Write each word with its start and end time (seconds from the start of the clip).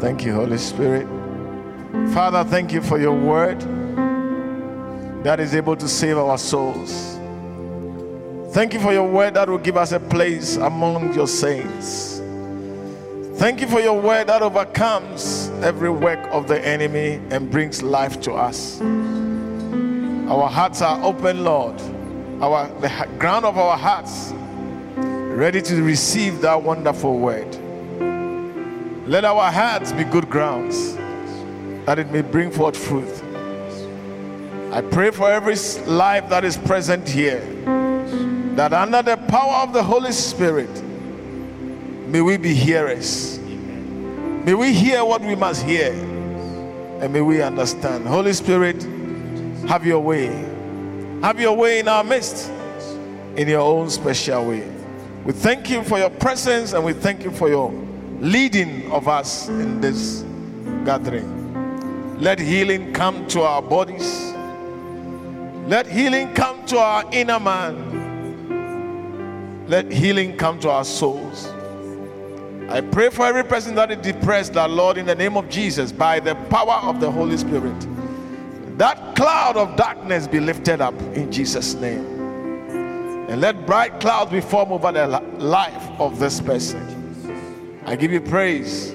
Thank 0.00 0.24
you, 0.24 0.34
Holy 0.34 0.58
Spirit. 0.58 1.08
Father, 2.12 2.44
thank 2.44 2.72
you 2.72 2.80
for 2.80 3.00
your 3.00 3.14
word 3.14 3.60
that 5.24 5.40
is 5.40 5.54
able 5.56 5.74
to 5.76 5.88
save 5.88 6.16
our 6.16 6.38
souls. 6.38 7.18
Thank 8.52 8.74
you 8.74 8.80
for 8.80 8.92
your 8.92 9.08
word 9.10 9.34
that 9.34 9.48
will 9.48 9.58
give 9.58 9.76
us 9.76 9.90
a 9.90 9.98
place 9.98 10.56
among 10.56 11.14
your 11.14 11.26
saints. 11.26 12.22
Thank 13.38 13.60
you 13.60 13.66
for 13.66 13.80
your 13.80 14.00
word 14.00 14.28
that 14.28 14.40
overcomes 14.40 15.48
every 15.62 15.90
work 15.90 16.20
of 16.30 16.46
the 16.46 16.64
enemy 16.64 17.20
and 17.30 17.50
brings 17.50 17.82
life 17.82 18.20
to 18.22 18.32
us. 18.34 18.80
Our 18.80 20.48
hearts 20.48 20.80
are 20.80 21.02
open, 21.04 21.42
Lord. 21.42 21.80
Our 22.40 22.68
the 22.80 23.08
ground 23.18 23.44
of 23.44 23.58
our 23.58 23.76
hearts 23.76 24.32
ready 24.96 25.60
to 25.62 25.82
receive 25.82 26.40
that 26.42 26.62
wonderful 26.62 27.18
word. 27.18 27.56
Let 29.08 29.24
our 29.24 29.50
hearts 29.50 29.90
be 29.90 30.04
good 30.04 30.28
grounds 30.28 30.94
that 31.86 31.98
it 31.98 32.12
may 32.12 32.20
bring 32.20 32.50
forth 32.50 32.76
fruit. 32.76 33.08
I 34.70 34.82
pray 34.82 35.12
for 35.12 35.30
every 35.30 35.54
life 35.90 36.28
that 36.28 36.44
is 36.44 36.58
present 36.58 37.08
here 37.08 37.40
that 38.54 38.74
under 38.74 39.00
the 39.00 39.16
power 39.16 39.62
of 39.62 39.72
the 39.72 39.82
Holy 39.82 40.12
Spirit, 40.12 40.68
may 42.06 42.20
we 42.20 42.36
be 42.36 42.52
hearers. 42.52 43.38
May 43.38 44.52
we 44.52 44.74
hear 44.74 45.02
what 45.06 45.22
we 45.22 45.34
must 45.34 45.64
hear 45.64 45.90
and 45.90 47.10
may 47.10 47.22
we 47.22 47.40
understand. 47.40 48.06
Holy 48.06 48.34
Spirit, 48.34 48.82
have 49.66 49.86
your 49.86 50.00
way. 50.00 50.26
Have 51.22 51.40
your 51.40 51.56
way 51.56 51.78
in 51.78 51.88
our 51.88 52.04
midst 52.04 52.50
in 53.36 53.48
your 53.48 53.60
own 53.60 53.88
special 53.88 54.50
way. 54.50 54.70
We 55.24 55.32
thank 55.32 55.70
you 55.70 55.82
for 55.82 55.98
your 55.98 56.10
presence 56.10 56.74
and 56.74 56.84
we 56.84 56.92
thank 56.92 57.24
you 57.24 57.30
for 57.30 57.48
your 57.48 57.87
leading 58.20 58.90
of 58.90 59.08
us 59.08 59.48
in 59.48 59.80
this 59.80 60.24
gathering. 60.84 62.18
Let 62.20 62.38
healing 62.38 62.92
come 62.92 63.26
to 63.28 63.42
our 63.42 63.62
bodies. 63.62 64.32
Let 65.68 65.86
healing 65.86 66.34
come 66.34 66.66
to 66.66 66.78
our 66.78 67.04
inner 67.12 67.38
man. 67.38 67.96
Let 69.68 69.92
healing 69.92 70.36
come 70.36 70.58
to 70.60 70.70
our 70.70 70.84
souls. 70.84 71.46
I 72.70 72.80
pray 72.80 73.10
for 73.10 73.24
every 73.24 73.44
person 73.44 73.74
that 73.76 73.90
is 73.90 73.98
depressed, 73.98 74.54
that 74.54 74.70
Lord, 74.70 74.98
in 74.98 75.06
the 75.06 75.14
name 75.14 75.36
of 75.36 75.48
Jesus, 75.48 75.92
by 75.92 76.20
the 76.20 76.34
power 76.50 76.80
of 76.82 77.00
the 77.00 77.10
Holy 77.10 77.36
Spirit, 77.36 77.86
that 78.78 79.14
cloud 79.14 79.56
of 79.56 79.76
darkness 79.76 80.26
be 80.26 80.40
lifted 80.40 80.80
up 80.80 80.94
in 81.14 81.30
Jesus' 81.30 81.74
name. 81.74 82.04
And 83.28 83.40
let 83.40 83.64
bright 83.66 84.00
clouds 84.00 84.30
be 84.30 84.40
formed 84.40 84.72
over 84.72 84.90
the 84.90 85.06
life 85.38 85.88
of 86.00 86.18
this 86.18 86.40
person. 86.40 86.97
I 87.88 87.96
give 87.96 88.12
you 88.12 88.20
praise. 88.20 88.92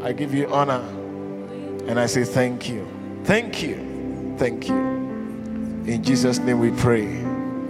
I 0.00 0.12
give 0.14 0.32
you 0.32 0.50
honor. 0.50 0.80
And 1.86 2.00
I 2.00 2.06
say 2.06 2.24
thank 2.24 2.66
you. 2.66 2.88
Thank 3.24 3.62
you. 3.62 4.34
Thank 4.38 4.68
you. 4.68 4.74
In 4.74 6.02
Jesus' 6.02 6.38
name 6.38 6.58
we 6.60 6.70
pray. 6.70 7.04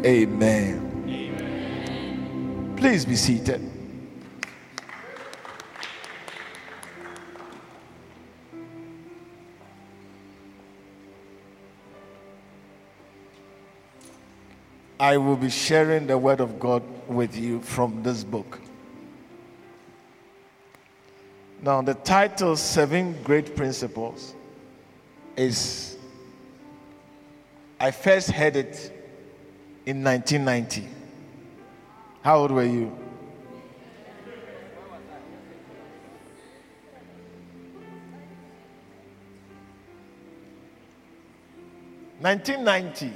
Amen. 0.04 1.04
Amen. 1.08 2.74
Please 2.76 3.04
be 3.04 3.16
seated. 3.16 3.60
I 15.00 15.16
will 15.16 15.36
be 15.36 15.50
sharing 15.50 16.06
the 16.06 16.16
word 16.16 16.38
of 16.38 16.60
God 16.60 16.84
with 17.08 17.36
you 17.36 17.60
from 17.62 18.04
this 18.04 18.22
book. 18.22 18.60
Now, 21.66 21.82
the 21.82 21.94
title, 21.94 22.54
Seven 22.54 23.20
Great 23.24 23.56
Principles, 23.56 24.36
is 25.34 25.96
I 27.80 27.90
first 27.90 28.30
heard 28.30 28.54
it 28.54 28.92
in 29.84 30.04
1990. 30.04 30.86
How 32.22 32.38
old 32.38 32.52
were 32.52 32.62
you? 32.62 32.96
Nineteen 42.20 42.62
ninety. 42.62 43.12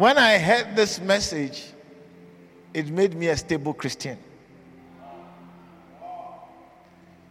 When 0.00 0.16
I 0.16 0.38
heard 0.38 0.74
this 0.74 0.98
message, 0.98 1.62
it 2.72 2.88
made 2.88 3.14
me 3.14 3.28
a 3.28 3.36
stable 3.36 3.74
Christian. 3.74 4.16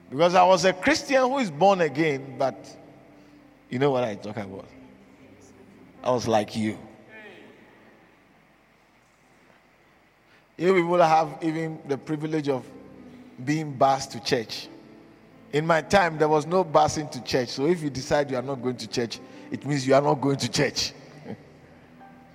Because 0.08 0.36
I 0.36 0.44
was 0.44 0.66
a 0.66 0.74
Christian 0.74 1.24
who 1.24 1.40
is 1.40 1.50
born 1.50 1.82
again, 1.82 2.36
but 2.38 2.56
you 3.72 3.80
know 3.80 3.90
what 3.90 4.04
I 4.04 4.14
talk 4.14 4.38
about. 4.38 4.68
I 6.04 6.12
was 6.12 6.28
like 6.28 6.56
you. 6.56 6.78
You 10.56 10.76
people 10.76 11.02
have 11.02 11.40
even 11.42 11.80
the 11.88 11.98
privilege 11.98 12.50
of 12.50 12.70
being 13.44 13.72
bused 13.72 14.12
to 14.12 14.20
church. 14.20 14.68
In 15.54 15.66
my 15.66 15.82
time, 15.82 16.20
there 16.20 16.30
was 16.30 16.46
no 16.46 16.64
busing 16.64 17.10
to 17.14 17.24
church. 17.24 17.50
So 17.50 17.66
if 17.66 17.82
you 17.82 17.90
decide 17.90 18.30
you 18.30 18.38
are 18.38 18.44
not 18.44 18.62
going 18.62 18.78
to 18.78 18.88
church, 18.88 19.20
it 19.50 19.66
means 19.66 19.88
you 19.88 19.96
are 19.96 20.02
not 20.04 20.22
going 20.22 20.38
to 20.38 20.52
church. 20.52 20.94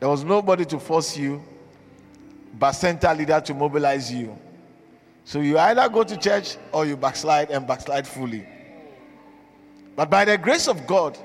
There 0.04 0.10
was 0.10 0.22
nobody 0.22 0.66
to 0.66 0.78
force 0.78 1.16
you, 1.16 1.42
but 2.58 2.72
center 2.72 3.14
leader 3.14 3.40
to 3.40 3.54
mobilize 3.54 4.12
you. 4.12 4.38
So 5.24 5.40
you 5.40 5.58
either 5.58 5.88
go 5.88 6.04
to 6.04 6.14
church 6.18 6.58
or 6.72 6.84
you 6.84 6.94
backslide 6.94 7.50
and 7.50 7.66
backslide 7.66 8.06
fully. 8.06 8.46
But 9.96 10.10
by 10.10 10.26
the 10.26 10.36
grace 10.36 10.68
of 10.68 10.86
God, 10.86 11.16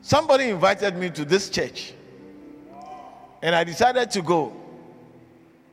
somebody 0.00 0.48
invited 0.48 0.96
me 0.96 1.10
to 1.10 1.26
this 1.26 1.50
church. 1.50 1.92
And 3.42 3.54
I 3.54 3.64
decided 3.64 4.10
to 4.12 4.22
go. 4.22 4.56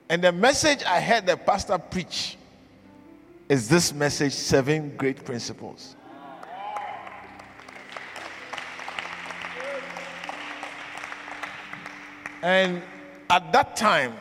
And 0.09 0.21
the 0.21 0.33
message 0.33 0.83
I 0.83 0.99
heard 0.99 1.25
the 1.25 1.37
pastor 1.37 1.77
preach 1.77 2.35
is 3.47 3.69
this 3.69 3.93
message 3.93 4.33
seven 4.33 4.97
great 4.97 5.23
principles. 5.23 5.95
And 12.41 12.81
at 13.29 13.51
that 13.53 13.75
time, 13.75 14.15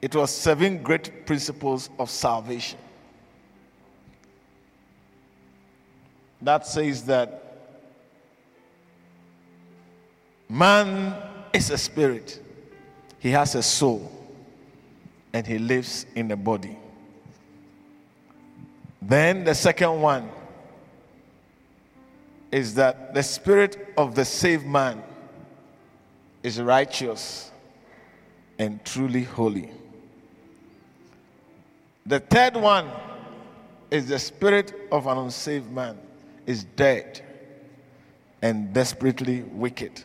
it 0.00 0.14
was 0.14 0.30
seven 0.30 0.82
great 0.82 1.26
principles 1.26 1.90
of 1.98 2.10
salvation. 2.10 2.78
That 6.40 6.66
says 6.66 7.04
that 7.04 7.38
man 10.48 11.14
is 11.52 11.70
a 11.70 11.78
spirit, 11.78 12.42
he 13.20 13.30
has 13.30 13.54
a 13.54 13.62
soul, 13.62 14.10
and 15.32 15.46
he 15.46 15.58
lives 15.58 16.04
in 16.16 16.30
a 16.32 16.36
body. 16.36 16.76
Then 19.00 19.44
the 19.44 19.54
second 19.54 20.00
one 20.00 20.28
is 22.50 22.74
that 22.74 23.14
the 23.14 23.22
spirit 23.22 23.94
of 23.96 24.14
the 24.14 24.24
saved 24.24 24.66
man 24.66 25.02
is 26.42 26.60
righteous 26.60 27.50
and 28.58 28.84
truly 28.84 29.24
holy. 29.24 29.70
The 32.06 32.20
third 32.20 32.56
one 32.56 32.88
is 33.90 34.06
the 34.06 34.18
spirit 34.18 34.74
of 34.90 35.06
an 35.06 35.18
unsaved 35.18 35.70
man 35.70 35.98
is 36.46 36.64
dead 36.64 37.20
and 38.40 38.72
desperately 38.72 39.42
wicked. 39.42 40.02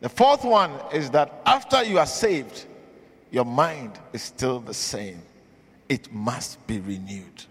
The 0.00 0.08
fourth 0.08 0.44
one 0.44 0.72
is 0.92 1.10
that 1.10 1.40
after 1.46 1.82
you 1.82 1.98
are 1.98 2.06
saved, 2.06 2.66
your 3.30 3.44
mind 3.44 3.98
is 4.12 4.22
still 4.22 4.60
the 4.60 4.74
same. 4.74 5.22
It 5.88 6.12
must 6.12 6.64
be 6.66 6.80
renewed. 6.80 7.44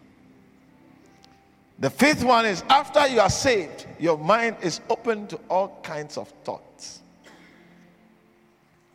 The 1.79 1.89
fifth 1.89 2.23
one 2.23 2.45
is 2.45 2.63
after 2.69 3.07
you 3.07 3.19
are 3.19 3.29
saved, 3.29 3.85
your 3.99 4.17
mind 4.17 4.57
is 4.61 4.79
open 4.89 5.27
to 5.27 5.39
all 5.49 5.79
kinds 5.83 6.17
of 6.17 6.29
thoughts. 6.43 7.01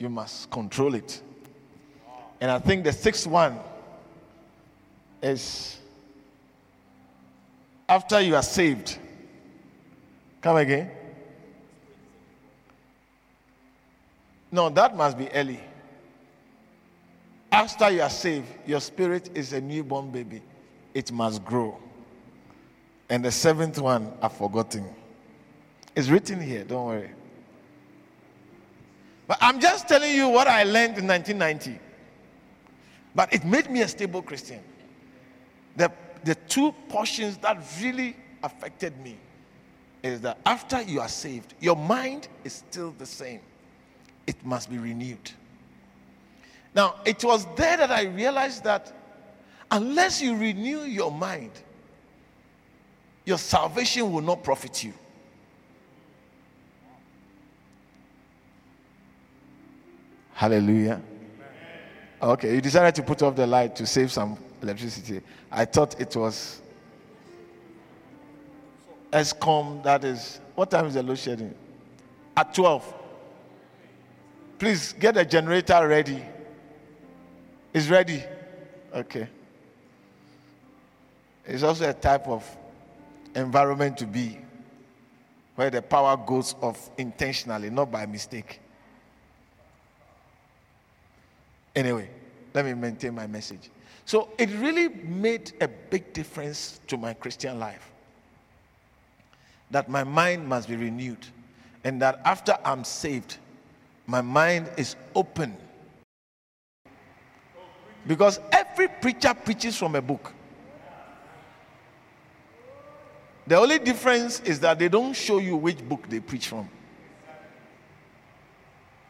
You 0.00 0.08
must 0.08 0.50
control 0.50 0.94
it. 0.94 1.20
And 2.40 2.50
I 2.50 2.58
think 2.58 2.84
the 2.84 2.92
sixth 2.92 3.26
one 3.26 3.60
is 5.22 5.78
after 7.86 8.18
you 8.18 8.34
are 8.34 8.42
saved. 8.42 8.98
Come 10.40 10.56
again. 10.56 10.90
No, 14.50 14.70
that 14.70 14.96
must 14.96 15.18
be 15.18 15.30
early. 15.32 15.60
After 17.52 17.90
you 17.90 18.00
are 18.00 18.10
saved, 18.10 18.46
your 18.66 18.80
spirit 18.80 19.30
is 19.34 19.52
a 19.52 19.60
newborn 19.60 20.10
baby. 20.10 20.40
It 20.94 21.12
must 21.12 21.44
grow. 21.44 21.76
And 23.10 23.22
the 23.22 23.30
seventh 23.30 23.78
one, 23.78 24.12
I've 24.22 24.32
forgotten. 24.32 24.86
It's 25.94 26.08
written 26.08 26.40
here, 26.40 26.64
don't 26.64 26.86
worry. 26.86 27.10
But 29.30 29.38
I'm 29.40 29.60
just 29.60 29.86
telling 29.86 30.12
you 30.12 30.28
what 30.28 30.48
I 30.48 30.64
learned 30.64 30.98
in 30.98 31.06
1990. 31.06 31.78
But 33.14 33.32
it 33.32 33.44
made 33.44 33.70
me 33.70 33.82
a 33.82 33.86
stable 33.86 34.22
Christian. 34.22 34.58
The, 35.76 35.92
the 36.24 36.34
two 36.34 36.72
portions 36.88 37.36
that 37.36 37.62
really 37.80 38.16
affected 38.42 38.98
me 38.98 39.16
is 40.02 40.20
that 40.22 40.38
after 40.44 40.82
you 40.82 41.00
are 41.00 41.06
saved, 41.06 41.54
your 41.60 41.76
mind 41.76 42.26
is 42.42 42.54
still 42.54 42.92
the 42.98 43.06
same. 43.06 43.38
It 44.26 44.44
must 44.44 44.68
be 44.68 44.78
renewed. 44.78 45.30
Now, 46.74 46.96
it 47.04 47.22
was 47.22 47.46
there 47.54 47.76
that 47.76 47.92
I 47.92 48.06
realized 48.06 48.64
that 48.64 48.92
unless 49.70 50.20
you 50.20 50.34
renew 50.34 50.80
your 50.80 51.12
mind, 51.12 51.52
your 53.24 53.38
salvation 53.38 54.12
will 54.12 54.22
not 54.22 54.42
profit 54.42 54.82
you. 54.82 54.92
Hallelujah. 60.40 61.02
Okay, 62.22 62.54
you 62.54 62.62
decided 62.62 62.94
to 62.94 63.02
put 63.02 63.20
off 63.20 63.36
the 63.36 63.46
light 63.46 63.76
to 63.76 63.84
save 63.84 64.10
some 64.10 64.38
electricity. 64.62 65.20
I 65.52 65.66
thought 65.66 66.00
it 66.00 66.16
was 66.16 66.62
Eskom, 69.12 69.82
that 69.82 70.02
is, 70.02 70.40
what 70.54 70.70
time 70.70 70.86
is 70.86 70.94
the 70.94 71.02
load 71.02 71.18
shedding? 71.18 71.54
At 72.34 72.54
12. 72.54 72.94
Please 74.58 74.94
get 74.94 75.12
the 75.12 75.26
generator 75.26 75.86
ready. 75.86 76.24
It's 77.74 77.88
ready? 77.88 78.24
Okay. 78.94 79.28
It's 81.44 81.62
also 81.62 81.90
a 81.90 81.92
type 81.92 82.26
of 82.26 82.48
environment 83.34 83.98
to 83.98 84.06
be 84.06 84.38
where 85.54 85.68
the 85.68 85.82
power 85.82 86.16
goes 86.16 86.54
off 86.62 86.88
intentionally, 86.96 87.68
not 87.68 87.90
by 87.90 88.06
mistake. 88.06 88.58
Anyway, 91.74 92.10
let 92.54 92.64
me 92.64 92.74
maintain 92.74 93.14
my 93.14 93.26
message. 93.26 93.70
So 94.04 94.30
it 94.38 94.50
really 94.58 94.88
made 94.88 95.52
a 95.60 95.68
big 95.68 96.12
difference 96.12 96.80
to 96.88 96.96
my 96.96 97.14
Christian 97.14 97.58
life 97.60 97.92
that 99.70 99.88
my 99.88 100.02
mind 100.02 100.48
must 100.48 100.68
be 100.68 100.76
renewed 100.76 101.24
and 101.84 102.02
that 102.02 102.20
after 102.24 102.58
I'm 102.64 102.84
saved, 102.84 103.38
my 104.06 104.20
mind 104.20 104.70
is 104.76 104.96
open. 105.14 105.56
Because 108.06 108.40
every 108.50 108.88
preacher 108.88 109.32
preaches 109.34 109.76
from 109.76 109.94
a 109.94 110.02
book. 110.02 110.32
The 113.46 113.56
only 113.56 113.78
difference 113.78 114.40
is 114.40 114.60
that 114.60 114.78
they 114.78 114.88
don't 114.88 115.12
show 115.12 115.38
you 115.38 115.56
which 115.56 115.78
book 115.88 116.08
they 116.08 116.20
preach 116.20 116.48
from. 116.48 116.68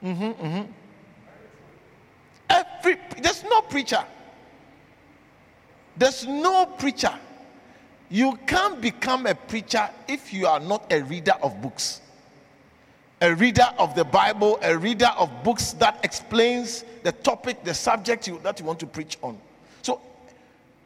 Mm-hmm, 0.03 0.25
mm-hmm. 0.25 0.73
Every 2.81 2.97
there's 3.21 3.45
no 3.45 3.61
preacher. 3.61 4.03
There's 5.99 6.27
no 6.27 6.65
preacher. 6.65 7.13
You 8.09 8.39
can't 8.47 8.81
become 8.81 9.27
a 9.27 9.35
preacher 9.35 9.89
if 10.09 10.33
you 10.33 10.47
are 10.47 10.59
not 10.59 10.91
a 10.91 11.03
reader 11.03 11.35
of 11.43 11.61
books. 11.61 12.01
A 13.21 13.35
reader 13.35 13.69
of 13.79 13.95
the 13.95 14.05
Bible, 14.05 14.59
a 14.63 14.77
reader 14.79 15.11
of 15.19 15.31
books 15.45 15.73
that 15.75 16.01
explains 16.03 16.87
the 17.03 17.13
topic, 17.13 17.63
the 17.65 17.75
subject 17.75 18.27
you, 18.27 18.41
that 18.43 18.59
you 18.59 18.65
want 18.65 18.81
to 18.81 18.87
preach 18.87 19.19
on. 19.21 19.39
So, 19.83 20.01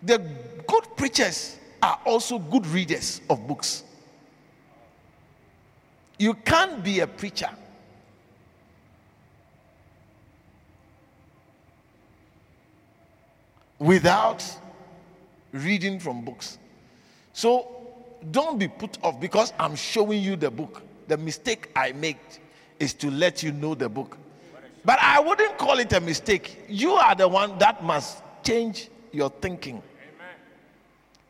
the 0.02 0.18
good 0.66 0.84
preachers 0.96 1.58
are 1.80 2.00
also 2.04 2.40
good 2.40 2.66
readers 2.66 3.20
of 3.30 3.46
books. 3.46 3.84
You 6.18 6.34
can't 6.34 6.82
be 6.82 7.00
a 7.00 7.06
preacher 7.06 7.50
without 13.78 14.44
reading 15.52 15.98
from 15.98 16.24
books. 16.24 16.58
So 17.32 17.68
don't 18.30 18.58
be 18.58 18.68
put 18.68 18.98
off 19.02 19.20
because 19.20 19.52
I'm 19.58 19.76
showing 19.76 20.22
you 20.22 20.36
the 20.36 20.50
book. 20.50 20.82
The 21.08 21.16
mistake 21.16 21.70
I 21.76 21.92
made 21.92 22.16
is 22.78 22.94
to 22.94 23.10
let 23.10 23.42
you 23.42 23.52
know 23.52 23.74
the 23.74 23.88
book. 23.88 24.16
But 24.84 24.98
I 25.00 25.20
wouldn't 25.20 25.56
call 25.58 25.78
it 25.78 25.92
a 25.92 26.00
mistake. 26.00 26.64
You 26.68 26.92
are 26.92 27.14
the 27.14 27.26
one 27.26 27.58
that 27.58 27.82
must 27.82 28.22
change 28.42 28.88
your 29.12 29.30
thinking. 29.30 29.82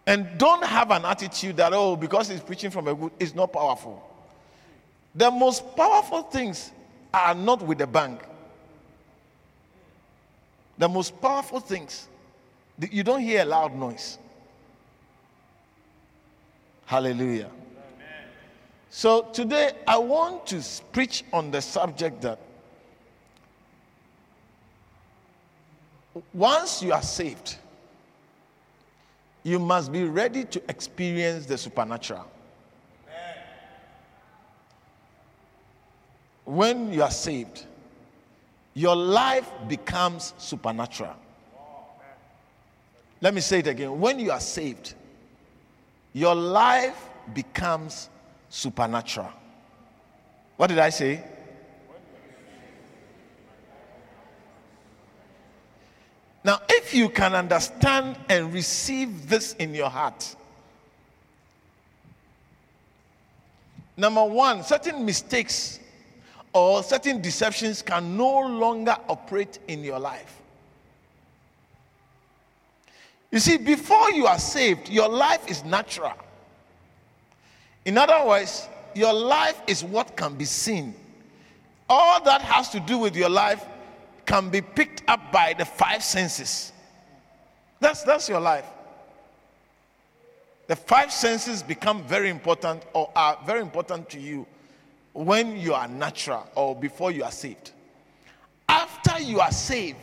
Amen. 0.06 0.26
And 0.28 0.38
don't 0.38 0.64
have 0.64 0.90
an 0.90 1.04
attitude 1.04 1.56
that, 1.58 1.72
oh, 1.72 1.94
because 1.94 2.28
he's 2.28 2.40
preaching 2.40 2.70
from 2.70 2.88
a 2.88 2.94
book, 2.94 3.12
it's 3.20 3.34
not 3.34 3.52
powerful. 3.52 4.02
The 5.14 5.30
most 5.30 5.76
powerful 5.76 6.22
things 6.22 6.72
are 7.12 7.34
not 7.34 7.62
with 7.62 7.78
the 7.78 7.86
bank. 7.86 8.20
The 10.78 10.88
most 10.88 11.20
powerful 11.20 11.60
things 11.60 12.08
you 12.90 13.02
don't 13.02 13.20
hear 13.20 13.42
a 13.42 13.44
loud 13.44 13.74
noise. 13.74 14.18
Hallelujah. 16.86 17.50
So 18.90 19.22
today 19.32 19.72
I 19.86 19.98
want 19.98 20.46
to 20.48 20.62
preach 20.92 21.24
on 21.32 21.50
the 21.50 21.60
subject 21.60 22.22
that 22.22 22.38
once 26.32 26.82
you 26.82 26.92
are 26.92 27.02
saved, 27.02 27.56
you 29.42 29.58
must 29.58 29.90
be 29.90 30.04
ready 30.04 30.44
to 30.44 30.62
experience 30.68 31.46
the 31.46 31.58
supernatural. 31.58 32.24
When 36.44 36.92
you 36.92 37.02
are 37.02 37.10
saved, 37.10 37.66
your 38.74 38.94
life 38.94 39.50
becomes 39.66 40.34
supernatural. 40.38 41.16
Let 43.24 43.32
me 43.32 43.40
say 43.40 43.60
it 43.60 43.66
again. 43.68 43.98
When 43.98 44.18
you 44.18 44.32
are 44.32 44.38
saved, 44.38 44.92
your 46.12 46.34
life 46.34 47.08
becomes 47.32 48.10
supernatural. 48.50 49.30
What 50.58 50.66
did 50.66 50.78
I 50.78 50.90
say? 50.90 51.24
Now, 56.44 56.60
if 56.68 56.92
you 56.92 57.08
can 57.08 57.34
understand 57.34 58.18
and 58.28 58.52
receive 58.52 59.26
this 59.26 59.54
in 59.54 59.74
your 59.74 59.88
heart, 59.88 60.36
number 63.96 64.22
one, 64.22 64.62
certain 64.62 65.02
mistakes 65.02 65.80
or 66.52 66.82
certain 66.82 67.22
deceptions 67.22 67.80
can 67.80 68.18
no 68.18 68.40
longer 68.40 68.98
operate 69.08 69.60
in 69.66 69.82
your 69.82 69.98
life. 69.98 70.42
You 73.34 73.40
see, 73.40 73.56
before 73.56 74.12
you 74.12 74.28
are 74.28 74.38
saved, 74.38 74.88
your 74.88 75.08
life 75.08 75.50
is 75.50 75.64
natural. 75.64 76.12
In 77.84 77.98
other 77.98 78.24
words, 78.24 78.68
your 78.94 79.12
life 79.12 79.60
is 79.66 79.82
what 79.82 80.16
can 80.16 80.36
be 80.36 80.44
seen. 80.44 80.94
All 81.88 82.22
that 82.22 82.42
has 82.42 82.68
to 82.68 82.78
do 82.78 82.96
with 82.96 83.16
your 83.16 83.28
life 83.28 83.66
can 84.24 84.50
be 84.50 84.60
picked 84.60 85.02
up 85.08 85.32
by 85.32 85.52
the 85.58 85.64
five 85.64 86.04
senses. 86.04 86.70
That's, 87.80 88.04
that's 88.04 88.28
your 88.28 88.38
life. 88.38 88.66
The 90.68 90.76
five 90.76 91.10
senses 91.10 91.60
become 91.60 92.04
very 92.04 92.30
important 92.30 92.84
or 92.92 93.10
are 93.16 93.36
very 93.44 93.62
important 93.62 94.10
to 94.10 94.20
you 94.20 94.46
when 95.12 95.56
you 95.58 95.74
are 95.74 95.88
natural 95.88 96.46
or 96.54 96.76
before 96.76 97.10
you 97.10 97.24
are 97.24 97.32
saved. 97.32 97.72
After 98.68 99.20
you 99.20 99.40
are 99.40 99.50
saved, 99.50 99.98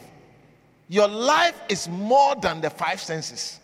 your 0.91 1.07
life 1.07 1.55
is 1.69 1.88
more 1.88 2.36
than 2.36 2.60
the 2.60 2.69
five 2.69 3.00
senses. 3.00 3.62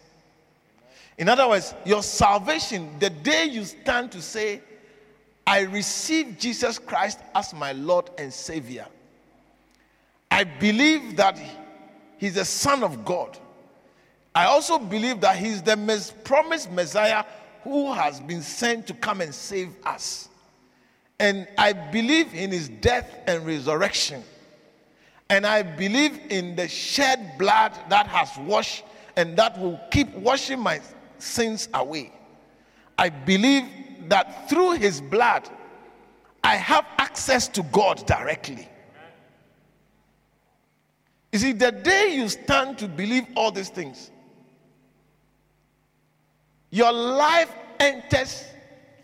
In 1.18 1.28
other 1.28 1.46
words, 1.46 1.74
your 1.84 2.02
salvation, 2.02 2.90
the 3.00 3.10
day 3.10 3.44
you 3.44 3.66
stand 3.66 4.14
to 4.14 4.22
say, 4.22 4.62
I 5.46 5.64
receive 5.64 6.38
Jesus 6.40 6.80
Christ 6.80 7.20
as 7.36 7.54
my 7.54 7.74
Lord 7.74 8.10
and 8.18 8.34
Savior, 8.34 8.88
I 10.32 10.46
believe 10.46 11.18
that 11.18 11.38
He's 12.18 12.36
the 12.36 12.46
Son 12.46 12.82
of 12.82 13.04
God. 13.04 13.38
I 14.34 14.46
also 14.46 14.80
believe 14.80 15.20
that 15.20 15.36
He's 15.36 15.62
the 15.62 16.14
promised 16.24 16.72
Messiah 16.72 17.26
who 17.62 17.92
has 17.92 18.22
been 18.22 18.42
sent 18.42 18.88
to 18.88 18.94
come 18.94 19.20
and 19.20 19.36
save 19.36 19.76
us. 19.84 20.30
And 21.20 21.46
I 21.58 21.74
believe 21.74 22.34
in 22.34 22.52
his 22.52 22.70
death 22.70 23.20
and 23.28 23.46
resurrection. 23.46 24.24
And 25.30 25.46
I 25.46 25.62
believe 25.62 26.20
in 26.30 26.56
the 26.56 26.68
shed 26.68 27.38
blood 27.38 27.74
that 27.90 28.08
has 28.08 28.38
washed 28.38 28.86
and 29.16 29.36
that 29.38 29.60
will 29.60 29.80
keep 29.92 30.14
washing 30.16 30.60
my 30.60 30.80
sins 31.18 31.68
away. 31.74 32.14
I 32.98 33.10
believe 33.10 33.66
that 34.08 34.50
through 34.50 34.74
his 34.74 35.02
blood, 35.02 35.50
I 36.44 36.56
have 36.56 36.86
access 36.98 37.48
to 37.50 37.64
God 37.64 38.06
directly. 38.08 38.68
You 41.34 41.40
see, 41.40 41.52
the 41.52 41.72
day 41.72 42.16
you 42.16 42.30
stand 42.30 42.78
to 42.78 42.88
believe 42.88 43.26
all 43.36 43.52
these 43.52 43.70
things, 43.70 44.12
your 46.70 46.92
life 46.92 47.54
enters, 47.80 48.46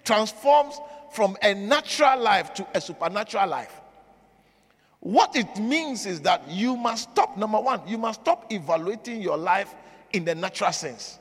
transforms 0.03 0.79
from 1.11 1.37
a 1.41 1.53
natural 1.53 2.19
life 2.19 2.53
to 2.55 2.67
a 2.73 2.81
supernatural 2.81 3.47
life. 3.47 3.81
What 5.03 5.35
it 5.35 5.59
means 5.59 6.05
is 6.05 6.21
that 6.21 6.47
you 6.47 6.77
must 6.77 7.11
stop, 7.11 7.35
number 7.35 7.59
one, 7.59 7.81
you 7.85 7.97
must 7.97 8.21
stop 8.21 8.49
evaluating 8.49 9.21
your 9.21 9.35
life 9.35 9.75
in 10.13 10.23
the 10.23 10.33
natural 10.33 10.71
sense. 10.71 11.19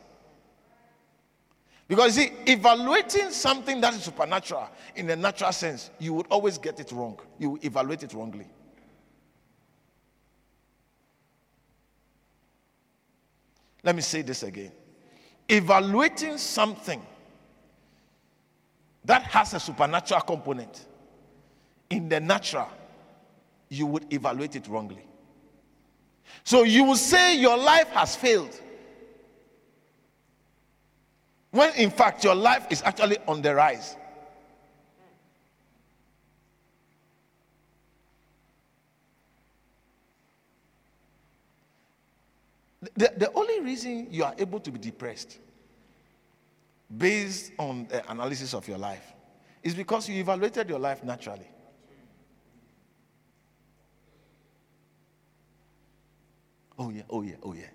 Because 1.89 2.15
see, 2.15 2.31
evaluating 2.47 3.31
something 3.31 3.81
that 3.81 3.93
is 3.93 4.05
supernatural 4.05 4.71
in 4.95 5.09
the 5.09 5.17
natural 5.17 5.51
sense, 5.51 5.91
you 5.99 6.15
would 6.15 6.29
always 6.29 6.59
get 6.59 6.79
it 6.79 6.93
wrong. 6.93 7.19
You 7.41 7.59
evaluate 7.61 8.05
it 8.05 8.15
wrongly. 8.15 8.47
Let 13.83 13.97
me 13.97 14.03
say 14.03 14.23
this 14.23 14.45
again. 14.45 14.71
Evaluating 15.49 16.39
something 16.39 17.03
that 19.05 19.25
has 19.25 19.55
a 19.55 19.59
supernatural 19.59 20.21
component 20.21 20.87
in 21.91 22.09
the 22.09 22.21
natural, 22.21 22.69
you 23.73 23.87
would 23.87 24.13
evaluate 24.13 24.55
it 24.55 24.69
wrongly. 24.69 25.03
So 26.45 26.63
you 26.63 26.85
will 26.85 26.97
say 26.97 27.39
your 27.39 27.57
life 27.57 27.89
has 27.89 28.15
failed 28.15 28.61
when 31.51 31.75
in 31.75 31.91
fact 31.91 32.23
your 32.23 32.35
life 32.35 32.67
is 32.71 32.83
actually 32.83 33.17
on 33.27 33.41
the 33.41 33.55
rise. 33.55 33.97
The, 42.95 43.13
the 43.17 43.33
only 43.33 43.61
reason 43.61 44.09
you 44.11 44.25
are 44.25 44.35
able 44.37 44.61
to 44.61 44.71
be 44.71 44.79
depressed 44.79 45.39
based 46.95 47.53
on 47.59 47.87
the 47.87 48.11
analysis 48.11 48.53
of 48.53 48.69
your 48.69 48.79
life 48.79 49.13
is 49.63 49.75
because 49.75 50.09
you 50.09 50.21
evaluated 50.21 50.69
your 50.69 50.79
life 50.79 51.03
naturally. 51.05 51.47
Oh, 56.83 56.91
yeah, 56.91 57.03
oh, 57.11 57.23
yeah, 57.23 57.35
oh, 57.45 57.55
yeah. 57.55 57.71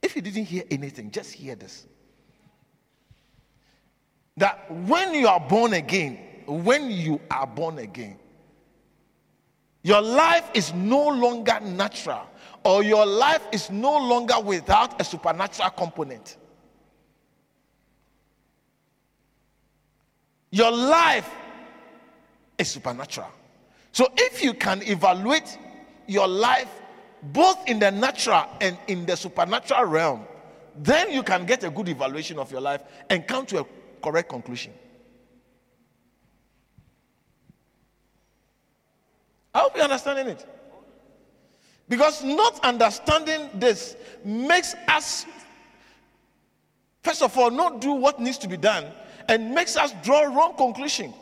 If 0.00 0.14
you 0.14 0.22
didn't 0.22 0.44
hear 0.44 0.62
anything, 0.70 1.10
just 1.10 1.32
hear 1.32 1.56
this. 1.56 1.88
That 4.36 4.70
when 4.70 5.12
you 5.12 5.26
are 5.26 5.40
born 5.40 5.72
again, 5.72 6.20
when 6.46 6.92
you 6.92 7.20
are 7.32 7.48
born 7.48 7.78
again, 7.78 8.16
your 9.82 10.00
life 10.00 10.48
is 10.54 10.72
no 10.72 11.08
longer 11.08 11.58
natural, 11.60 12.30
or 12.64 12.84
your 12.84 13.04
life 13.04 13.42
is 13.50 13.70
no 13.70 13.98
longer 13.98 14.38
without 14.40 15.00
a 15.00 15.04
supernatural 15.04 15.70
component. 15.70 16.36
Your 20.52 20.70
life 20.70 21.28
is 22.56 22.68
supernatural. 22.68 23.30
So 23.90 24.12
if 24.16 24.44
you 24.44 24.54
can 24.54 24.80
evaluate 24.84 25.58
your 26.06 26.28
life 26.28 26.68
both 27.32 27.68
in 27.68 27.78
the 27.78 27.90
natural 27.90 28.46
and 28.60 28.76
in 28.86 29.06
the 29.06 29.16
supernatural 29.16 29.84
realm, 29.84 30.26
then 30.76 31.10
you 31.10 31.22
can 31.22 31.46
get 31.46 31.64
a 31.64 31.70
good 31.70 31.88
evaluation 31.88 32.38
of 32.38 32.50
your 32.50 32.60
life 32.60 32.82
and 33.08 33.26
come 33.26 33.46
to 33.46 33.60
a 33.60 33.66
correct 34.02 34.28
conclusion. 34.28 34.72
I 39.54 39.60
hope 39.60 39.76
you're 39.76 39.84
understanding 39.84 40.28
it. 40.28 40.46
Because 41.88 42.24
not 42.24 42.64
understanding 42.64 43.50
this 43.54 43.96
makes 44.24 44.74
us, 44.88 45.26
first 47.02 47.22
of 47.22 47.36
all, 47.38 47.50
not 47.50 47.80
do 47.80 47.92
what 47.92 48.20
needs 48.20 48.38
to 48.38 48.48
be 48.48 48.56
done 48.56 48.86
and 49.28 49.54
makes 49.54 49.76
us 49.76 49.94
draw 50.02 50.22
wrong 50.22 50.56
conclusion. 50.56 51.14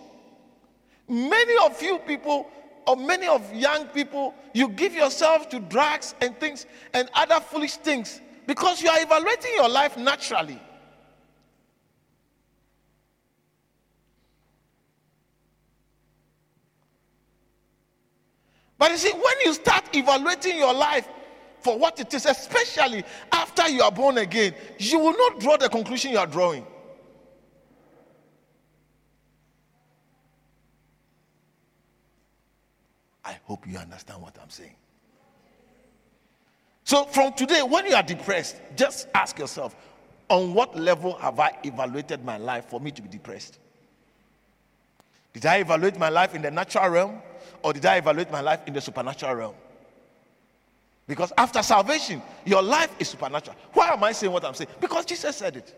Many 1.08 1.54
of 1.66 1.80
you 1.82 1.98
people 1.98 2.48
or 2.86 2.96
many 2.96 3.26
of 3.26 3.54
young 3.54 3.86
people, 3.86 4.34
you 4.52 4.68
give 4.68 4.94
yourself 4.94 5.48
to 5.50 5.60
drugs 5.60 6.14
and 6.20 6.38
things 6.38 6.66
and 6.94 7.08
other 7.14 7.40
foolish 7.40 7.76
things 7.76 8.20
because 8.46 8.82
you 8.82 8.88
are 8.88 9.00
evaluating 9.00 9.52
your 9.54 9.68
life 9.68 9.96
naturally. 9.96 10.60
But 18.78 18.90
you 18.90 18.96
see, 18.96 19.12
when 19.12 19.34
you 19.44 19.52
start 19.54 19.94
evaluating 19.94 20.58
your 20.58 20.74
life 20.74 21.06
for 21.60 21.78
what 21.78 22.00
it 22.00 22.12
is, 22.14 22.26
especially 22.26 23.04
after 23.30 23.68
you 23.68 23.80
are 23.80 23.92
born 23.92 24.18
again, 24.18 24.54
you 24.78 24.98
will 24.98 25.16
not 25.16 25.38
draw 25.38 25.56
the 25.56 25.68
conclusion 25.68 26.10
you 26.10 26.18
are 26.18 26.26
drawing. 26.26 26.66
I 33.24 33.38
hope 33.44 33.66
you 33.66 33.78
understand 33.78 34.20
what 34.20 34.36
I'm 34.40 34.50
saying. 34.50 34.74
So, 36.84 37.04
from 37.04 37.32
today, 37.34 37.62
when 37.62 37.86
you 37.86 37.94
are 37.94 38.02
depressed, 38.02 38.56
just 38.76 39.06
ask 39.14 39.38
yourself 39.38 39.76
on 40.28 40.54
what 40.54 40.74
level 40.78 41.14
have 41.18 41.38
I 41.38 41.56
evaluated 41.62 42.24
my 42.24 42.38
life 42.38 42.66
for 42.66 42.80
me 42.80 42.90
to 42.90 43.02
be 43.02 43.08
depressed? 43.08 43.58
Did 45.32 45.46
I 45.46 45.58
evaluate 45.58 45.98
my 45.98 46.08
life 46.08 46.34
in 46.34 46.42
the 46.42 46.50
natural 46.50 46.88
realm 46.88 47.22
or 47.62 47.72
did 47.72 47.84
I 47.86 47.96
evaluate 47.96 48.30
my 48.30 48.40
life 48.40 48.60
in 48.66 48.72
the 48.72 48.80
supernatural 48.80 49.34
realm? 49.34 49.54
Because 51.06 51.32
after 51.36 51.62
salvation, 51.62 52.22
your 52.44 52.62
life 52.62 52.94
is 52.98 53.08
supernatural. 53.08 53.56
Why 53.72 53.90
am 53.90 54.02
I 54.04 54.12
saying 54.12 54.32
what 54.32 54.44
I'm 54.44 54.54
saying? 54.54 54.70
Because 54.80 55.04
Jesus 55.04 55.36
said 55.36 55.56
it. 55.56 55.74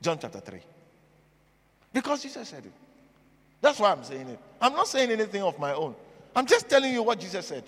John 0.00 0.18
chapter 0.18 0.40
3. 0.40 0.60
Because 1.92 2.22
Jesus 2.22 2.48
said 2.48 2.64
it. 2.66 2.72
That's 3.60 3.78
why 3.78 3.92
I'm 3.92 4.04
saying 4.04 4.28
it. 4.28 4.38
I'm 4.60 4.72
not 4.72 4.88
saying 4.88 5.10
anything 5.10 5.42
of 5.42 5.58
my 5.58 5.74
own. 5.74 5.94
I'm 6.34 6.46
just 6.46 6.68
telling 6.68 6.92
you 6.92 7.02
what 7.02 7.20
Jesus 7.20 7.46
said. 7.46 7.64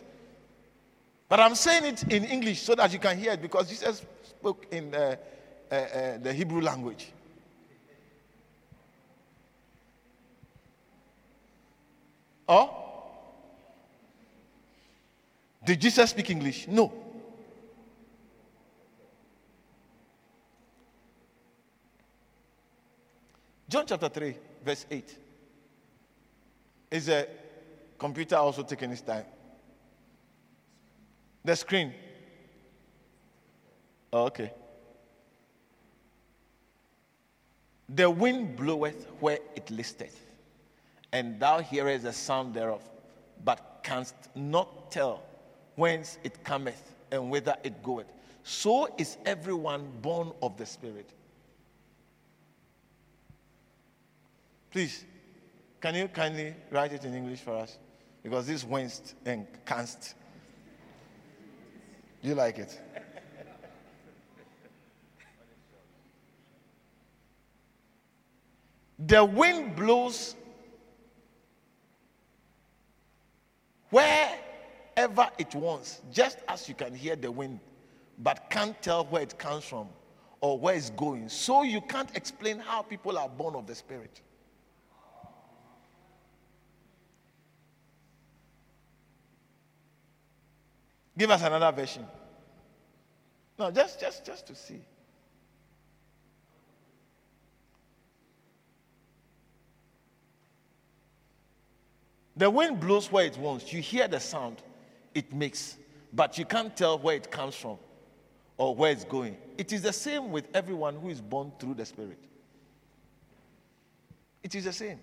But 1.29 1.41
I'm 1.41 1.55
saying 1.55 1.85
it 1.85 2.13
in 2.13 2.25
English 2.25 2.63
so 2.63 2.75
that 2.75 2.93
you 2.93 2.99
can 2.99 3.19
hear 3.19 3.33
it 3.33 3.43
because 3.43 3.69
Jesus 3.69 4.03
spoke 4.25 4.67
in 4.71 4.95
uh, 4.95 5.17
uh, 5.71 5.75
uh, 5.75 6.19
the 6.19 6.33
Hebrew 6.33 6.61
language. 6.61 7.11
Or? 12.47 12.71
Did 15.65 15.81
Jesus 15.81 16.11
speak 16.11 16.31
English? 16.31 16.69
No. 16.69 16.93
John 23.73 23.87
chapter 23.87 24.11
3, 24.11 24.37
verse 24.63 24.85
8. 24.91 25.19
Is 26.91 27.09
a 27.09 27.27
computer 27.99 28.37
also 28.37 28.63
taking 28.65 28.91
its 28.91 29.01
time? 29.01 29.25
The 31.43 31.57
screen. 31.57 31.95
Oh, 34.13 34.25
okay. 34.25 34.53
The 37.89 38.11
wind 38.11 38.57
bloweth 38.57 39.07
where 39.21 39.39
it 39.57 39.71
listeth, 39.71 40.21
and 41.11 41.41
thou 41.41 41.61
hearest 41.61 42.05
the 42.05 42.13
sound 42.13 42.53
thereof, 42.53 42.83
but 43.43 43.81
canst 43.83 44.15
not 44.35 44.91
tell 44.91 45.23
whence 45.77 46.19
it 46.25 46.45
cometh 46.45 46.93
and 47.11 47.31
whither 47.31 47.57
it 47.65 47.83
goeth. 47.83 48.13
So 48.45 48.95
is 48.99 49.17
everyone 49.25 49.91
born 50.03 50.31
of 50.43 50.59
the 50.59 50.67
Spirit. 50.67 51.09
Please, 54.73 55.05
can 55.83 55.95
you 55.95 56.09
kindly 56.09 56.55
write 56.71 56.95
it 56.95 57.05
in 57.05 57.15
English 57.15 57.41
for 57.41 57.55
us? 57.55 57.79
Because 58.23 58.47
this 58.47 58.65
winced 58.65 59.15
and 59.27 59.47
canst. 59.67 60.15
Do 62.23 62.29
you 62.29 62.35
like 62.35 62.59
it? 62.59 62.81
the 68.99 69.23
wind 69.23 69.77
blows 69.77 70.37
wherever 73.91 75.29
it 75.37 75.55
wants, 75.55 76.01
just 76.11 76.39
as 76.49 76.67
you 76.67 76.75
can 76.75 76.95
hear 76.95 77.15
the 77.15 77.31
wind, 77.31 77.61
but 78.21 78.49
can't 78.49 78.81
tell 78.81 79.05
where 79.05 79.23
it 79.23 79.39
comes 79.39 79.65
from 79.65 79.89
or 80.41 80.59
where 80.59 80.77
it's 80.77 80.89
going. 80.91 81.29
So 81.29 81.63
you 81.63 81.83
can't 81.83 82.17
explain 82.17 82.59
how 82.59 82.81
people 82.81 83.19
are 83.19 83.29
born 83.29 83.55
of 83.55 83.67
the 83.67 83.75
Spirit. 83.75 84.23
Give 91.17 91.31
us 91.31 91.43
another 91.43 91.71
version. 91.73 92.07
No, 93.59 93.71
just 93.71 94.01
just 94.01 94.25
just 94.25 94.47
to 94.47 94.55
see. 94.55 94.81
The 102.37 102.49
wind 102.49 102.81
blows 102.81 103.13
where 103.13 103.27
it 103.27 103.37
wants. 103.37 103.73
You 103.73 103.83
hear 103.83 104.09
the 104.09 104.19
sound 104.19 104.63
it 105.15 105.33
makes, 105.33 105.77
but 106.13 106.39
you 106.39 106.45
can't 106.45 106.75
tell 106.75 106.99
where 106.99 107.15
it 107.15 107.31
comes 107.31 107.55
from 107.55 107.77
or 108.57 108.75
where 108.75 108.91
it's 108.91 109.05
going. 109.05 109.37
It 109.59 109.73
is 109.73 109.83
the 109.83 109.93
same 109.93 110.33
with 110.33 110.47
everyone 110.55 110.97
who 110.97 111.11
is 111.11 111.21
born 111.21 111.53
through 111.59 111.75
the 111.75 111.85
Spirit. 111.85 112.19
It 114.43 114.55
is 114.55 114.65
the 114.65 114.73
same. 114.73 114.99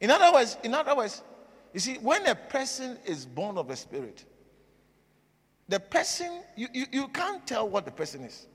In 0.00 0.10
other 0.10 0.32
words, 0.32 0.58
in 0.62 0.74
other 0.74 0.94
words, 0.94 1.22
you 1.72 1.80
see, 1.80 1.94
when 1.96 2.26
a 2.26 2.34
person 2.34 2.98
is 3.04 3.24
born 3.24 3.56
of 3.56 3.68
the 3.68 3.76
Spirit, 3.76 4.24
the 5.68 5.80
person, 5.80 6.42
you, 6.56 6.68
you, 6.72 6.86
you 6.92 7.08
can't 7.08 7.46
tell 7.46 7.68
what 7.68 7.84
the 7.84 7.90
person 7.90 8.22
is. 8.22 8.46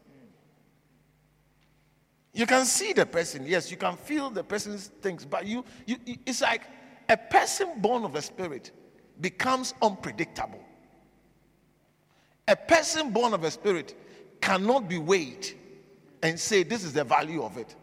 You 2.34 2.46
can 2.46 2.66
see 2.66 2.94
the 2.94 3.06
person, 3.06 3.46
yes, 3.46 3.70
you 3.70 3.78
can 3.78 3.98
feel 3.98 4.30
the 4.30 4.44
person's 4.44 4.88
things, 5.02 5.26
but 5.26 5.46
you, 5.46 5.66
you 5.86 5.98
it's 6.26 6.42
like 6.42 6.62
a 7.10 7.18
person 7.18 7.82
born 7.82 8.06
of 8.06 8.14
the 8.14 8.22
Spirit 8.22 8.72
becomes 9.20 9.74
unpredictable. 9.82 10.64
A 12.48 12.56
person 12.56 13.12
born 13.12 13.34
of 13.34 13.44
a 13.44 13.52
spirit 13.52 13.96
cannot 14.42 14.90
be 14.90 14.98
weighed 14.98 15.58
and 16.24 16.40
say, 16.40 16.64
This 16.64 16.84
is 16.84 16.94
the 16.94 17.04
value 17.04 17.44
of 17.44 17.58
it. 17.58 17.76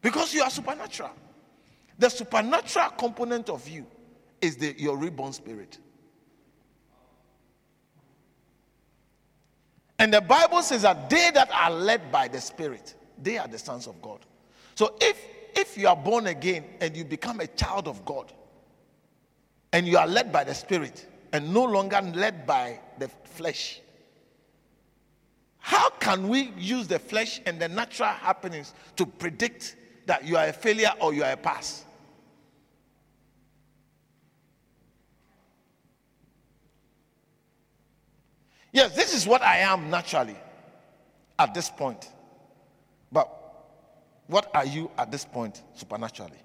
Because 0.00 0.32
you 0.32 0.42
are 0.42 0.50
supernatural. 0.50 1.10
The 1.98 2.08
supernatural 2.08 2.90
component 2.90 3.50
of 3.50 3.68
you 3.68 3.86
is 4.40 4.56
the, 4.56 4.74
your 4.78 4.96
reborn 4.96 5.32
spirit. 5.32 5.78
And 9.98 10.12
the 10.12 10.20
Bible 10.20 10.62
says 10.62 10.82
that 10.82 11.08
they 11.08 11.30
that 11.32 11.50
are 11.52 11.70
led 11.70 12.12
by 12.12 12.28
the 12.28 12.40
Spirit, 12.40 12.94
they 13.22 13.38
are 13.38 13.48
the 13.48 13.58
sons 13.58 13.86
of 13.86 14.00
God. 14.02 14.20
So 14.74 14.94
if 15.00 15.16
if 15.54 15.78
you 15.78 15.88
are 15.88 15.96
born 15.96 16.26
again 16.26 16.64
and 16.80 16.94
you 16.94 17.04
become 17.04 17.40
a 17.40 17.46
child 17.46 17.88
of 17.88 18.04
God, 18.04 18.32
and 19.72 19.86
you 19.86 19.96
are 19.96 20.06
led 20.06 20.30
by 20.32 20.44
the 20.44 20.54
Spirit 20.54 21.06
and 21.32 21.52
no 21.52 21.64
longer 21.64 22.00
led 22.14 22.46
by 22.46 22.78
the 22.98 23.08
flesh, 23.24 23.80
how 25.58 25.90
can 25.90 26.28
we 26.28 26.52
use 26.58 26.86
the 26.86 26.98
flesh 26.98 27.40
and 27.46 27.58
the 27.58 27.68
natural 27.68 28.10
happenings 28.10 28.74
to 28.96 29.06
predict 29.06 29.76
that 30.04 30.24
you 30.24 30.36
are 30.36 30.46
a 30.46 30.52
failure 30.52 30.92
or 31.00 31.14
you 31.14 31.24
are 31.24 31.32
a 31.32 31.36
pass? 31.36 31.84
Yes, 38.76 38.94
this 38.94 39.14
is 39.14 39.26
what 39.26 39.40
I 39.40 39.60
am 39.60 39.88
naturally 39.88 40.36
at 41.38 41.54
this 41.54 41.70
point. 41.70 42.10
But 43.10 43.26
what 44.26 44.50
are 44.54 44.66
you 44.66 44.90
at 44.98 45.10
this 45.10 45.24
point 45.24 45.62
supernaturally? 45.74 46.36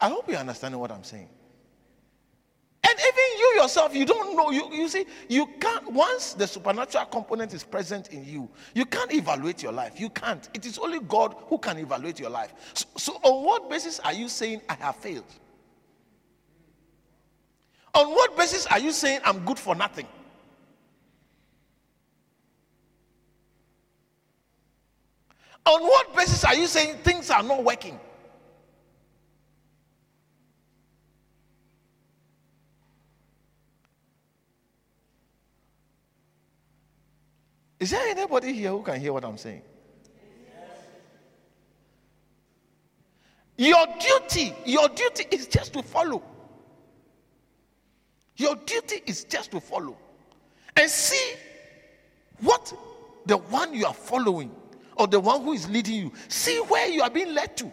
I 0.00 0.08
hope 0.08 0.28
you're 0.28 0.38
understanding 0.38 0.80
what 0.80 0.90
I'm 0.90 1.04
saying. 1.04 1.28
And 2.82 2.98
even 2.98 3.38
you 3.38 3.62
yourself, 3.62 3.94
you 3.94 4.04
don't 4.04 4.34
know. 4.34 4.50
You, 4.50 4.68
you 4.72 4.88
see, 4.88 5.06
you 5.28 5.46
can't, 5.60 5.92
once 5.92 6.32
the 6.32 6.48
supernatural 6.48 7.04
component 7.04 7.54
is 7.54 7.62
present 7.62 8.08
in 8.08 8.24
you, 8.24 8.50
you 8.74 8.84
can't 8.84 9.14
evaluate 9.14 9.62
your 9.62 9.70
life. 9.70 10.00
You 10.00 10.10
can't. 10.10 10.48
It 10.54 10.66
is 10.66 10.76
only 10.78 10.98
God 10.98 11.36
who 11.46 11.58
can 11.58 11.78
evaluate 11.78 12.18
your 12.18 12.30
life. 12.30 12.52
So, 12.74 12.86
so 12.96 13.12
on 13.22 13.44
what 13.44 13.70
basis 13.70 14.00
are 14.00 14.12
you 14.12 14.28
saying, 14.28 14.62
I 14.68 14.74
have 14.74 14.96
failed? 14.96 15.32
On 17.98 18.08
what 18.10 18.36
basis 18.36 18.64
are 18.66 18.78
you 18.78 18.92
saying 18.92 19.20
I'm 19.24 19.44
good 19.44 19.58
for 19.58 19.74
nothing? 19.74 20.06
On 25.66 25.82
what 25.82 26.14
basis 26.14 26.44
are 26.44 26.54
you 26.54 26.68
saying 26.68 26.98
things 26.98 27.28
are 27.28 27.42
not 27.42 27.64
working? 27.64 27.98
Is 37.80 37.90
there 37.90 38.06
anybody 38.06 38.52
here 38.52 38.70
who 38.70 38.82
can 38.84 39.00
hear 39.00 39.12
what 39.12 39.24
I'm 39.24 39.38
saying? 39.38 39.62
Your 43.56 43.86
duty, 43.98 44.54
your 44.64 44.88
duty 44.88 45.24
is 45.32 45.48
just 45.48 45.72
to 45.72 45.82
follow. 45.82 46.22
Your 48.38 48.54
duty 48.54 49.02
is 49.04 49.24
just 49.24 49.50
to 49.50 49.60
follow 49.60 49.96
and 50.76 50.88
see 50.88 51.34
what 52.40 52.72
the 53.26 53.36
one 53.36 53.74
you 53.74 53.84
are 53.84 53.92
following 53.92 54.52
or 54.96 55.08
the 55.08 55.18
one 55.18 55.42
who 55.42 55.52
is 55.52 55.68
leading 55.68 55.96
you, 55.96 56.12
see 56.28 56.56
where 56.58 56.88
you 56.88 57.02
are 57.02 57.10
being 57.10 57.34
led 57.34 57.56
to. 57.56 57.70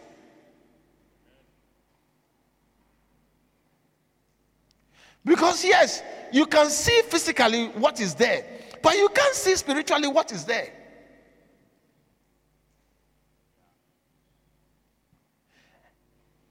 Because, 5.23 5.63
yes, 5.63 6.01
you 6.31 6.47
can 6.47 6.69
see 6.69 7.01
physically 7.03 7.67
what 7.67 7.99
is 7.99 8.15
there, 8.15 8.43
but 8.81 8.97
you 8.97 9.07
can't 9.09 9.35
see 9.35 9.55
spiritually 9.55 10.07
what 10.07 10.31
is 10.31 10.45
there. 10.45 10.71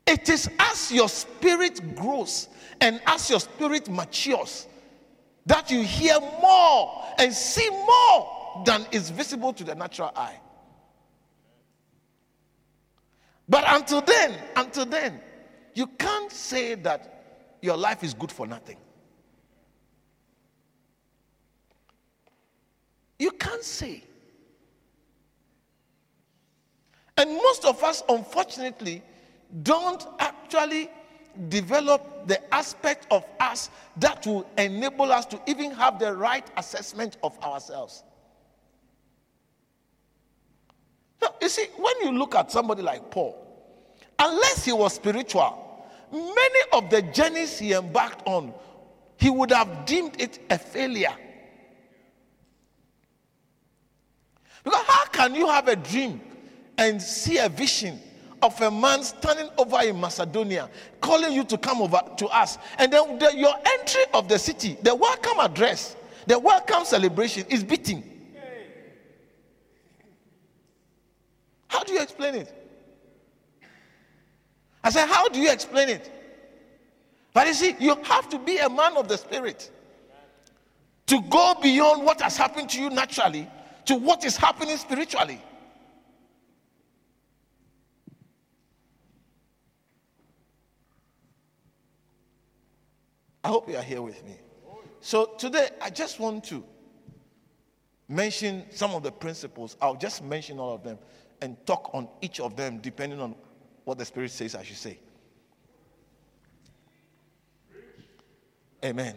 It 0.07 0.29
is 0.29 0.49
as 0.59 0.93
your 0.93 1.09
spirit 1.09 1.97
grows 1.97 2.49
and 2.81 3.01
as 3.07 3.31
your 3.31 3.41
spirit 3.41 3.89
matures 3.89 4.67
that 5.47 5.71
you 5.71 5.83
hear 5.83 6.19
more 6.21 7.05
and 7.19 7.33
see 7.33 7.69
more 7.71 8.63
than 8.65 8.87
is 8.93 9.11
visible 9.11 9.53
to 9.53 9.65
the 9.65 9.75
natural 9.75 10.13
eye. 10.17 10.39
But 13.49 13.65
until 13.67 14.01
then, 14.01 14.35
until 14.57 14.87
then, 14.87 15.21
you 15.75 15.87
can't 15.87 16.33
say 16.33 16.75
that 16.77 17.59
your 17.61 17.77
life 17.77 18.03
is 18.03 18.15
good 18.15 18.33
for 18.33 18.47
nothing. 18.47 18.77
You 23.19 23.31
can't 23.33 23.63
say. 23.63 24.03
And 27.17 27.35
most 27.35 27.65
of 27.65 27.83
us, 27.83 28.03
unfortunately, 28.09 29.03
don't 29.63 30.05
actually 30.19 30.91
develop 31.49 32.27
the 32.27 32.55
aspect 32.55 33.07
of 33.11 33.25
us 33.41 33.71
that 33.97 34.27
will 34.27 34.47
enable 34.59 35.13
us 35.13 35.27
to 35.27 35.41
even 35.47 35.71
have 35.73 35.99
the 35.99 36.15
right 36.15 36.47
assessment 36.57 37.17
of 37.23 37.39
ourselves. 37.43 38.03
Now, 41.21 41.35
you 41.41 41.49
see, 41.49 41.67
when 41.77 41.95
you 42.03 42.13
look 42.13 42.35
at 42.35 42.53
somebody 42.53 42.83
like 42.83 43.11
Paul, 43.11 43.41
unless 44.19 44.65
he 44.65 44.73
was 44.73 44.95
spiritual, 44.95 45.87
many 46.13 46.61
of 46.73 46.91
the 46.91 47.03
journeys 47.03 47.59
he 47.59 47.73
embarked 47.73 48.27
on, 48.27 48.53
he 49.17 49.31
would 49.31 49.51
have 49.51 49.87
deemed 49.87 50.21
it 50.21 50.39
a 50.51 50.59
failure. 50.59 51.15
Because 54.63 54.85
how 54.87 55.05
can 55.07 55.35
you 55.35 55.47
have 55.49 55.69
a 55.69 55.77
dream 55.77 56.21
and 56.79 57.01
see 57.01 57.39
a 57.39 57.49
vision 57.49 58.01
of 58.45 58.61
a 58.61 58.71
man 58.71 59.03
standing 59.03 59.49
over 59.57 59.81
in 59.83 59.99
Macedonia, 59.99 60.69
calling 61.01 61.33
you 61.33 61.45
to 61.45 61.57
come 61.57 61.81
over 61.81 62.01
to 62.19 62.27
us, 62.27 62.59
and 62.79 62.93
then 62.93 63.19
the, 63.19 63.33
your 63.35 63.55
entry 63.79 64.05
of 64.13 64.29
the 64.29 64.39
city, 64.39 64.77
the 64.83 64.95
welcome 64.95 65.41
address, 65.41 65.97
the 66.27 66.39
welcome 66.39 66.85
celebration 66.85 67.45
is 67.49 67.65
beating. 67.65 68.11
How 71.69 71.83
do 71.83 71.93
you 71.93 72.03
explain 72.03 72.37
it? 72.37 72.55
I 74.85 74.91
said, 74.91 75.07
How 75.07 75.29
do 75.29 75.41
you 75.41 75.51
explain 75.51 75.89
it? 75.89 76.11
But 77.33 77.49
you 77.49 77.55
see, 77.55 77.75
you 77.81 77.97
have 78.05 78.29
to 78.29 78.39
be 78.39 78.59
a 78.59 78.69
man 78.69 78.97
of 78.97 79.09
the 79.09 79.17
spirit 79.17 79.71
to 81.07 81.21
go 81.23 81.55
beyond 81.61 82.05
what 82.05 82.21
has 82.21 82.37
happened 82.37 82.71
to 82.71 82.81
you 82.81 82.91
naturally 82.91 83.49
to 83.87 83.97
what 83.97 84.25
is 84.25 84.37
happening 84.37 84.77
spiritually. 84.77 85.41
I 93.45 93.49
hope 93.49 93.69
you 93.69 93.77
are 93.77 93.83
here 93.83 94.01
with 94.01 94.25
me. 94.25 94.37
So 95.03 95.35
today, 95.37 95.69
I 95.83 95.91
just 95.91 96.19
want 96.19 96.45
to 96.45 96.65
mention 98.09 98.65
some 98.71 98.93
of 98.93 99.03
the 99.03 99.13
principles. 99.13 99.77
I'll 99.83 99.97
just 99.97 100.25
mention 100.25 100.59
all 100.59 100.75
of 100.75 100.83
them 100.83 100.99
and 101.43 101.59
talk 101.67 101.91
on 101.93 102.09
each 102.23 102.41
of 102.41 102.57
them 102.57 102.79
depending 102.79 103.21
on 103.21 103.35
what 103.85 103.99
the 103.99 104.05
Spirit 104.07 104.31
says 104.31 104.55
I 104.55 104.63
should 104.63 104.79
say. 104.79 104.99
Amen. 108.83 109.15
Amen. 109.15 109.17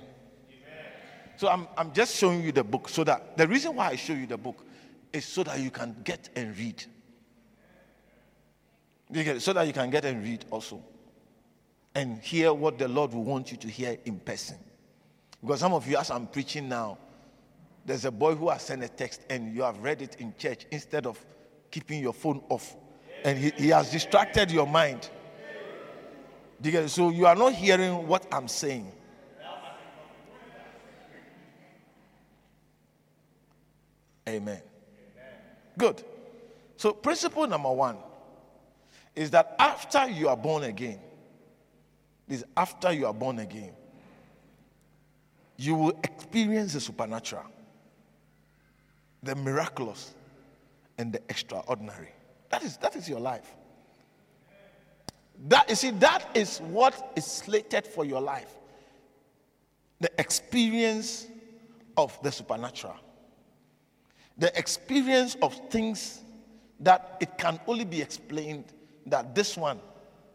So 1.37 1.47
I'm, 1.47 1.67
I'm 1.77 1.93
just 1.93 2.15
showing 2.17 2.43
you 2.43 2.51
the 2.51 2.63
book 2.65 2.89
so 2.89 3.05
that 3.05 3.37
the 3.37 3.47
reason 3.47 3.75
why 3.75 3.87
I 3.87 3.95
show 3.95 4.13
you 4.13 4.27
the 4.27 4.37
book 4.37 4.65
is 5.13 5.25
so 5.25 5.43
that 5.43 5.59
you 5.59 5.71
can 5.71 5.95
get 6.03 6.29
and 6.35 6.57
read. 6.57 6.83
So 9.39 9.53
that 9.53 9.67
you 9.67 9.73
can 9.73 9.89
get 9.89 10.03
and 10.03 10.21
read 10.21 10.43
also. 10.51 10.83
And 11.97 12.21
hear 12.21 12.53
what 12.53 12.77
the 12.77 12.87
Lord 12.87 13.11
will 13.11 13.23
want 13.23 13.49
you 13.49 13.57
to 13.57 13.67
hear 13.67 13.97
in 14.05 14.19
person. 14.19 14.55
Because 15.41 15.61
some 15.61 15.73
of 15.73 15.87
you, 15.87 15.97
as 15.97 16.11
I'm 16.11 16.27
preaching 16.27 16.69
now, 16.69 16.99
there's 17.87 18.05
a 18.05 18.11
boy 18.11 18.35
who 18.35 18.49
has 18.49 18.61
sent 18.61 18.83
a 18.83 18.87
text 18.87 19.21
and 19.31 19.55
you 19.55 19.63
have 19.63 19.79
read 19.79 20.03
it 20.03 20.17
in 20.19 20.31
church 20.37 20.67
instead 20.69 21.07
of 21.07 21.19
keeping 21.71 21.99
your 21.99 22.13
phone 22.13 22.43
off. 22.49 22.75
And 23.23 23.35
he, 23.39 23.49
he 23.57 23.69
has 23.69 23.91
distracted 23.91 24.51
your 24.51 24.67
mind. 24.67 25.09
So 26.85 27.09
you 27.09 27.25
are 27.25 27.35
not 27.35 27.53
hearing 27.53 28.07
what 28.07 28.27
I'm 28.31 28.47
saying. 28.47 28.91
Amen. 34.29 34.61
Good. 35.75 36.03
So, 36.75 36.93
principle 36.93 37.47
number 37.47 37.71
one 37.71 37.97
is 39.15 39.31
that 39.31 39.55
after 39.57 40.07
you 40.09 40.29
are 40.29 40.37
born 40.37 40.63
again, 40.65 40.99
is 42.27 42.45
after 42.55 42.91
you 42.91 43.05
are 43.05 43.13
born 43.13 43.39
again, 43.39 43.71
you 45.57 45.75
will 45.75 45.99
experience 46.03 46.73
the 46.73 46.79
supernatural, 46.79 47.45
the 49.23 49.35
miraculous, 49.35 50.13
and 50.97 51.11
the 51.11 51.21
extraordinary. 51.29 52.09
That 52.49 52.63
is, 52.63 52.77
that 52.77 52.95
is 52.95 53.09
your 53.09 53.19
life. 53.19 53.55
That 55.47 55.69
you 55.69 55.75
see, 55.75 55.91
that 55.91 56.29
is 56.33 56.59
what 56.59 57.13
is 57.15 57.25
slated 57.25 57.85
for 57.85 58.05
your 58.05 58.21
life. 58.21 58.53
The 59.99 60.11
experience 60.19 61.27
of 61.95 62.17
the 62.21 62.31
supernatural. 62.31 62.95
The 64.37 64.57
experience 64.57 65.35
of 65.41 65.59
things 65.69 66.21
that 66.79 67.17
it 67.19 67.37
can 67.37 67.59
only 67.67 67.85
be 67.85 68.01
explained 68.01 68.65
that 69.07 69.33
this 69.33 69.57
one, 69.57 69.79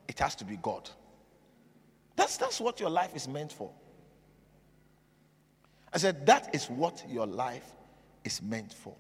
it 0.09 0.19
has 0.19 0.35
to 0.37 0.45
be 0.45 0.57
God. 0.57 0.91
That's, 2.17 2.37
that's 2.37 2.61
what 2.61 2.81
your 2.81 2.91
life 2.91 3.15
is 3.15 3.29
meant 3.29 3.53
for. 3.53 3.71
I 5.93 5.99
said, 5.99 6.27
that 6.27 6.55
is 6.55 6.67
what 6.67 7.05
your 7.09 7.27
life 7.27 7.67
is 8.25 8.41
meant 8.43 8.73
for. 8.73 8.95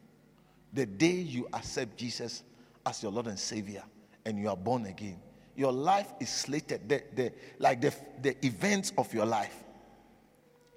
The 0.72 0.86
day 0.86 1.12
you 1.12 1.48
accept 1.52 1.96
Jesus 1.96 2.42
as 2.84 3.02
your 3.02 3.12
Lord 3.12 3.26
and 3.26 3.38
Savior 3.38 3.82
and 4.24 4.38
you 4.38 4.48
are 4.48 4.56
born 4.56 4.86
again, 4.86 5.20
your 5.56 5.72
life 5.72 6.12
is 6.20 6.30
slated, 6.30 6.88
the, 6.88 7.02
the, 7.14 7.32
like 7.58 7.80
the, 7.80 7.94
the 8.22 8.46
events 8.46 8.92
of 8.96 9.12
your 9.12 9.26
life, 9.26 9.64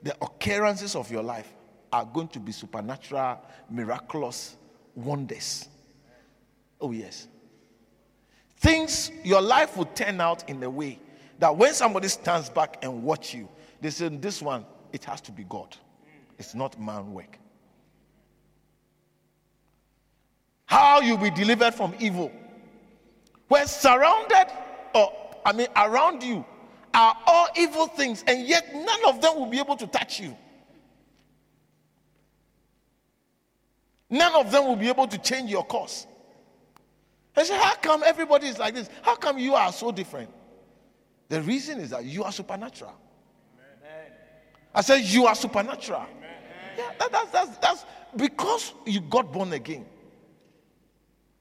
the 0.04 0.16
occurrences 0.22 0.96
of 0.96 1.10
your 1.12 1.24
life 1.24 1.54
are 1.92 2.06
going 2.06 2.28
to 2.30 2.40
be 2.40 2.52
supernatural, 2.52 3.40
miraculous 3.70 4.58
wonders. 4.96 5.68
Oh, 6.82 6.92
yes. 6.92 7.28
Things, 8.58 9.12
your 9.24 9.42
life 9.42 9.78
will 9.78 9.86
turn 9.86 10.20
out 10.20 10.50
in 10.50 10.62
a 10.64 10.70
way 10.70 11.00
that 11.40 11.56
when 11.56 11.74
somebody 11.74 12.08
stands 12.08 12.50
back 12.50 12.78
and 12.82 13.04
watch 13.04 13.34
you, 13.34 13.48
they 13.82 13.90
say, 13.90 14.10
This 14.10 14.42
one, 14.42 14.66
it 14.94 15.04
has 15.06 15.22
to 15.22 15.32
be 15.32 15.44
God. 15.44 15.76
It's 16.38 16.56
not 16.56 16.80
man 16.80 17.14
work. 17.14 17.38
How 20.66 21.02
you 21.02 21.18
be 21.18 21.30
delivered 21.30 21.74
from 21.74 21.94
evil. 22.00 22.32
When 23.48 23.68
surrounded, 23.68 24.48
or 24.94 25.14
I 25.46 25.54
mean, 25.54 25.68
around 25.76 26.24
you 26.24 26.44
are 26.94 27.16
all 27.28 27.48
evil 27.56 27.88
things, 27.88 28.24
and 28.28 28.48
yet 28.48 28.74
none 28.74 29.06
of 29.08 29.22
them 29.22 29.36
will 29.36 29.46
be 29.46 29.60
able 29.60 29.76
to 29.78 29.88
touch 29.88 30.20
you. 30.20 30.36
None 34.10 34.34
of 34.36 34.52
them 34.52 34.66
will 34.66 34.76
be 34.76 34.88
able 34.88 35.08
to 35.08 35.18
change 35.18 35.50
your 35.50 35.66
course. 35.66 36.08
I 37.36 37.44
say, 37.44 37.58
How 37.58 37.76
come 37.76 38.04
everybody 38.04 38.48
is 38.48 38.58
like 38.58 38.74
this? 38.74 38.90
How 39.02 39.16
come 39.16 39.38
you 39.38 39.56
are 39.56 39.72
so 39.72 39.92
different? 39.92 40.30
The 41.30 41.42
reason 41.42 41.80
is 41.80 41.90
that 41.90 42.06
you 42.06 42.24
are 42.24 42.32
supernatural. 42.32 42.94
Amen. 43.58 44.12
I 44.74 44.82
said, 44.82 45.02
You 45.02 45.26
are 45.26 45.36
supernatural. 45.36 46.02
Amen. 46.02 46.30
Yeah, 46.78 46.92
that, 47.00 47.12
that's, 47.12 47.32
that's, 47.32 47.58
that's 47.58 47.86
because 48.16 48.74
you 48.86 49.02
got 49.02 49.32
born 49.32 49.54
again. 49.54 49.86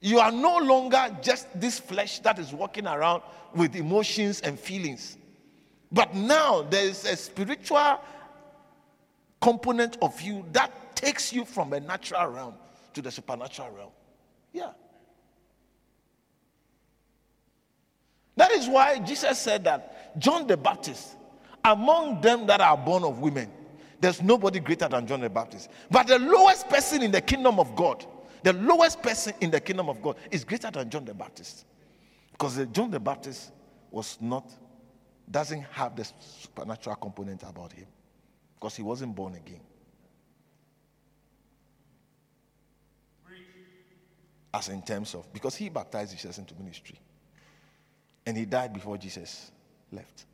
You 0.00 0.18
are 0.20 0.30
no 0.30 0.58
longer 0.58 1.16
just 1.22 1.48
this 1.58 1.78
flesh 1.78 2.18
that 2.20 2.38
is 2.38 2.52
walking 2.52 2.86
around 2.86 3.22
with 3.54 3.74
emotions 3.74 4.40
and 4.40 4.58
feelings. 4.58 5.16
But 5.90 6.14
now 6.14 6.62
there 6.62 6.84
is 6.84 7.04
a 7.04 7.16
spiritual 7.16 8.00
component 9.40 9.96
of 10.02 10.20
you 10.20 10.44
that 10.52 10.96
takes 10.96 11.32
you 11.32 11.44
from 11.44 11.72
a 11.72 11.80
natural 11.80 12.26
realm 12.30 12.54
to 12.94 13.02
the 13.02 13.10
supernatural 13.10 13.70
realm. 13.70 13.90
Yeah. 14.52 14.70
That 18.36 18.50
is 18.52 18.68
why 18.68 18.98
Jesus 18.98 19.38
said 19.38 19.64
that 19.64 20.18
John 20.18 20.46
the 20.46 20.56
Baptist, 20.56 21.16
among 21.64 22.20
them 22.20 22.46
that 22.46 22.60
are 22.60 22.76
born 22.76 23.04
of 23.04 23.20
women, 23.20 23.50
there's 24.00 24.20
nobody 24.20 24.60
greater 24.60 24.88
than 24.88 25.06
John 25.06 25.20
the 25.20 25.30
Baptist. 25.30 25.70
But 25.90 26.06
the 26.06 26.18
lowest 26.18 26.68
person 26.68 27.02
in 27.02 27.10
the 27.10 27.20
kingdom 27.20 27.58
of 27.58 27.74
God, 27.74 28.04
the 28.42 28.52
lowest 28.52 29.02
person 29.02 29.32
in 29.40 29.50
the 29.50 29.60
kingdom 29.60 29.88
of 29.88 30.02
God 30.02 30.16
is 30.30 30.44
greater 30.44 30.70
than 30.70 30.90
John 30.90 31.04
the 31.04 31.14
Baptist. 31.14 31.64
Because 32.32 32.66
John 32.72 32.90
the 32.90 33.00
Baptist 33.00 33.52
was 33.90 34.18
not, 34.20 34.50
doesn't 35.30 35.62
have 35.70 35.96
the 35.96 36.04
supernatural 36.20 36.96
component 36.96 37.42
about 37.44 37.72
him. 37.72 37.86
Because 38.56 38.76
he 38.76 38.82
wasn't 38.82 39.14
born 39.14 39.34
again. 39.36 39.60
As 44.52 44.68
in 44.68 44.82
terms 44.82 45.14
of, 45.14 45.32
because 45.32 45.56
he 45.56 45.68
baptized 45.68 46.12
Jesus 46.12 46.38
into 46.38 46.54
ministry. 46.54 46.98
And 48.26 48.36
he 48.36 48.44
died 48.44 48.72
before 48.72 48.96
Jesus 48.96 49.50
left. 49.92 50.24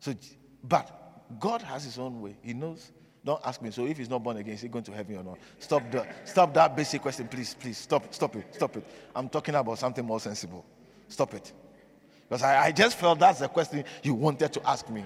So, 0.00 0.14
but 0.62 1.38
God 1.38 1.62
has 1.62 1.84
his 1.84 1.98
own 1.98 2.20
way. 2.20 2.36
He 2.42 2.54
knows. 2.54 2.90
Don't 3.24 3.40
ask 3.44 3.62
me. 3.62 3.70
So 3.70 3.86
if 3.86 3.98
he's 3.98 4.10
not 4.10 4.22
born 4.22 4.36
again, 4.36 4.54
is 4.54 4.60
he 4.62 4.68
going 4.68 4.84
to 4.84 4.92
heaven 4.92 5.16
or 5.16 5.22
not? 5.22 5.38
Stop 5.58 5.88
the 5.92 6.06
stop 6.24 6.52
that 6.54 6.74
basic 6.74 7.02
question, 7.02 7.28
please, 7.28 7.54
please. 7.54 7.78
Stop, 7.78 8.12
stop 8.12 8.34
it, 8.34 8.46
stop 8.52 8.76
it. 8.76 8.84
I'm 9.14 9.28
talking 9.28 9.54
about 9.54 9.78
something 9.78 10.04
more 10.04 10.18
sensible. 10.18 10.64
Stop 11.08 11.34
it. 11.34 11.52
Because 12.28 12.42
I, 12.42 12.66
I 12.66 12.72
just 12.72 12.96
felt 12.96 13.20
that's 13.20 13.38
the 13.38 13.48
question 13.48 13.84
you 14.02 14.14
wanted 14.14 14.52
to 14.54 14.68
ask 14.68 14.88
me. 14.88 15.04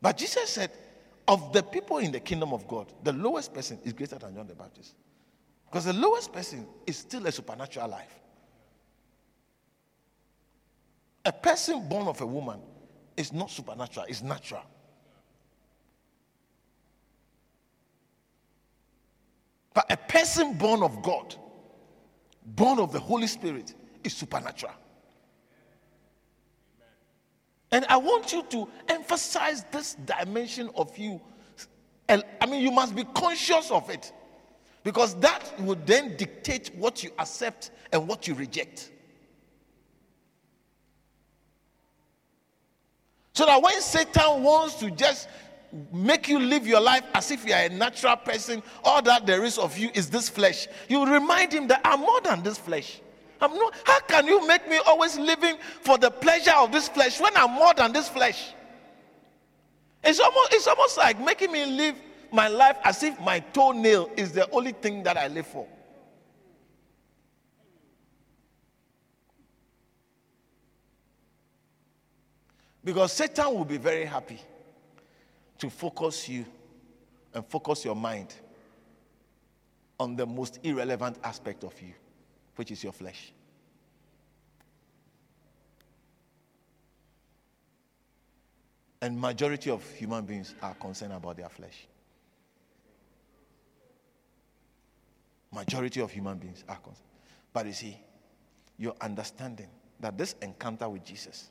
But 0.00 0.16
Jesus 0.16 0.50
said, 0.50 0.70
of 1.28 1.52
the 1.52 1.62
people 1.62 1.98
in 1.98 2.12
the 2.12 2.20
kingdom 2.20 2.52
of 2.52 2.66
God, 2.68 2.92
the 3.02 3.12
lowest 3.12 3.52
person 3.52 3.78
is 3.84 3.92
greater 3.92 4.16
than 4.16 4.34
John 4.34 4.46
the 4.46 4.54
Baptist. 4.54 4.94
Because 5.66 5.84
the 5.84 5.92
lowest 5.92 6.32
person 6.32 6.66
is 6.86 6.96
still 6.96 7.26
a 7.26 7.32
supernatural 7.32 7.88
life. 7.88 8.20
A 11.24 11.32
person 11.32 11.88
born 11.88 12.06
of 12.06 12.20
a 12.20 12.26
woman 12.26 12.60
is 13.16 13.32
not 13.32 13.50
supernatural, 13.50 14.06
it's 14.08 14.22
natural. 14.22 14.62
But 19.74 19.86
a 19.90 19.96
person 19.96 20.54
born 20.54 20.82
of 20.82 21.02
God, 21.02 21.34
born 22.44 22.78
of 22.78 22.92
the 22.92 23.00
Holy 23.00 23.26
Spirit, 23.26 23.74
is 24.04 24.14
supernatural. 24.14 24.72
And 27.72 27.84
I 27.88 27.96
want 27.96 28.32
you 28.32 28.42
to 28.50 28.68
emphasize 28.88 29.64
this 29.72 29.94
dimension 29.94 30.70
of 30.76 30.96
you. 30.96 31.20
And 32.08 32.22
I 32.40 32.46
mean, 32.46 32.62
you 32.62 32.70
must 32.70 32.94
be 32.94 33.04
conscious 33.04 33.70
of 33.70 33.90
it 33.90 34.12
because 34.84 35.16
that 35.16 35.52
will 35.60 35.78
then 35.84 36.16
dictate 36.16 36.70
what 36.76 37.02
you 37.02 37.10
accept 37.18 37.72
and 37.92 38.06
what 38.06 38.28
you 38.28 38.34
reject. 38.34 38.92
So 43.32 43.44
that 43.44 43.60
when 43.60 43.80
Satan 43.82 44.42
wants 44.42 44.76
to 44.76 44.90
just 44.90 45.28
make 45.92 46.28
you 46.28 46.38
live 46.38 46.66
your 46.66 46.80
life 46.80 47.02
as 47.14 47.30
if 47.30 47.46
you 47.46 47.52
are 47.52 47.64
a 47.64 47.68
natural 47.68 48.16
person, 48.16 48.62
all 48.84 49.02
that 49.02 49.26
there 49.26 49.44
is 49.44 49.58
of 49.58 49.76
you 49.76 49.90
is 49.92 50.08
this 50.08 50.28
flesh, 50.28 50.68
you 50.88 51.04
remind 51.04 51.52
him 51.52 51.66
that 51.68 51.80
I'm 51.84 52.00
more 52.00 52.20
than 52.20 52.42
this 52.42 52.56
flesh. 52.56 53.00
I'm 53.40 53.54
not, 53.54 53.74
how 53.84 54.00
can 54.00 54.26
you 54.26 54.46
make 54.46 54.68
me 54.68 54.78
always 54.86 55.18
living 55.18 55.56
for 55.82 55.98
the 55.98 56.10
pleasure 56.10 56.54
of 56.56 56.72
this 56.72 56.88
flesh 56.88 57.20
when 57.20 57.36
I'm 57.36 57.52
more 57.52 57.74
than 57.74 57.92
this 57.92 58.08
flesh? 58.08 58.52
It's 60.02 60.20
almost, 60.20 60.54
it's 60.54 60.66
almost 60.66 60.96
like 60.98 61.20
making 61.20 61.52
me 61.52 61.66
live 61.66 61.96
my 62.32 62.48
life 62.48 62.76
as 62.84 63.02
if 63.02 63.18
my 63.20 63.40
toenail 63.40 64.10
is 64.16 64.32
the 64.32 64.48
only 64.50 64.72
thing 64.72 65.02
that 65.02 65.16
I 65.16 65.28
live 65.28 65.46
for. 65.46 65.66
Because 72.84 73.12
Satan 73.12 73.52
will 73.52 73.64
be 73.64 73.78
very 73.78 74.04
happy 74.04 74.40
to 75.58 75.68
focus 75.68 76.28
you 76.28 76.46
and 77.34 77.44
focus 77.44 77.84
your 77.84 77.96
mind 77.96 78.32
on 79.98 80.14
the 80.14 80.24
most 80.24 80.60
irrelevant 80.62 81.16
aspect 81.24 81.64
of 81.64 81.74
you, 81.82 81.94
which 82.56 82.70
is 82.70 82.82
your 82.82 82.92
flesh. 82.92 83.32
And 89.00 89.20
majority 89.20 89.70
of 89.70 89.88
human 89.92 90.24
beings 90.24 90.54
are 90.62 90.74
concerned 90.74 91.12
about 91.12 91.36
their 91.36 91.48
flesh. 91.48 91.86
Majority 95.52 96.00
of 96.00 96.10
human 96.10 96.38
beings 96.38 96.64
are 96.68 96.76
concerned. 96.76 97.06
But 97.52 97.66
you 97.66 97.72
see, 97.72 97.96
your 98.78 98.94
understanding 99.00 99.68
that 100.00 100.18
this 100.18 100.34
encounter 100.42 100.88
with 100.88 101.04
Jesus 101.04 101.50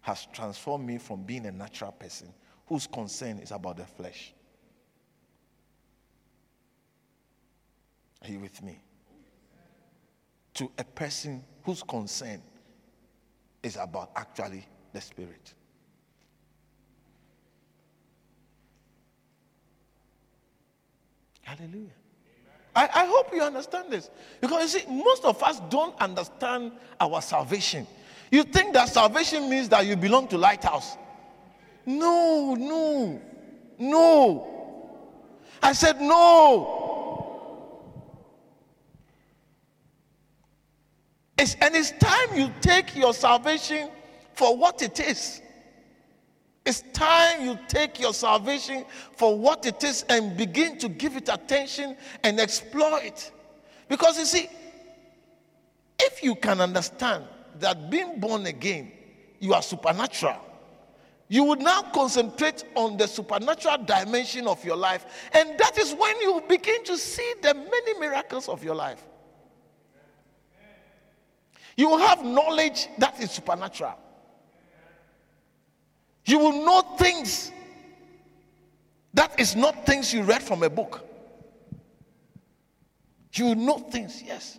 has 0.00 0.26
transformed 0.32 0.86
me 0.86 0.98
from 0.98 1.22
being 1.22 1.46
a 1.46 1.52
natural 1.52 1.92
person 1.92 2.32
whose 2.66 2.86
concern 2.86 3.38
is 3.38 3.50
about 3.50 3.76
the 3.76 3.84
flesh. 3.84 4.32
Are 8.22 8.30
you 8.30 8.40
with 8.40 8.62
me? 8.62 8.80
To 10.58 10.68
a 10.76 10.82
person 10.82 11.44
whose 11.62 11.84
concern 11.84 12.42
is 13.62 13.76
about 13.76 14.10
actually 14.16 14.66
the 14.92 15.00
spirit. 15.00 15.54
Hallelujah. 21.42 21.92
I, 22.74 22.88
I 22.92 23.06
hope 23.06 23.32
you 23.32 23.40
understand 23.40 23.92
this. 23.92 24.10
Because 24.40 24.74
you 24.74 24.80
see, 24.80 24.86
most 24.90 25.24
of 25.24 25.40
us 25.44 25.60
don't 25.70 25.96
understand 26.00 26.72
our 27.00 27.22
salvation. 27.22 27.86
You 28.32 28.42
think 28.42 28.74
that 28.74 28.88
salvation 28.88 29.48
means 29.48 29.68
that 29.68 29.86
you 29.86 29.94
belong 29.94 30.26
to 30.26 30.38
Lighthouse. 30.38 30.96
No, 31.86 32.56
no, 32.58 33.22
no. 33.78 34.96
I 35.62 35.72
said 35.72 36.00
no. 36.00 36.87
It's, 41.38 41.56
and 41.60 41.74
it's 41.76 41.92
time 41.92 42.36
you 42.36 42.52
take 42.60 42.96
your 42.96 43.14
salvation 43.14 43.90
for 44.34 44.56
what 44.56 44.82
it 44.82 44.98
is. 44.98 45.40
It's 46.66 46.82
time 46.92 47.46
you 47.46 47.58
take 47.68 47.98
your 48.00 48.12
salvation 48.12 48.84
for 49.16 49.38
what 49.38 49.64
it 49.64 49.82
is 49.84 50.04
and 50.08 50.36
begin 50.36 50.78
to 50.78 50.88
give 50.88 51.16
it 51.16 51.28
attention 51.28 51.96
and 52.24 52.38
explore 52.40 53.00
it. 53.00 53.32
Because 53.88 54.18
you 54.18 54.24
see, 54.24 54.50
if 55.98 56.22
you 56.22 56.34
can 56.34 56.60
understand 56.60 57.24
that 57.60 57.88
being 57.88 58.20
born 58.20 58.46
again, 58.46 58.92
you 59.38 59.54
are 59.54 59.62
supernatural, 59.62 60.36
you 61.28 61.44
would 61.44 61.60
now 61.60 61.82
concentrate 61.82 62.64
on 62.74 62.96
the 62.96 63.06
supernatural 63.06 63.78
dimension 63.84 64.46
of 64.46 64.62
your 64.64 64.76
life. 64.76 65.06
And 65.32 65.58
that 65.58 65.78
is 65.78 65.94
when 65.94 66.20
you 66.20 66.42
begin 66.48 66.84
to 66.84 66.98
see 66.98 67.34
the 67.42 67.54
many 67.54 67.98
miracles 67.98 68.48
of 68.48 68.64
your 68.64 68.74
life. 68.74 69.04
You 71.78 71.88
will 71.88 71.98
have 71.98 72.24
knowledge 72.24 72.88
that 72.98 73.20
is 73.22 73.30
supernatural. 73.30 73.94
You 76.26 76.40
will 76.40 76.64
know 76.64 76.82
things 76.98 77.52
that 79.14 79.38
is 79.38 79.54
not 79.54 79.86
things 79.86 80.12
you 80.12 80.22
read 80.24 80.42
from 80.42 80.64
a 80.64 80.68
book. 80.68 81.06
You 83.32 83.44
will 83.44 83.54
know 83.54 83.78
things, 83.78 84.20
yes. 84.26 84.58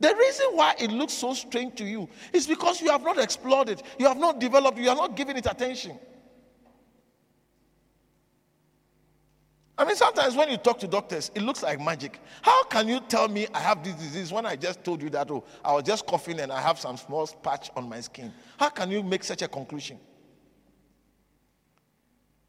The 0.00 0.12
reason 0.12 0.46
why 0.54 0.74
it 0.76 0.90
looks 0.90 1.12
so 1.12 1.34
strange 1.34 1.76
to 1.76 1.84
you 1.84 2.08
is 2.32 2.48
because 2.48 2.80
you 2.80 2.90
have 2.90 3.04
not 3.04 3.18
explored 3.18 3.68
it, 3.68 3.84
you 3.96 4.08
have 4.08 4.18
not 4.18 4.40
developed, 4.40 4.76
you 4.76 4.90
are 4.90 4.96
not 4.96 5.14
giving 5.14 5.36
it 5.36 5.46
attention. 5.46 6.00
I 9.80 9.84
mean, 9.86 9.96
sometimes 9.96 10.36
when 10.36 10.50
you 10.50 10.58
talk 10.58 10.78
to 10.80 10.86
doctors, 10.86 11.30
it 11.34 11.40
looks 11.40 11.62
like 11.62 11.80
magic. 11.80 12.20
How 12.42 12.64
can 12.64 12.86
you 12.86 13.00
tell 13.00 13.28
me 13.28 13.46
I 13.54 13.60
have 13.60 13.82
this 13.82 13.94
disease 13.94 14.30
when 14.30 14.44
I 14.44 14.54
just 14.54 14.84
told 14.84 15.00
you 15.00 15.08
that, 15.08 15.30
oh, 15.30 15.42
I 15.64 15.72
was 15.72 15.84
just 15.84 16.04
coughing 16.04 16.38
and 16.38 16.52
I 16.52 16.60
have 16.60 16.78
some 16.78 16.98
small 16.98 17.26
patch 17.26 17.70
on 17.74 17.88
my 17.88 18.02
skin? 18.02 18.30
How 18.58 18.68
can 18.68 18.90
you 18.90 19.02
make 19.02 19.24
such 19.24 19.40
a 19.40 19.48
conclusion? 19.48 19.98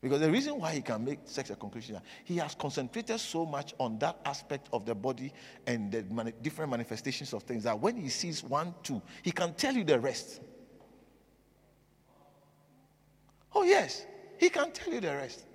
Because 0.02 0.20
the 0.20 0.30
reason 0.30 0.60
why 0.60 0.74
he 0.74 0.82
can 0.82 1.06
make 1.06 1.20
such 1.24 1.52
a 1.52 1.56
conclusion, 1.56 1.96
is 1.96 2.02
he 2.26 2.36
has 2.36 2.54
concentrated 2.54 3.18
so 3.18 3.46
much 3.46 3.74
on 3.80 3.98
that 4.00 4.20
aspect 4.26 4.68
of 4.74 4.86
the 4.86 4.94
body 4.94 5.32
and 5.66 5.90
the 5.90 6.04
mani- 6.12 6.34
different 6.42 6.70
manifestations 6.70 7.32
of 7.32 7.44
things 7.44 7.64
that 7.64 7.80
when 7.80 7.96
he 7.96 8.10
sees 8.10 8.44
one, 8.44 8.76
two, 8.84 9.02
he 9.22 9.32
can 9.32 9.54
tell 9.54 9.74
you 9.74 9.86
the 9.86 9.98
rest. 9.98 10.42
Oh, 13.56 13.64
yes, 13.64 14.06
he 14.38 14.50
can 14.50 14.74
tell 14.74 14.94
you 14.94 15.00
the 15.00 15.16
rest. 15.16 15.46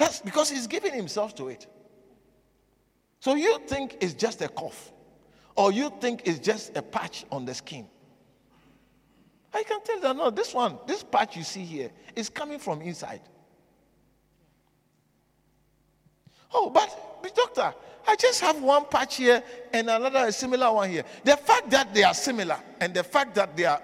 That's 0.00 0.18
because 0.22 0.48
he's 0.48 0.66
giving 0.66 0.94
himself 0.94 1.34
to 1.34 1.48
it. 1.48 1.66
So 3.20 3.34
you 3.34 3.58
think 3.66 3.98
it's 4.00 4.14
just 4.14 4.40
a 4.40 4.48
cough, 4.48 4.92
or 5.54 5.72
you 5.72 5.92
think 6.00 6.22
it's 6.24 6.38
just 6.38 6.74
a 6.74 6.80
patch 6.80 7.26
on 7.30 7.44
the 7.44 7.52
skin. 7.52 7.86
I 9.52 9.62
can 9.62 9.82
tell 9.82 10.00
that 10.00 10.16
no, 10.16 10.30
this 10.30 10.54
one, 10.54 10.78
this 10.86 11.02
patch 11.02 11.36
you 11.36 11.42
see 11.42 11.64
here 11.64 11.90
is 12.16 12.30
coming 12.30 12.58
from 12.58 12.80
inside. 12.80 13.20
Oh, 16.54 16.70
but 16.70 16.88
doctor, 17.34 17.74
I 18.08 18.16
just 18.16 18.40
have 18.40 18.62
one 18.62 18.86
patch 18.86 19.16
here 19.16 19.42
and 19.70 19.90
another 19.90 20.28
a 20.28 20.32
similar 20.32 20.72
one 20.72 20.88
here. 20.88 21.04
The 21.24 21.36
fact 21.36 21.68
that 21.72 21.92
they 21.92 22.04
are 22.04 22.14
similar 22.14 22.56
and 22.80 22.94
the 22.94 23.04
fact 23.04 23.34
that 23.34 23.54
they 23.54 23.66
are 23.66 23.82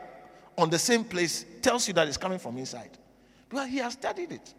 on 0.56 0.70
the 0.70 0.78
same 0.78 1.04
place 1.04 1.44
tells 1.60 1.86
you 1.86 1.92
that 1.92 2.08
it's 2.08 2.16
coming 2.16 2.38
from 2.38 2.56
inside. 2.56 2.96
Because 3.50 3.68
he 3.68 3.76
has 3.76 3.92
studied 3.92 4.32
it. 4.32 4.54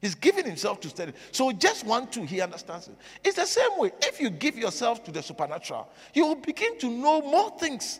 He's 0.00 0.14
giving 0.14 0.44
himself 0.44 0.80
to 0.80 0.88
study. 0.88 1.12
So 1.32 1.50
just 1.52 1.84
one, 1.84 2.06
two, 2.08 2.22
he 2.22 2.40
understands 2.40 2.88
it. 2.88 2.96
It's 3.24 3.36
the 3.36 3.46
same 3.46 3.78
way. 3.78 3.90
If 4.02 4.20
you 4.20 4.30
give 4.30 4.56
yourself 4.56 5.02
to 5.04 5.10
the 5.10 5.22
supernatural, 5.22 5.88
you 6.14 6.26
will 6.26 6.36
begin 6.36 6.78
to 6.78 6.88
know 6.88 7.20
more 7.20 7.50
things. 7.58 7.98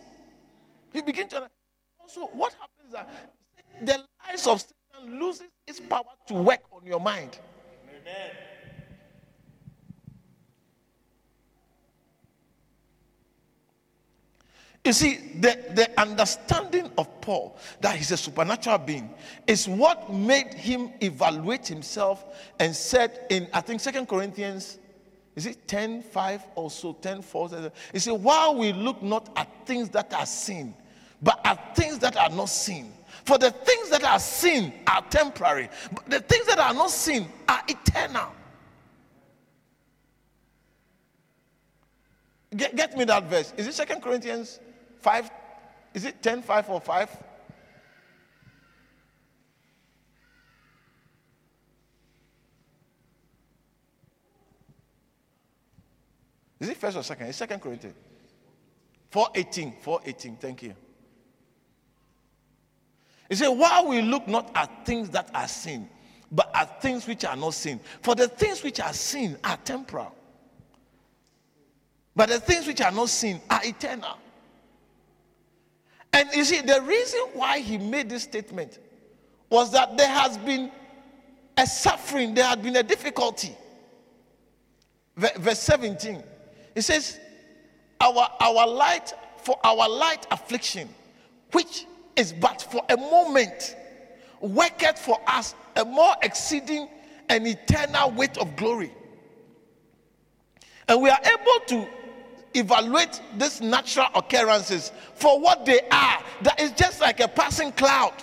You 0.93 1.03
begin 1.03 1.29
to 1.29 1.49
also 2.01 2.27
what 2.33 2.55
happens 2.55 2.93
that 2.93 3.11
the 3.83 4.05
lies 4.27 4.47
of 4.47 4.61
Satan 4.61 5.21
loses 5.21 5.49
its 5.67 5.81
power 5.81 6.05
to 6.29 6.35
work 6.35 6.61
on 6.73 6.87
your 6.87 7.01
mind. 7.01 7.39
Amen. 7.89 8.31
You 14.85 14.93
see, 14.93 15.17
the, 15.39 15.59
the 15.75 16.01
understanding 16.01 16.91
of 16.97 17.21
Paul 17.21 17.59
that 17.81 17.97
he's 17.97 18.11
a 18.11 18.17
supernatural 18.17 18.79
being 18.79 19.11
is 19.47 19.69
what 19.69 20.11
made 20.13 20.55
him 20.55 20.93
evaluate 21.03 21.67
himself 21.67 22.25
and 22.59 22.75
said 22.75 23.27
in, 23.29 23.49
I 23.53 23.61
think, 23.61 23.81
Second 23.81 24.09
Corinthians, 24.09 24.79
is 25.37 25.47
it 25.47 25.69
10 25.69 26.03
5 26.03 26.47
or 26.55 26.71
so, 26.71 26.95
10 26.95 27.23
4? 27.23 27.71
He 27.93 27.99
said, 27.99 28.13
While 28.13 28.57
we 28.57 28.73
look 28.73 29.03
not 29.03 29.31
at 29.37 29.49
things 29.67 29.91
that 29.91 30.13
are 30.15 30.27
seen, 30.27 30.75
but 31.23 31.41
at 31.45 31.77
things 31.77 31.99
that 31.99 32.17
are 32.17 32.31
not 32.31 32.49
seen. 32.49 32.93
For 33.25 33.37
the 33.37 33.51
things 33.51 33.91
that 33.91 34.05
are 34.05 34.19
seen 34.19 34.73
are 34.87 35.03
temporary, 35.11 35.69
but 35.93 36.09
the 36.09 36.21
things 36.21 36.47
that 36.47 36.59
are 36.59 36.73
not 36.73 36.91
seen 36.91 37.29
are 37.49 37.61
eternal. 37.69 38.33
Get, 42.57 42.75
get 42.75 42.97
me 42.97 43.05
that 43.05 43.25
verse. 43.25 43.53
Is 43.57 43.67
it 43.67 43.75
Second 43.75 44.01
Corinthians 44.03 44.61
5? 45.01 45.31
Is 45.95 46.05
it 46.05 46.23
10, 46.23 46.43
5 46.43 46.71
or 46.71 46.81
5? 46.81 47.25
Is 56.61 56.69
it 56.69 56.77
first 56.77 56.97
or 56.97 57.03
second? 57.03 57.29
It's 57.29 57.39
second 57.39 57.61
Corinthians. 57.61 57.97
418. 59.11 59.75
418. 59.81 60.37
Thank 60.37 60.63
you. 60.63 60.75
He 63.29 63.37
said, 63.37 63.49
While 63.49 63.89
we 63.89 64.03
look 64.03 64.27
not 64.27 64.51
at 64.55 64.85
things 64.85 65.11
that 65.11 65.31
are 65.35 65.49
seen, 65.49 65.89
but 66.31 66.51
at 66.55 66.83
things 66.83 67.07
which 67.07 67.25
are 67.25 67.37
not 67.37 67.55
seen. 67.55 67.81
For 68.03 68.15
the 68.15 68.29
things 68.29 68.63
which 68.63 68.81
are 68.81 68.93
seen 68.93 69.37
are 69.45 69.57
temporal, 69.59 70.15
but 72.15 72.29
the 72.29 72.41
things 72.41 72.67
which 72.67 72.81
are 72.81 72.91
not 72.91 73.09
seen 73.09 73.41
are 73.49 73.61
eternal. 73.65 74.19
And 76.13 76.29
you 76.35 76.45
see, 76.45 76.61
the 76.61 76.81
reason 76.83 77.21
why 77.35 77.59
he 77.61 77.79
made 77.79 78.09
this 78.09 78.23
statement 78.23 78.79
was 79.51 79.73
that 79.73 79.97
there 79.97 80.09
has 80.09 80.37
been 80.39 80.71
a 81.57 81.67
suffering, 81.67 82.35
there 82.35 82.45
had 82.45 82.63
been 82.63 82.77
a 82.77 82.83
difficulty. 82.83 83.57
Verse 85.17 85.59
17, 85.61 86.23
it 86.75 86.83
says, 86.83 87.19
Our, 88.01 88.29
our 88.41 88.67
light, 88.67 89.13
for 89.43 89.59
our 89.65 89.89
light 89.89 90.27
affliction, 90.31 90.89
which 91.53 91.87
is 92.17 92.33
but 92.33 92.63
for 92.63 92.83
a 92.89 92.97
moment, 92.97 93.77
worketh 94.41 94.99
for 94.99 95.19
us 95.27 95.55
a 95.77 95.85
more 95.85 96.15
exceeding 96.23 96.89
and 97.29 97.47
eternal 97.47 98.11
weight 98.13 98.39
of 98.39 98.55
glory. 98.57 98.93
And 100.89 101.03
we 101.03 101.11
are 101.11 101.21
able 101.21 101.67
to 101.67 101.89
evaluate 102.59 103.21
these 103.37 103.61
natural 103.61 104.07
occurrences 104.15 104.93
for 105.15 105.41
what 105.41 105.65
they 105.65 105.81
are. 105.91 106.23
That 106.43 106.61
is 106.61 106.73
just 106.73 107.01
like 107.01 107.21
a 107.21 107.29
passing 107.29 107.73
cloud. 107.73 108.15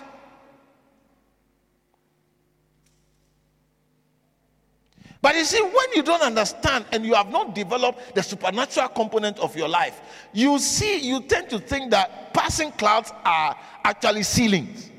But 5.22 5.36
you 5.36 5.44
see, 5.44 5.60
when 5.60 5.94
you 5.96 6.04
don't 6.04 6.22
understand 6.22 6.86
and 6.92 7.04
you 7.04 7.16
have 7.16 7.32
not 7.32 7.56
developed 7.56 8.14
the 8.14 8.22
supernatural 8.22 8.90
component 8.90 9.40
of 9.40 9.56
your 9.56 9.68
life, 9.68 10.00
you 10.34 10.60
see, 10.60 11.00
you 11.00 11.20
tend 11.22 11.50
to 11.50 11.58
think 11.58 11.90
that 11.90 12.32
passing 12.32 12.72
clouds 12.74 13.12
are 13.24 13.58
actually 13.84 14.22
ceilings. 14.22 14.92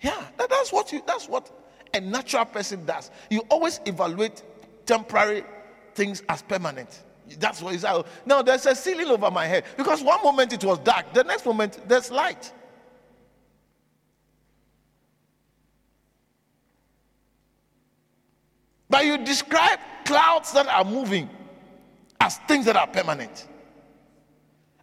Yeah, 0.00 0.24
that, 0.38 0.48
that's 0.48 0.72
what 0.72 0.92
you 0.92 1.02
that's 1.06 1.28
what 1.28 1.50
a 1.94 2.00
natural 2.00 2.44
person 2.44 2.84
does. 2.84 3.10
You 3.30 3.42
always 3.48 3.80
evaluate 3.86 4.42
temporary 4.86 5.44
things 5.94 6.22
as 6.28 6.42
permanent. 6.42 7.02
That's 7.38 7.62
what 7.62 7.74
is 7.74 7.84
out. 7.84 8.06
Now 8.26 8.42
there's 8.42 8.66
a 8.66 8.74
ceiling 8.74 9.06
over 9.06 9.30
my 9.30 9.46
head 9.46 9.64
because 9.76 10.02
one 10.02 10.22
moment 10.22 10.52
it 10.52 10.64
was 10.64 10.78
dark, 10.80 11.12
the 11.12 11.24
next 11.24 11.46
moment 11.46 11.78
there's 11.88 12.10
light. 12.10 12.52
But 18.88 19.04
you 19.04 19.18
describe 19.18 19.78
clouds 20.04 20.52
that 20.52 20.66
are 20.66 20.84
moving 20.84 21.30
as 22.20 22.38
things 22.48 22.64
that 22.66 22.76
are 22.76 22.88
permanent. 22.88 23.46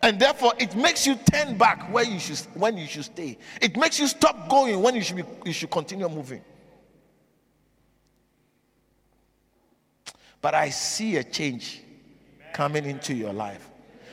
And 0.02 0.20
therefore, 0.20 0.54
it 0.58 0.76
makes 0.76 1.06
you 1.06 1.15
turn 1.32 1.58
back 1.58 1.91
where 1.91 2.06
you 2.06 2.20
should, 2.20 2.39
when 2.54 2.78
you 2.78 2.88
should 2.88 3.06
stay. 3.06 3.38
It 3.62 3.76
makes 3.76 4.00
you 4.00 4.08
stop 4.08 4.48
going 4.48 4.82
when 4.82 4.96
you 4.96 5.02
should, 5.02 5.17
be, 5.17 5.24
you 5.43 5.52
should 5.52 5.72
continue 5.72 6.08
moving. 6.08 6.41
But 10.41 10.54
I 10.56 10.69
see 10.69 11.17
a 11.17 11.23
change 11.23 11.82
coming 12.54 12.86
into 12.86 13.13
your 13.13 13.34
life. 13.34 13.69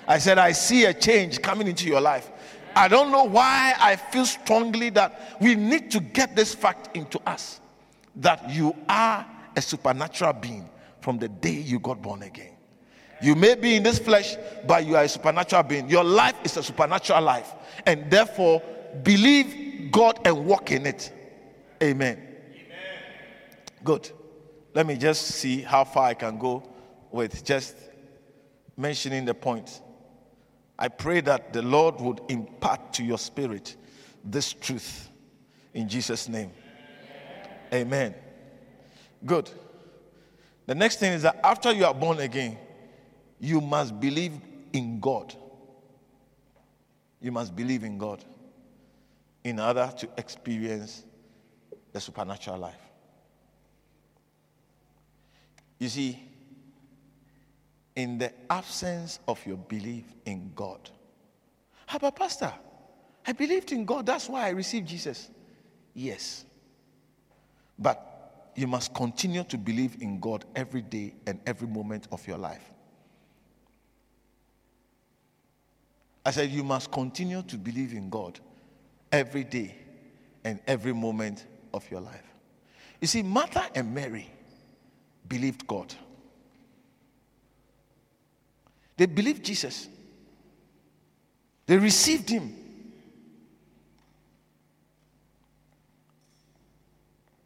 I 0.06 0.18
said, 0.18 0.38
I 0.38 0.52
see 0.52 0.84
a 0.84 0.94
change 0.94 1.40
coming 1.40 1.66
into 1.66 1.86
your 1.86 2.00
life. 2.00 2.30
I 2.76 2.88
don't 2.88 3.10
know 3.10 3.24
why 3.24 3.74
I 3.78 3.96
feel 3.96 4.26
strongly 4.26 4.90
that 4.90 5.38
we 5.40 5.54
need 5.54 5.90
to 5.92 6.00
get 6.00 6.34
this 6.34 6.54
fact 6.54 6.96
into 6.96 7.20
us 7.26 7.60
that 8.16 8.50
you 8.50 8.74
are 8.88 9.26
a 9.56 9.62
supernatural 9.62 10.32
being 10.34 10.68
from 11.00 11.18
the 11.18 11.28
day 11.28 11.52
you 11.52 11.78
got 11.78 12.02
born 12.02 12.22
again. 12.22 12.50
You 13.22 13.34
may 13.34 13.54
be 13.54 13.76
in 13.76 13.82
this 13.82 13.98
flesh, 13.98 14.36
but 14.66 14.84
you 14.86 14.96
are 14.96 15.04
a 15.04 15.08
supernatural 15.08 15.62
being. 15.62 15.88
Your 15.88 16.04
life 16.04 16.34
is 16.44 16.56
a 16.56 16.62
supernatural 16.62 17.22
life, 17.22 17.54
and 17.86 18.10
therefore 18.10 18.62
believe 19.02 19.90
God 19.90 20.18
and 20.24 20.44
walk 20.44 20.72
in 20.72 20.86
it. 20.86 21.12
Amen. 21.82 22.18
Amen. 22.18 22.76
Good. 23.82 24.10
Let 24.74 24.86
me 24.86 24.96
just 24.96 25.26
see 25.26 25.62
how 25.62 25.84
far 25.84 26.08
I 26.08 26.14
can 26.14 26.36
go 26.36 26.62
with 27.10 27.44
just 27.44 27.76
mentioning 28.76 29.24
the 29.24 29.34
point. 29.34 29.80
I 30.76 30.88
pray 30.88 31.20
that 31.20 31.52
the 31.52 31.62
Lord 31.62 32.00
would 32.00 32.20
impart 32.28 32.92
to 32.94 33.04
your 33.04 33.18
spirit 33.18 33.76
this 34.24 34.52
truth 34.52 35.08
in 35.72 35.88
Jesus' 35.88 36.28
name. 36.28 36.50
Amen. 37.72 38.14
Good. 39.24 39.48
The 40.66 40.74
next 40.74 40.98
thing 40.98 41.12
is 41.12 41.22
that 41.22 41.38
after 41.44 41.70
you 41.72 41.84
are 41.84 41.94
born 41.94 42.18
again, 42.18 42.58
you 43.38 43.60
must 43.60 43.98
believe 44.00 44.32
in 44.72 44.98
God. 44.98 45.34
You 47.20 47.30
must 47.30 47.54
believe 47.54 47.84
in 47.84 47.96
God 47.96 48.24
in 49.44 49.60
order 49.60 49.92
to 49.98 50.08
experience 50.16 51.04
the 51.92 52.00
supernatural 52.00 52.58
life. 52.58 52.83
You 55.78 55.88
see, 55.88 56.22
in 57.96 58.18
the 58.18 58.32
absence 58.50 59.18
of 59.28 59.44
your 59.46 59.56
belief 59.56 60.04
in 60.24 60.52
God, 60.54 60.90
how 61.86 61.96
about 61.96 62.16
Pastor? 62.16 62.52
I 63.26 63.32
believed 63.32 63.72
in 63.72 63.84
God, 63.84 64.06
that's 64.06 64.28
why 64.28 64.46
I 64.46 64.50
received 64.50 64.88
Jesus. 64.88 65.30
Yes. 65.94 66.44
But 67.78 68.52
you 68.54 68.66
must 68.66 68.94
continue 68.94 69.44
to 69.44 69.58
believe 69.58 70.00
in 70.00 70.20
God 70.20 70.44
every 70.54 70.82
day 70.82 71.14
and 71.26 71.40
every 71.46 71.68
moment 71.68 72.08
of 72.12 72.26
your 72.26 72.38
life. 72.38 72.62
I 76.24 76.30
said, 76.30 76.50
You 76.50 76.64
must 76.64 76.90
continue 76.90 77.42
to 77.42 77.56
believe 77.56 77.92
in 77.92 78.08
God 78.08 78.40
every 79.12 79.44
day 79.44 79.76
and 80.44 80.58
every 80.66 80.94
moment 80.94 81.46
of 81.72 81.88
your 81.90 82.00
life. 82.00 82.24
You 83.00 83.06
see, 83.06 83.22
Martha 83.22 83.66
and 83.74 83.94
Mary 83.94 84.30
believed 85.28 85.66
God, 85.66 85.94
they 88.96 89.06
believed 89.06 89.44
Jesus, 89.44 89.88
they 91.66 91.78
received 91.78 92.28
Him. 92.28 92.56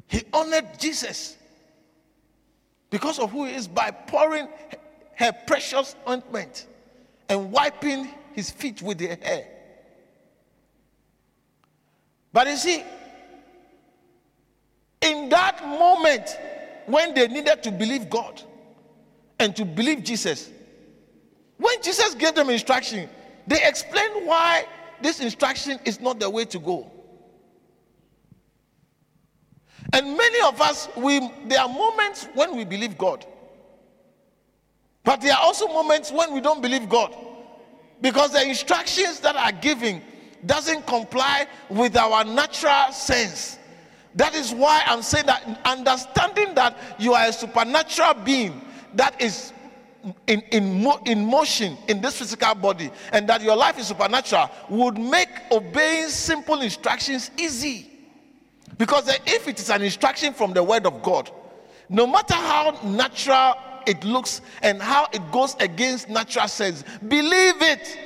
He 0.09 0.23
honored 0.33 0.79
Jesus 0.79 1.37
because 2.91 3.19
of 3.19 3.31
who 3.31 3.45
he 3.45 3.55
is 3.55 3.69
by 3.69 3.91
pouring 3.91 4.49
her 5.17 5.33
precious 5.47 5.95
ointment 6.09 6.67
and 7.29 7.53
wiping 7.53 8.09
his 8.33 8.51
feet 8.51 8.81
with 8.81 9.01
her 9.01 9.19
hair. 9.23 9.47
But 12.33 12.47
you 12.47 12.57
see, 12.57 12.85
in 15.01 15.29
that 15.29 15.63
moment 15.67 16.39
when 16.89 17.15
they 17.15 17.29
needed 17.29 17.63
to 17.63 17.71
believe 17.71 18.09
God 18.11 18.43
and 19.39 19.55
to 19.57 19.65
believe 19.65 20.03
Jesus, 20.03 20.51
when 21.59 21.83
Jesus 21.83 22.15
gave 22.15 22.35
them 22.35 22.51
instruction, 22.51 23.09
they 23.47 23.63
explained 23.67 24.27
why 24.27 24.67
this 25.01 25.21
instruction 25.21 25.79
is 25.85 26.01
not 26.01 26.19
the 26.19 26.29
way 26.29 26.45
to 26.47 26.59
go. 26.59 26.91
And 29.93 30.17
many 30.17 30.41
of 30.47 30.61
us, 30.61 30.89
we, 30.97 31.19
there 31.47 31.61
are 31.61 31.69
moments 31.69 32.29
when 32.35 32.57
we 32.57 32.65
believe 32.65 32.99
God. 32.99 33.25
But 35.03 35.21
there 35.23 35.33
are 35.33 35.43
also 35.43 35.67
moments 35.69 36.13
when 36.13 36.35
we 36.35 36.41
don't 36.41 36.61
believe 36.61 36.89
God. 36.89 37.15
Because 38.01 38.33
the 38.33 38.47
instructions 38.47 39.21
that 39.21 39.35
are 39.35 39.53
given 39.53 40.03
doesn't 40.45 40.87
comply 40.87 41.47
with 41.69 41.97
our 41.97 42.25
natural 42.25 42.93
sense. 42.93 43.58
That 44.19 44.35
is 44.35 44.53
why 44.53 44.83
I'm 44.85 45.03
saying 45.03 45.27
that 45.27 45.61
understanding 45.65 46.53
that 46.57 46.77
you 46.99 47.15
are 47.15 47.29
a 47.29 47.33
supernatural 47.33 48.15
being 48.25 48.61
that 48.95 49.23
is 49.23 49.53
in, 50.27 50.41
in, 50.51 50.85
in 51.07 51.25
motion 51.25 51.79
in 51.87 52.01
this 52.01 52.19
physical 52.19 52.53
body 52.57 52.91
and 53.13 53.29
that 53.29 53.43
your 53.43 53.55
life 53.55 53.79
is 53.79 53.87
supernatural 53.87 54.51
would 54.71 54.99
make 54.99 55.29
obeying 55.53 56.09
simple 56.09 56.61
instructions 56.63 57.31
easy. 57.39 57.89
Because 58.77 59.09
if 59.25 59.47
it 59.47 59.61
is 59.61 59.71
an 59.71 59.83
instruction 59.83 60.35
from 60.35 60.53
the 60.53 60.65
word 60.65 60.85
of 60.85 61.01
God, 61.01 61.31
no 61.89 62.05
matter 62.05 62.35
how 62.35 62.77
natural 62.83 63.55
it 63.87 64.03
looks 64.03 64.41
and 64.63 64.83
how 64.83 65.07
it 65.13 65.23
goes 65.31 65.55
against 65.61 66.09
natural 66.09 66.49
sense, 66.49 66.83
believe 67.07 67.63
it. 67.63 67.97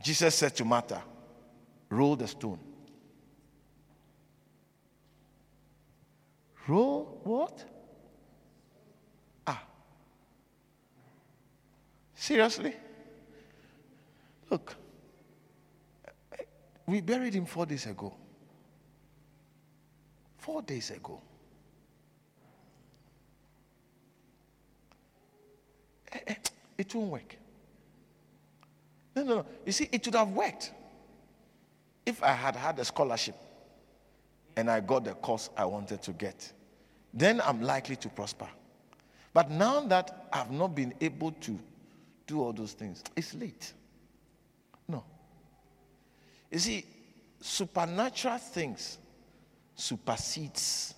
Jesus 0.00 0.34
said 0.34 0.54
to 0.56 0.64
Martha, 0.64 1.02
Roll 1.90 2.16
the 2.16 2.28
stone. 2.28 2.58
Roll 6.66 7.20
what? 7.24 7.64
Ah. 9.46 9.62
Seriously? 12.14 12.74
Look. 14.50 14.76
We 16.86 17.00
buried 17.00 17.34
him 17.34 17.46
four 17.46 17.66
days 17.66 17.86
ago. 17.86 18.14
Four 20.38 20.62
days 20.62 20.90
ago. 20.90 21.20
Eh, 26.12 26.18
eh, 26.26 26.34
it 26.78 26.94
won't 26.94 27.10
work. 27.10 27.36
No, 29.18 29.24
no, 29.24 29.34
no. 29.36 29.46
You 29.66 29.72
see, 29.72 29.88
it 29.90 30.06
would 30.06 30.14
have 30.14 30.30
worked 30.30 30.72
if 32.06 32.22
I 32.22 32.32
had 32.32 32.54
had 32.54 32.78
a 32.78 32.84
scholarship 32.84 33.34
and 34.56 34.70
I 34.70 34.80
got 34.80 35.04
the 35.04 35.14
course 35.14 35.50
I 35.56 35.64
wanted 35.64 36.02
to 36.02 36.12
get. 36.12 36.52
Then 37.12 37.40
I'm 37.40 37.60
likely 37.62 37.96
to 37.96 38.08
prosper. 38.08 38.48
But 39.34 39.50
now 39.50 39.80
that 39.80 40.28
I've 40.32 40.50
not 40.50 40.74
been 40.74 40.94
able 41.00 41.32
to 41.32 41.58
do 42.26 42.42
all 42.42 42.52
those 42.52 42.72
things, 42.72 43.02
it's 43.16 43.34
late. 43.34 43.72
No. 44.86 45.02
You 46.50 46.58
see, 46.60 46.84
supernatural 47.40 48.38
things 48.38 48.98
supersedes 49.74 50.94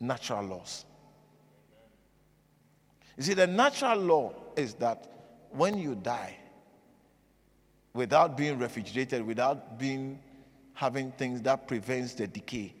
natural 0.00 0.44
laws. 0.44 0.84
You 3.16 3.22
see, 3.22 3.34
the 3.34 3.46
natural 3.46 3.98
law 3.98 4.32
is 4.56 4.74
that 4.74 5.10
when 5.50 5.78
you 5.78 5.94
die, 5.94 6.38
without 7.94 8.36
being 8.36 8.58
refrigerated, 8.58 9.24
without 9.24 9.78
being 9.78 10.18
having 10.74 11.12
things 11.12 11.40
that 11.42 11.68
prevents 11.68 12.14
the 12.14 12.26
decay, 12.26 12.74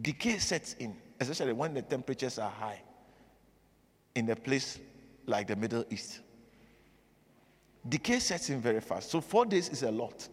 decay 0.00 0.38
sets 0.38 0.74
in, 0.74 0.94
especially 1.18 1.54
when 1.54 1.72
the 1.74 1.82
temperatures 1.82 2.38
are 2.38 2.50
high 2.50 2.80
in 4.14 4.28
a 4.30 4.36
place 4.36 4.78
like 5.26 5.46
the 5.46 5.56
Middle 5.56 5.84
East. 5.90 6.20
decay 7.88 8.18
sets 8.18 8.50
in 8.50 8.60
very 8.60 8.80
fast. 8.80 9.10
So, 9.10 9.20
four 9.20 9.46
days 9.46 9.68
is 9.70 9.82
a 9.82 9.90
lot 9.90 10.28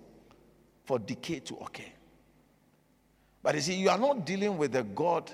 for 0.83 0.99
decay 0.99 1.39
to 1.39 1.55
occur. 1.55 1.83
But 3.41 3.55
you 3.55 3.61
see, 3.61 3.75
you 3.75 3.89
are 3.89 3.97
not 3.97 4.25
dealing 4.25 4.57
with 4.57 4.75
a 4.75 4.83
God 4.83 5.31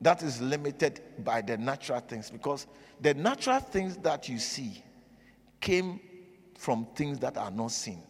that 0.00 0.22
is 0.22 0.40
limited 0.40 1.00
by 1.18 1.42
the 1.42 1.56
natural 1.56 2.00
things 2.00 2.30
because 2.30 2.66
the 3.00 3.14
natural 3.14 3.60
things 3.60 3.96
that 3.98 4.28
you 4.28 4.38
see 4.38 4.82
came 5.60 6.00
from 6.58 6.86
things 6.94 7.18
that 7.20 7.36
are 7.36 7.50
not 7.50 7.70
seen. 7.70 8.02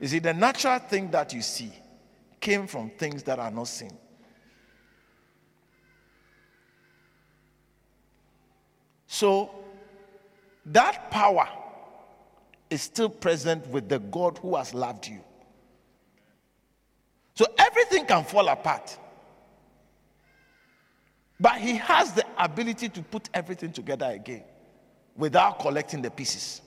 You 0.00 0.08
see, 0.08 0.18
the 0.20 0.32
natural 0.32 0.78
thing 0.78 1.10
that 1.10 1.32
you 1.32 1.42
see 1.42 1.72
came 2.40 2.66
from 2.66 2.90
things 2.90 3.22
that 3.24 3.38
are 3.38 3.50
not 3.50 3.68
seen. 3.68 3.96
So, 9.06 9.50
that 10.66 11.10
power 11.10 11.48
is 12.70 12.82
still 12.82 13.08
present 13.08 13.66
with 13.68 13.88
the 13.88 13.98
God 13.98 14.38
who 14.38 14.54
has 14.54 14.74
loved 14.74 15.08
you. 15.08 15.20
So, 17.34 17.46
everything 17.58 18.06
can 18.06 18.24
fall 18.24 18.48
apart. 18.48 18.96
But 21.40 21.58
he 21.58 21.76
has 21.76 22.12
the 22.12 22.24
ability 22.36 22.88
to 22.90 23.02
put 23.02 23.28
everything 23.32 23.72
together 23.72 24.06
again 24.06 24.44
without 25.16 25.58
collecting 25.60 26.02
the 26.02 26.10
pieces. 26.10 26.60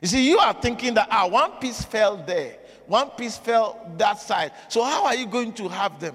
You 0.00 0.08
see, 0.08 0.28
you 0.28 0.38
are 0.38 0.52
thinking 0.52 0.94
that 0.94 1.08
ah, 1.10 1.26
one 1.26 1.52
piece 1.52 1.84
fell 1.84 2.16
there, 2.16 2.56
one 2.86 3.10
piece 3.10 3.36
fell 3.36 3.92
that 3.96 4.20
side. 4.20 4.52
So, 4.68 4.82
how 4.84 5.06
are 5.06 5.14
you 5.14 5.26
going 5.26 5.52
to 5.54 5.68
have 5.68 5.98
them? 5.98 6.14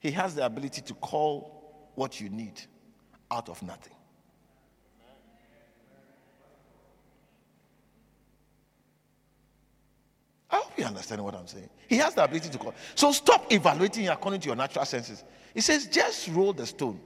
He 0.00 0.10
has 0.12 0.34
the 0.34 0.44
ability 0.44 0.82
to 0.82 0.94
call 0.94 1.90
what 1.94 2.20
you 2.20 2.28
need 2.28 2.60
out 3.30 3.48
of 3.48 3.62
nothing. 3.62 3.92
I 10.50 10.56
hope 10.56 10.72
you 10.76 10.84
understand 10.84 11.22
what 11.22 11.34
I'm 11.34 11.46
saying. 11.46 11.68
He 11.86 11.96
has 11.98 12.14
the 12.14 12.24
ability 12.24 12.48
to 12.48 12.58
call. 12.58 12.74
So 12.96 13.12
stop 13.12 13.52
evaluating 13.52 14.08
according 14.08 14.40
to 14.40 14.46
your 14.48 14.56
natural 14.56 14.84
senses. 14.84 15.22
He 15.54 15.60
says, 15.60 15.86
just 15.86 16.28
roll 16.28 16.52
the 16.52 16.66
stone. 16.66 17.00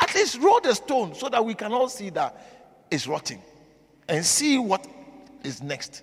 At 0.00 0.12
least 0.14 0.40
roll 0.40 0.60
the 0.60 0.74
stone 0.74 1.14
so 1.14 1.28
that 1.28 1.44
we 1.44 1.54
can 1.54 1.72
all 1.72 1.88
see 1.88 2.10
that 2.10 2.86
it's 2.90 3.06
rotting 3.06 3.40
and 4.10 4.26
see 4.26 4.58
what 4.58 4.86
is 5.44 5.62
next. 5.62 6.02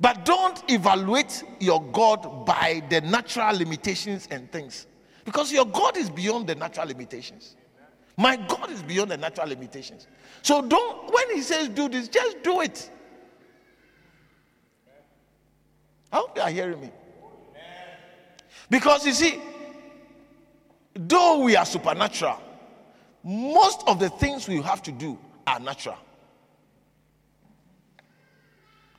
But 0.00 0.24
don't 0.24 0.60
evaluate 0.68 1.44
your 1.60 1.80
God 1.92 2.44
by 2.44 2.82
the 2.88 3.02
natural 3.02 3.56
limitations 3.56 4.26
and 4.30 4.50
things. 4.50 4.86
Because 5.24 5.52
your 5.52 5.66
God 5.66 5.96
is 5.96 6.10
beyond 6.10 6.48
the 6.48 6.56
natural 6.56 6.88
limitations. 6.88 7.54
My 8.16 8.36
God 8.36 8.70
is 8.70 8.82
beyond 8.82 9.12
the 9.12 9.16
natural 9.16 9.48
limitations. 9.48 10.08
So 10.42 10.60
don't, 10.60 11.12
when 11.12 11.36
He 11.36 11.42
says 11.42 11.68
do 11.68 11.88
this, 11.88 12.08
just 12.08 12.42
do 12.42 12.62
it. 12.62 12.90
I 16.10 16.16
hope 16.16 16.36
you 16.36 16.42
are 16.42 16.50
hearing 16.50 16.80
me. 16.80 16.90
Because 18.68 19.06
you 19.06 19.12
see, 19.12 19.40
though 20.94 21.40
we 21.40 21.54
are 21.54 21.64
supernatural, 21.64 22.40
most 23.22 23.82
of 23.86 23.98
the 24.00 24.08
things 24.08 24.48
we 24.48 24.60
have 24.62 24.82
to 24.82 24.92
do 24.92 25.18
are 25.46 25.60
natural. 25.60 25.98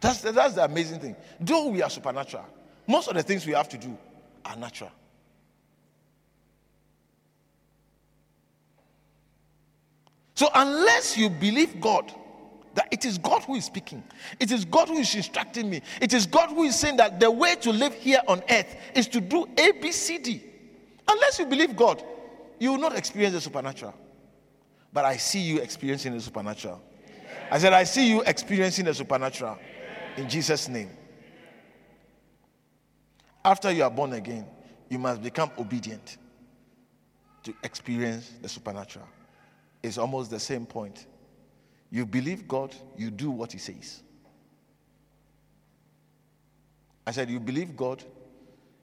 That's, 0.04 0.20
that's 0.20 0.56
the 0.56 0.66
amazing 0.66 1.00
thing. 1.00 1.16
Though 1.40 1.70
we 1.70 1.82
are 1.82 1.90
supernatural, 1.90 2.46
most 2.86 3.08
of 3.08 3.16
the 3.16 3.24
things 3.24 3.46
we 3.46 3.54
have 3.54 3.70
to 3.70 3.78
do 3.78 3.98
are 4.44 4.56
natural. 4.58 4.92
So, 10.36 10.50
unless 10.54 11.18
you 11.18 11.30
believe 11.30 11.80
God, 11.80 12.12
that 12.74 12.90
it 12.92 13.06
is 13.06 13.18
God 13.18 13.44
who 13.44 13.56
is 13.56 13.64
speaking, 13.64 14.04
it 14.42 14.52
is 14.52 14.66
God 14.66 14.90
who 14.90 14.98
is 14.98 15.16
instructing 15.16 15.70
me, 15.70 15.82
it 16.02 16.12
is 16.12 16.26
God 16.26 16.50
who 16.50 16.64
is 16.64 16.78
saying 16.78 16.98
that 16.98 17.22
the 17.22 17.32
way 17.32 17.56
to 17.62 17.72
live 17.72 17.94
here 17.94 18.20
on 18.28 18.44
earth 18.50 18.76
is 18.94 19.08
to 19.08 19.22
do 19.22 19.48
A, 19.58 19.72
B, 19.72 19.94
C, 19.94 20.18
D. 20.18 20.44
Unless 21.08 21.40
you 21.40 21.46
believe 21.46 21.78
God, 21.78 22.04
you 22.60 22.72
will 22.72 22.80
not 22.80 22.98
experience 22.98 23.36
the 23.36 23.42
supernatural. 23.42 23.94
But 24.92 25.06
I 25.06 25.16
see 25.16 25.40
you 25.40 25.60
experiencing 25.60 26.14
the 26.14 26.20
supernatural. 26.20 26.82
I 27.50 27.58
said, 27.58 27.72
I 27.72 27.86
see 27.86 28.10
you 28.10 28.22
experiencing 28.24 28.84
the 28.84 28.94
supernatural 28.94 29.58
in 30.18 30.30
Jesus' 30.30 30.68
name. 30.68 30.90
After 33.46 33.72
you 33.72 33.84
are 33.84 33.90
born 33.92 34.14
again, 34.14 34.46
you 34.90 35.00
must 35.00 35.22
become 35.22 35.52
obedient 35.58 36.18
to 37.44 37.54
experience 37.64 38.32
the 38.42 38.48
supernatural 38.48 39.08
It's 39.82 39.98
almost 39.98 40.32
the 40.32 40.40
same 40.40 40.66
point. 40.66 41.08
You 41.92 42.06
believe 42.06 42.48
God, 42.48 42.74
you 42.98 43.12
do 43.12 43.30
what 43.30 43.52
He 43.52 43.58
says. 43.58 44.02
I 47.06 47.12
said, 47.12 47.30
You 47.30 47.40
believe 47.40 47.76
God, 47.76 48.04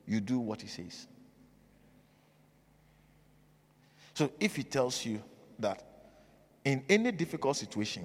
you 0.07 0.21
do 0.21 0.39
what 0.39 0.61
He 0.61 0.69
says. 0.69 1.07
So 4.15 4.31
if 4.39 4.57
He 4.57 4.63
tells 4.63 5.05
you 5.07 5.23
that 5.59 5.83
in 6.65 6.85
any 6.89 7.11
difficult 7.13 7.57
situation 7.57 8.05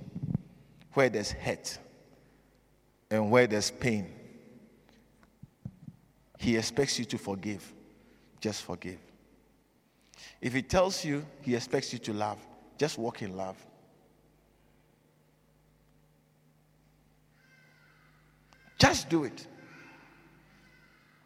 where 0.94 1.10
there's 1.10 1.32
hurt 1.32 1.78
and 3.10 3.30
where 3.32 3.48
there's 3.48 3.72
pain, 3.72 4.12
He 6.40 6.58
expects 6.58 7.00
you 7.00 7.06
to 7.06 7.18
forgive, 7.18 7.74
just 8.40 8.64
forgive. 8.64 9.00
If 10.42 10.54
He 10.54 10.62
tells 10.62 11.04
you 11.06 11.26
He 11.42 11.56
expects 11.56 11.94
you 11.94 12.00
to 12.00 12.14
love, 12.14 12.40
just 12.78 12.98
walk 12.98 13.22
in 13.22 13.36
love. 13.36 13.58
Just 18.78 19.10
do 19.10 19.24
it. 19.24 19.48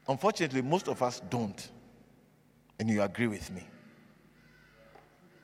Unfortunately, 0.08 0.62
most 0.62 0.88
of 0.88 1.02
us 1.02 1.22
don't. 1.30 1.70
And 2.80 2.90
you 2.90 3.02
agree 3.02 3.28
with 3.28 3.52
me. 3.52 3.64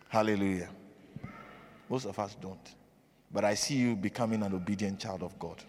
Hallelujah. 0.08 0.70
Most 1.90 2.06
of 2.06 2.18
us 2.18 2.36
don't. 2.40 2.76
But 3.32 3.44
I 3.44 3.54
see 3.56 3.76
you 3.76 3.96
becoming 3.96 4.44
an 4.44 4.54
obedient 4.54 5.00
child 5.00 5.24
of 5.24 5.38
God. 5.38 5.64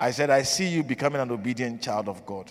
I 0.00 0.10
said, 0.10 0.30
I 0.30 0.42
see 0.42 0.68
you 0.68 0.82
becoming 0.82 1.20
an 1.20 1.30
obedient 1.30 1.82
child 1.82 2.08
of 2.08 2.24
God. 2.24 2.50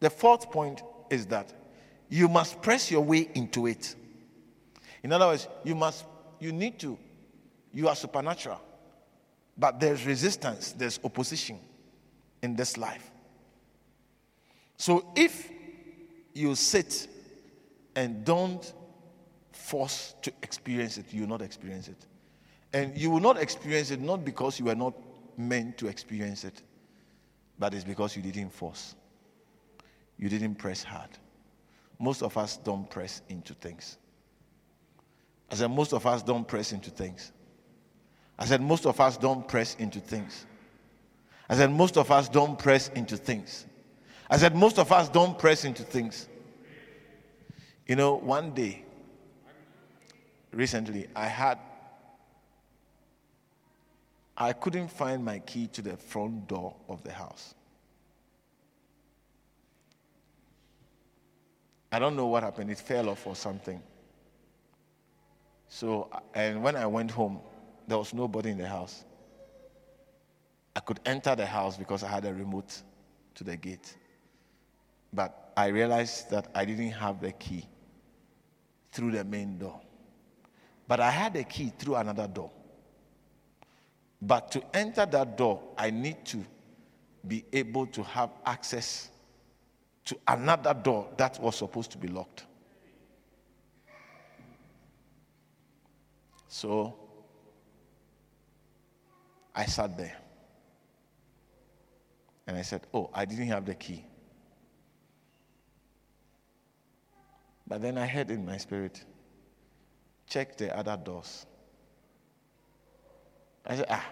The 0.00 0.10
fourth 0.10 0.50
point 0.50 0.82
is 1.10 1.26
that 1.26 1.52
you 2.08 2.28
must 2.28 2.60
press 2.60 2.90
your 2.90 3.00
way 3.00 3.28
into 3.34 3.66
it. 3.66 3.94
In 5.02 5.12
other 5.12 5.26
words, 5.26 5.48
you 5.64 5.74
must, 5.74 6.04
you 6.38 6.52
need 6.52 6.78
to, 6.80 6.98
you 7.72 7.88
are 7.88 7.96
supernatural, 7.96 8.60
but 9.56 9.80
there's 9.80 10.04
resistance, 10.04 10.72
there's 10.72 11.00
opposition 11.02 11.58
in 12.42 12.54
this 12.56 12.76
life. 12.76 13.10
So 14.76 15.12
if 15.16 15.50
you 16.34 16.54
sit 16.54 17.08
and 17.94 18.24
don't 18.24 18.72
force 19.52 20.14
to 20.22 20.32
experience 20.42 20.98
it, 20.98 21.06
you 21.10 21.22
will 21.22 21.28
not 21.28 21.42
experience 21.42 21.88
it. 21.88 22.06
And 22.76 22.96
you 22.96 23.10
will 23.10 23.20
not 23.20 23.38
experience 23.38 23.90
it 23.90 24.00
not 24.00 24.24
because 24.24 24.58
you 24.58 24.66
were 24.66 24.74
not 24.74 24.94
meant 25.36 25.78
to 25.78 25.86
experience 25.88 26.44
it, 26.44 26.62
but 27.58 27.74
it's 27.74 27.84
because 27.84 28.16
you 28.16 28.22
didn't 28.22 28.50
force. 28.50 28.94
You 30.18 30.28
didn't 30.28 30.56
press 30.56 30.82
hard 30.82 31.10
most 31.98 32.22
of 32.22 32.36
us 32.36 32.56
don't 32.56 32.88
press 32.88 33.22
into 33.28 33.54
things. 33.54 33.98
I 35.50 35.54
said, 35.54 35.70
most 35.70 35.92
of 35.92 36.06
us 36.06 36.22
don't 36.22 36.46
press 36.46 36.72
into 36.72 36.90
things. 36.90 37.32
I 38.38 38.44
said, 38.44 38.60
most 38.60 38.86
of 38.86 39.00
us 39.00 39.16
don't 39.16 39.46
press 39.46 39.76
into 39.76 40.00
things. 40.00 40.44
I 41.48 41.56
said, 41.56 41.70
most 41.70 41.96
of 41.96 42.10
us 42.10 42.28
don't 42.28 42.58
press 42.58 42.88
into 42.88 43.16
things. 43.16 43.64
I 44.28 44.36
said, 44.36 44.54
most 44.54 44.78
of 44.78 44.90
us 44.90 45.08
don't 45.08 45.38
press 45.38 45.64
into 45.64 45.84
things. 45.84 46.28
You 47.86 47.94
know, 47.94 48.16
one 48.16 48.52
day, 48.52 48.84
recently, 50.52 51.06
I 51.14 51.26
had, 51.26 51.58
I 54.36 54.52
couldn't 54.52 54.88
find 54.88 55.24
my 55.24 55.38
key 55.38 55.66
to 55.68 55.82
the 55.82 55.96
front 55.96 56.48
door 56.48 56.76
of 56.88 57.02
the 57.02 57.12
house. 57.12 57.54
I 61.90 61.98
don't 61.98 62.16
know 62.16 62.26
what 62.26 62.42
happened. 62.42 62.70
It 62.70 62.78
fell 62.78 63.08
off 63.08 63.26
or 63.26 63.34
something. 63.34 63.80
So, 65.68 66.10
and 66.34 66.62
when 66.62 66.76
I 66.76 66.86
went 66.86 67.10
home, 67.10 67.40
there 67.88 67.96
was 67.96 68.12
nobody 68.12 68.50
in 68.50 68.58
the 68.58 68.68
house. 68.68 69.04
I 70.74 70.80
could 70.80 71.00
enter 71.06 71.34
the 71.34 71.46
house 71.46 71.76
because 71.78 72.02
I 72.02 72.08
had 72.08 72.26
a 72.26 72.34
remote 72.34 72.82
to 73.36 73.44
the 73.44 73.56
gate. 73.56 73.96
But 75.12 75.52
I 75.56 75.68
realized 75.68 76.30
that 76.30 76.48
I 76.54 76.66
didn't 76.66 76.90
have 76.90 77.20
the 77.20 77.32
key 77.32 77.66
through 78.92 79.12
the 79.12 79.24
main 79.24 79.56
door. 79.58 79.80
But 80.86 81.00
I 81.00 81.10
had 81.10 81.34
a 81.36 81.44
key 81.44 81.72
through 81.78 81.94
another 81.94 82.28
door. 82.28 82.50
But 84.20 84.50
to 84.52 84.62
enter 84.74 85.06
that 85.06 85.36
door, 85.36 85.62
I 85.76 85.90
need 85.90 86.24
to 86.26 86.44
be 87.26 87.44
able 87.52 87.86
to 87.88 88.02
have 88.02 88.30
access 88.44 89.10
to 90.06 90.16
another 90.28 90.72
door 90.72 91.08
that 91.16 91.40
was 91.40 91.56
supposed 91.56 91.90
to 91.92 91.98
be 91.98 92.08
locked. 92.08 92.44
So 96.48 96.94
I 99.54 99.66
sat 99.66 99.96
there 99.98 100.16
and 102.46 102.56
I 102.56 102.62
said, 102.62 102.86
Oh, 102.94 103.10
I 103.12 103.24
didn't 103.24 103.48
have 103.48 103.66
the 103.66 103.74
key. 103.74 104.04
But 107.66 107.82
then 107.82 107.98
I 107.98 108.06
heard 108.06 108.30
in 108.30 108.46
my 108.46 108.58
spirit, 108.58 109.04
check 110.28 110.56
the 110.56 110.76
other 110.76 110.96
doors. 110.96 111.46
I 113.66 113.76
said, 113.76 113.86
Ah, 113.90 114.04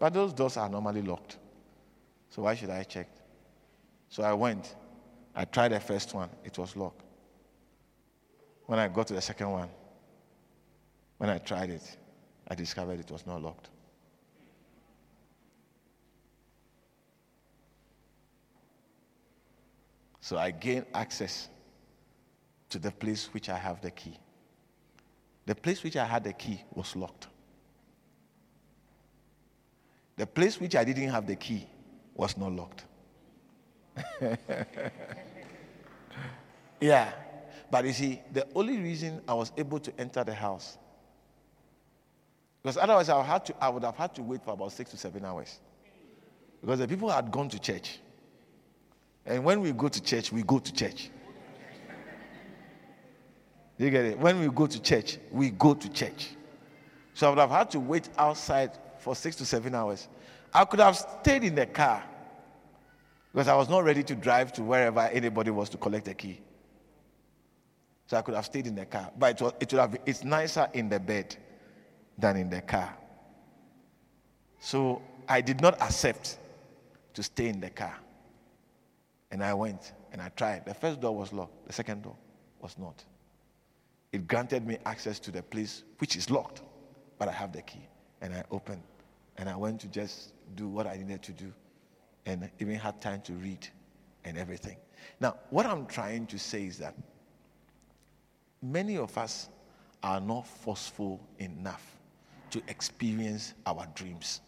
but 0.00 0.14
those 0.14 0.32
doors 0.32 0.56
are 0.56 0.68
normally 0.68 1.02
locked. 1.02 1.36
So 2.30 2.42
why 2.42 2.54
should 2.54 2.70
I 2.70 2.82
check? 2.84 3.08
So 4.08 4.22
I 4.22 4.32
went. 4.32 4.74
I 5.34 5.44
tried 5.44 5.72
the 5.72 5.80
first 5.80 6.14
one, 6.14 6.28
it 6.44 6.56
was 6.58 6.76
locked. 6.76 7.02
When 8.66 8.78
I 8.78 8.88
got 8.88 9.06
to 9.08 9.14
the 9.14 9.20
second 9.20 9.50
one, 9.50 9.68
when 11.18 11.30
I 11.30 11.38
tried 11.38 11.70
it, 11.70 11.96
I 12.48 12.54
discovered 12.54 13.00
it 13.00 13.10
was 13.10 13.26
not 13.26 13.42
locked. 13.42 13.70
So 20.20 20.38
I 20.38 20.50
gained 20.50 20.86
access 20.94 21.48
to 22.70 22.78
the 22.78 22.90
place 22.92 23.28
which 23.32 23.48
I 23.48 23.56
have 23.56 23.80
the 23.80 23.90
key. 23.90 24.16
The 25.46 25.54
place 25.54 25.82
which 25.82 25.96
I 25.96 26.04
had 26.04 26.24
the 26.24 26.32
key 26.32 26.62
was 26.74 26.94
locked. 26.94 27.26
The 30.22 30.26
place 30.28 30.60
which 30.60 30.76
I 30.76 30.84
didn't 30.84 31.08
have 31.08 31.26
the 31.26 31.34
key 31.34 31.66
was 32.14 32.36
not 32.36 32.52
locked. 32.52 32.84
yeah. 36.80 37.10
But 37.68 37.86
you 37.86 37.92
see, 37.92 38.22
the 38.32 38.46
only 38.54 38.78
reason 38.78 39.20
I 39.26 39.34
was 39.34 39.50
able 39.56 39.80
to 39.80 39.92
enter 39.98 40.22
the 40.22 40.32
house, 40.32 40.78
because 42.62 42.76
otherwise 42.76 43.08
I, 43.08 43.20
had 43.24 43.44
to, 43.46 43.54
I 43.60 43.68
would 43.68 43.82
have 43.82 43.96
had 43.96 44.14
to 44.14 44.22
wait 44.22 44.44
for 44.44 44.52
about 44.52 44.70
six 44.70 44.92
to 44.92 44.96
seven 44.96 45.24
hours. 45.24 45.58
Because 46.60 46.78
the 46.78 46.86
people 46.86 47.08
had 47.08 47.28
gone 47.32 47.48
to 47.48 47.58
church. 47.58 47.98
And 49.26 49.42
when 49.42 49.60
we 49.60 49.72
go 49.72 49.88
to 49.88 50.00
church, 50.00 50.30
we 50.30 50.44
go 50.44 50.60
to 50.60 50.72
church. 50.72 51.10
You 53.76 53.90
get 53.90 54.04
it? 54.04 54.18
When 54.20 54.38
we 54.38 54.46
go 54.46 54.68
to 54.68 54.80
church, 54.80 55.18
we 55.32 55.50
go 55.50 55.74
to 55.74 55.88
church. 55.92 56.28
So 57.12 57.26
I 57.26 57.30
would 57.30 57.40
have 57.40 57.50
had 57.50 57.72
to 57.72 57.80
wait 57.80 58.08
outside 58.16 58.78
for 59.02 59.16
six 59.16 59.36
to 59.36 59.44
seven 59.44 59.74
hours. 59.74 60.08
I 60.54 60.64
could 60.64 60.80
have 60.80 60.96
stayed 60.96 61.44
in 61.44 61.54
the 61.54 61.66
car 61.66 62.02
because 63.32 63.48
I 63.48 63.56
was 63.56 63.68
not 63.68 63.84
ready 63.84 64.02
to 64.04 64.14
drive 64.14 64.52
to 64.54 64.62
wherever 64.62 65.00
anybody 65.00 65.50
was 65.50 65.68
to 65.70 65.76
collect 65.76 66.04
the 66.04 66.14
key. 66.14 66.40
So 68.06 68.16
I 68.16 68.22
could 68.22 68.34
have 68.34 68.44
stayed 68.44 68.66
in 68.66 68.74
the 68.74 68.84
car. 68.86 69.10
But 69.18 69.40
it, 69.40 69.42
was, 69.42 69.52
it 69.58 69.72
would 69.72 69.80
have, 69.80 69.96
it's 70.06 70.22
nicer 70.22 70.68
in 70.74 70.88
the 70.88 71.00
bed 71.00 71.34
than 72.18 72.36
in 72.36 72.50
the 72.50 72.60
car. 72.60 72.94
So 74.60 75.02
I 75.28 75.40
did 75.40 75.60
not 75.60 75.80
accept 75.80 76.38
to 77.14 77.22
stay 77.22 77.48
in 77.48 77.60
the 77.60 77.70
car. 77.70 77.96
And 79.30 79.42
I 79.42 79.54
went 79.54 79.94
and 80.12 80.20
I 80.20 80.28
tried. 80.28 80.66
The 80.66 80.74
first 80.74 81.00
door 81.00 81.16
was 81.16 81.32
locked, 81.32 81.66
the 81.66 81.72
second 81.72 82.02
door 82.02 82.16
was 82.60 82.76
not. 82.78 83.02
It 84.12 84.28
granted 84.28 84.66
me 84.66 84.76
access 84.84 85.18
to 85.20 85.30
the 85.30 85.42
place 85.42 85.84
which 85.98 86.16
is 86.16 86.30
locked, 86.30 86.60
but 87.18 87.28
I 87.28 87.32
have 87.32 87.50
the 87.52 87.62
key. 87.62 87.88
And 88.20 88.34
I 88.34 88.44
opened 88.50 88.82
and 89.36 89.48
I 89.48 89.56
went 89.56 89.80
to 89.80 89.88
just 89.88 90.32
do 90.54 90.68
what 90.68 90.86
I 90.86 90.96
needed 90.96 91.22
to 91.22 91.32
do 91.32 91.52
and 92.26 92.50
even 92.60 92.74
had 92.76 93.00
time 93.00 93.20
to 93.22 93.32
read 93.32 93.66
and 94.24 94.38
everything. 94.38 94.76
Now, 95.20 95.36
what 95.50 95.66
I'm 95.66 95.86
trying 95.86 96.26
to 96.26 96.38
say 96.38 96.64
is 96.66 96.78
that 96.78 96.94
many 98.62 98.96
of 98.96 99.16
us 99.18 99.48
are 100.02 100.20
not 100.20 100.46
forceful 100.46 101.20
enough 101.38 101.84
to 102.50 102.62
experience 102.68 103.54
our 103.66 103.86
dreams. 103.94 104.40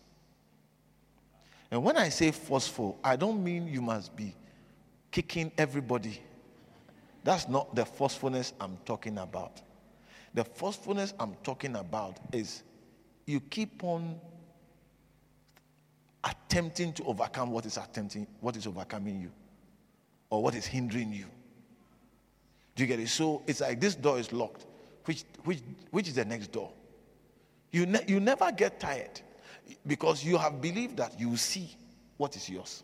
And 1.70 1.82
when 1.82 1.96
I 1.96 2.08
say 2.08 2.30
forceful, 2.30 2.98
I 3.02 3.16
don't 3.16 3.42
mean 3.42 3.66
you 3.66 3.82
must 3.82 4.14
be 4.14 4.34
kicking 5.10 5.50
everybody. 5.58 6.20
That's 7.24 7.48
not 7.48 7.74
the 7.74 7.84
forcefulness 7.84 8.52
I'm 8.60 8.76
talking 8.84 9.18
about. 9.18 9.62
The 10.34 10.44
forcefulness 10.44 11.14
I'm 11.18 11.34
talking 11.42 11.76
about 11.76 12.18
is 12.32 12.62
you 13.26 13.40
keep 13.40 13.82
on 13.82 14.20
attempting 16.24 16.92
to 16.94 17.04
overcome 17.04 17.50
what 17.50 17.66
is 17.66 17.76
attempting, 17.76 18.26
what 18.40 18.56
is 18.56 18.66
overcoming 18.66 19.20
you, 19.20 19.30
or 20.30 20.42
what 20.42 20.54
is 20.54 20.66
hindering 20.66 21.12
you. 21.12 21.26
Do 22.74 22.82
you 22.82 22.86
get 22.86 22.98
it? 22.98 23.08
So 23.08 23.42
it's 23.46 23.60
like 23.60 23.80
this 23.80 23.94
door 23.94 24.18
is 24.18 24.32
locked. 24.32 24.66
Which, 25.04 25.24
which, 25.44 25.60
which 25.90 26.08
is 26.08 26.14
the 26.14 26.24
next 26.24 26.50
door? 26.50 26.72
You, 27.70 27.86
ne- 27.86 28.04
you 28.06 28.20
never 28.20 28.50
get 28.52 28.80
tired 28.80 29.20
because 29.86 30.24
you 30.24 30.38
have 30.38 30.60
believed 30.60 30.96
that 30.96 31.18
you 31.20 31.36
see 31.36 31.76
what 32.16 32.36
is 32.36 32.48
yours. 32.48 32.82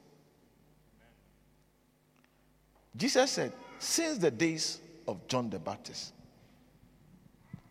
Jesus 2.96 3.30
said, 3.30 3.52
since 3.78 4.18
the 4.18 4.30
days 4.30 4.80
of 5.08 5.26
John 5.28 5.48
the 5.48 5.58
Baptist, 5.58 6.12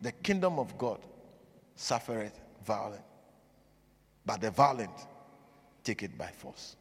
the 0.01 0.11
kingdom 0.11 0.59
of 0.59 0.77
God 0.77 0.99
suffereth 1.75 2.39
violence, 2.65 3.03
but 4.25 4.41
the 4.41 4.51
violent 4.51 4.91
take 5.89 6.03
it 6.03 6.15
by 6.17 6.27
force. 6.27 6.75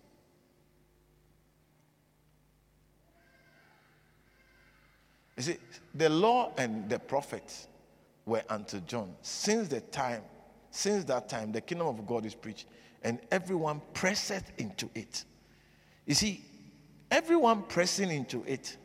You 5.37 5.43
see, 5.43 5.57
the 5.95 6.11
law 6.11 6.53
and 6.59 6.91
the 6.91 6.99
prophets 6.99 7.69
were 8.27 8.43
unto 8.51 8.81
John. 8.81 9.15
Since 9.23 9.69
the 9.69 9.81
time, 9.81 10.23
since 10.71 11.05
that 11.05 11.29
time, 11.29 11.53
the 11.53 11.61
kingdom 11.63 11.87
of 11.87 12.07
God 12.07 12.27
is 12.27 12.35
preached, 12.35 12.67
and 13.03 13.19
everyone 13.31 13.81
presseth 13.95 14.51
into 14.59 14.91
it. 14.95 15.25
You 16.05 16.15
see, 16.15 16.45
everyone 17.11 17.63
pressing 17.63 18.11
into 18.11 18.45
it 18.47 18.77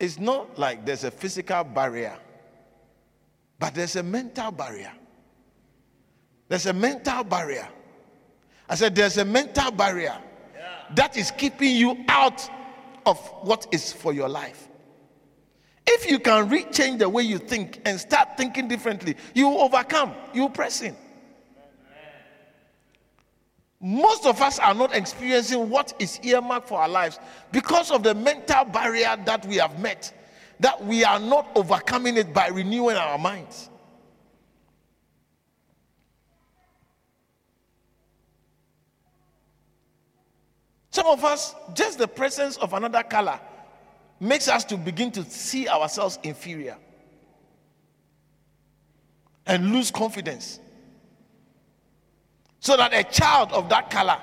is 0.00 0.18
not 0.18 0.58
like 0.58 0.86
there's 0.86 1.04
a 1.04 1.10
physical 1.10 1.62
barrier, 1.64 2.16
but 3.58 3.74
there's 3.74 3.96
a 3.96 4.02
mental 4.02 4.50
barrier. 4.50 4.92
There's 6.48 6.66
a 6.66 6.72
mental 6.72 7.24
barrier. 7.24 7.68
I 8.68 8.74
said, 8.74 8.94
there's 8.94 9.16
a 9.16 9.24
mental 9.24 9.70
barrier 9.70 10.16
that 10.94 11.16
is 11.16 11.30
keeping 11.30 11.74
you 11.74 12.04
out 12.08 12.48
of 13.06 13.18
what 13.42 13.66
is 13.72 13.92
for 13.92 14.12
your 14.12 14.28
life. 14.28 14.68
If 15.86 16.10
you 16.10 16.18
can 16.18 16.50
rechange 16.50 16.98
the 16.98 17.08
way 17.08 17.22
you 17.22 17.38
think 17.38 17.80
and 17.86 17.98
start 17.98 18.36
thinking 18.36 18.68
differently, 18.68 19.16
you 19.34 19.48
will 19.48 19.62
overcome, 19.62 20.14
you 20.34 20.42
will 20.42 20.50
press 20.50 20.82
in. 20.82 20.94
Most 23.80 24.26
of 24.26 24.42
us 24.42 24.58
are 24.58 24.74
not 24.74 24.94
experiencing 24.94 25.70
what 25.70 25.94
is 25.98 26.18
earmarked 26.22 26.68
for 26.68 26.80
our 26.80 26.88
lives 26.88 27.20
because 27.52 27.90
of 27.90 28.02
the 28.02 28.14
mental 28.14 28.64
barrier 28.64 29.16
that 29.24 29.46
we 29.46 29.56
have 29.56 29.78
met, 29.78 30.12
that 30.60 30.84
we 30.84 31.04
are 31.04 31.20
not 31.20 31.48
overcoming 31.54 32.16
it 32.16 32.34
by 32.34 32.48
renewing 32.48 32.96
our 32.96 33.16
minds. 33.16 33.70
Some 40.98 41.06
of 41.06 41.24
us, 41.24 41.54
just 41.74 41.96
the 41.96 42.08
presence 42.08 42.56
of 42.56 42.72
another 42.72 43.04
color 43.04 43.38
makes 44.18 44.48
us 44.48 44.64
to 44.64 44.76
begin 44.76 45.12
to 45.12 45.22
see 45.22 45.68
ourselves 45.68 46.18
inferior 46.24 46.76
and 49.46 49.70
lose 49.70 49.92
confidence 49.92 50.58
so 52.58 52.76
that 52.76 52.92
a 52.92 53.04
child 53.04 53.52
of 53.52 53.68
that 53.68 53.90
color 53.90 54.18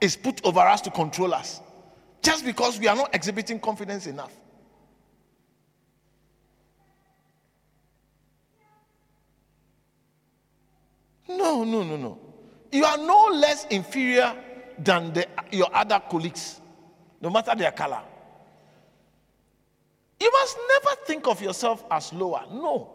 is 0.00 0.16
put 0.16 0.44
over 0.44 0.58
us 0.58 0.80
to 0.80 0.90
control 0.90 1.32
us 1.32 1.60
just 2.20 2.44
because 2.44 2.80
we 2.80 2.88
are 2.88 2.96
not 2.96 3.14
exhibiting 3.14 3.60
confidence 3.60 4.08
enough. 4.08 4.32
No, 11.28 11.62
no, 11.62 11.84
no, 11.84 11.96
no. 11.96 12.18
You 12.72 12.84
are 12.86 12.98
no 12.98 13.28
less 13.32 13.66
inferior 13.66 14.34
than 14.78 15.12
the, 15.12 15.26
your 15.50 15.68
other 15.74 16.00
colleagues, 16.10 16.60
no 17.20 17.30
matter 17.30 17.54
their 17.54 17.72
color. 17.72 18.00
You 20.20 20.30
must 20.30 20.56
never 20.68 20.96
think 21.04 21.26
of 21.26 21.42
yourself 21.42 21.84
as 21.90 22.12
lower. 22.12 22.44
No, 22.50 22.90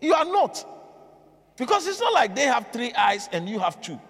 you 0.00 0.14
are 0.14 0.24
not. 0.24 0.64
Because 1.56 1.86
it's 1.86 2.00
not 2.00 2.14
like 2.14 2.34
they 2.34 2.44
have 2.44 2.68
three 2.72 2.92
eyes 2.94 3.28
and 3.32 3.48
you 3.48 3.58
have 3.58 3.80
two. 3.82 4.00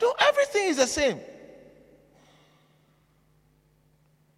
No, 0.00 0.14
everything 0.18 0.68
is 0.68 0.78
the 0.78 0.86
same. 0.86 1.20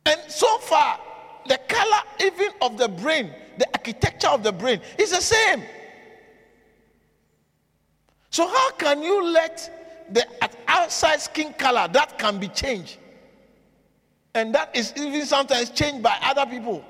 And 0.04 0.20
so 0.28 0.58
far, 0.58 1.00
the 1.46 1.58
color 1.68 2.02
even 2.20 2.50
of 2.60 2.76
the 2.76 2.88
brain, 2.88 3.32
the 3.58 3.66
architecture 3.74 4.28
of 4.28 4.42
the 4.42 4.52
brain 4.52 4.80
is 4.98 5.10
the 5.10 5.20
same. 5.20 5.62
So, 8.30 8.46
how 8.46 8.70
can 8.72 9.02
you 9.02 9.24
let 9.24 9.78
the 10.10 10.26
outside 10.66 11.20
skin 11.20 11.52
color 11.52 11.88
that 11.92 12.18
can 12.18 12.38
be 12.38 12.48
changed. 12.48 12.96
And 14.34 14.54
that 14.54 14.74
is 14.74 14.92
even 14.96 15.24
sometimes 15.26 15.70
changed 15.70 16.02
by 16.02 16.16
other 16.22 16.46
people. 16.46 16.84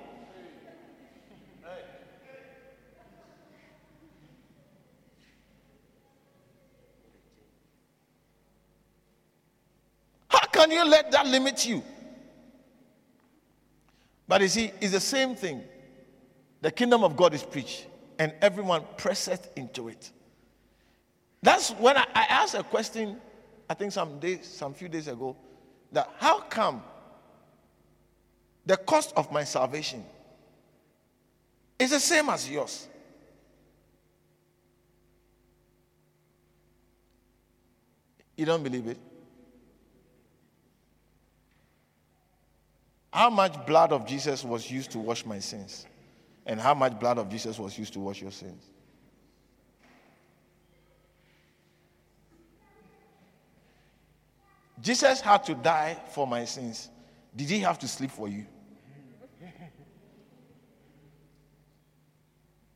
How 10.29 10.47
can 10.47 10.71
you 10.71 10.85
let 10.85 11.11
that 11.13 11.27
limit 11.27 11.67
you? 11.67 11.83
But 14.27 14.43
you 14.43 14.49
see, 14.49 14.73
it's 14.81 14.93
the 14.93 15.01
same 15.01 15.35
thing. 15.35 15.63
The 16.61 16.71
kingdom 16.71 17.03
of 17.03 17.17
God 17.17 17.33
is 17.33 17.43
preached, 17.43 17.87
and 18.19 18.35
everyone 18.43 18.83
presseth 18.99 19.51
into 19.57 19.89
it. 19.89 20.11
That's 21.43 21.71
when 21.71 21.97
I, 21.97 22.07
I 22.15 22.25
asked 22.25 22.55
a 22.55 22.63
question, 22.63 23.17
I 23.69 23.75
think 23.75 23.93
some 23.93 24.19
days, 24.19 24.47
some 24.47 24.75
few 24.75 24.89
days 24.89 25.09
ago, 25.09 25.37
that 25.93 26.11
how 26.19 26.41
come 26.41 26.83
the 28.67 28.77
cost 28.77 29.13
of 29.17 29.33
my 29.33 29.45
salvation 29.45 30.05
is 31.79 31.91
the 31.91 32.01
same 32.01 32.29
as 32.29 32.51
yours? 32.51 32.89
You 38.37 38.45
don't 38.47 38.63
believe 38.63 38.87
it? 38.87 38.99
How 43.13 43.31
much 43.31 43.67
blood 43.67 43.93
of 43.93 44.07
Jesus 44.07 44.45
was 44.45 44.71
used 44.71 44.93
to 44.93 44.99
wash 44.99 45.25
my 45.25 45.39
sins? 45.41 45.87
And 46.47 46.61
how 46.61 46.73
much 46.75 46.99
blood 47.01 47.19
of 47.19 47.29
Jesus 47.29 47.59
was 47.59 47.77
used 47.77 47.93
to 47.95 48.01
wash 48.01 48.23
your 48.23 48.31
sins? 48.31 48.63
Jesus 54.81 55.21
had 55.21 55.45
to 55.45 55.55
die 55.55 55.97
for 56.13 56.27
my 56.27 56.45
sins. 56.45 56.91
Did 57.35 57.49
he 57.49 57.61
have 57.61 57.79
to 57.81 57.89
sleep 57.89 58.11
for 58.11 58.29
you? 58.29 58.47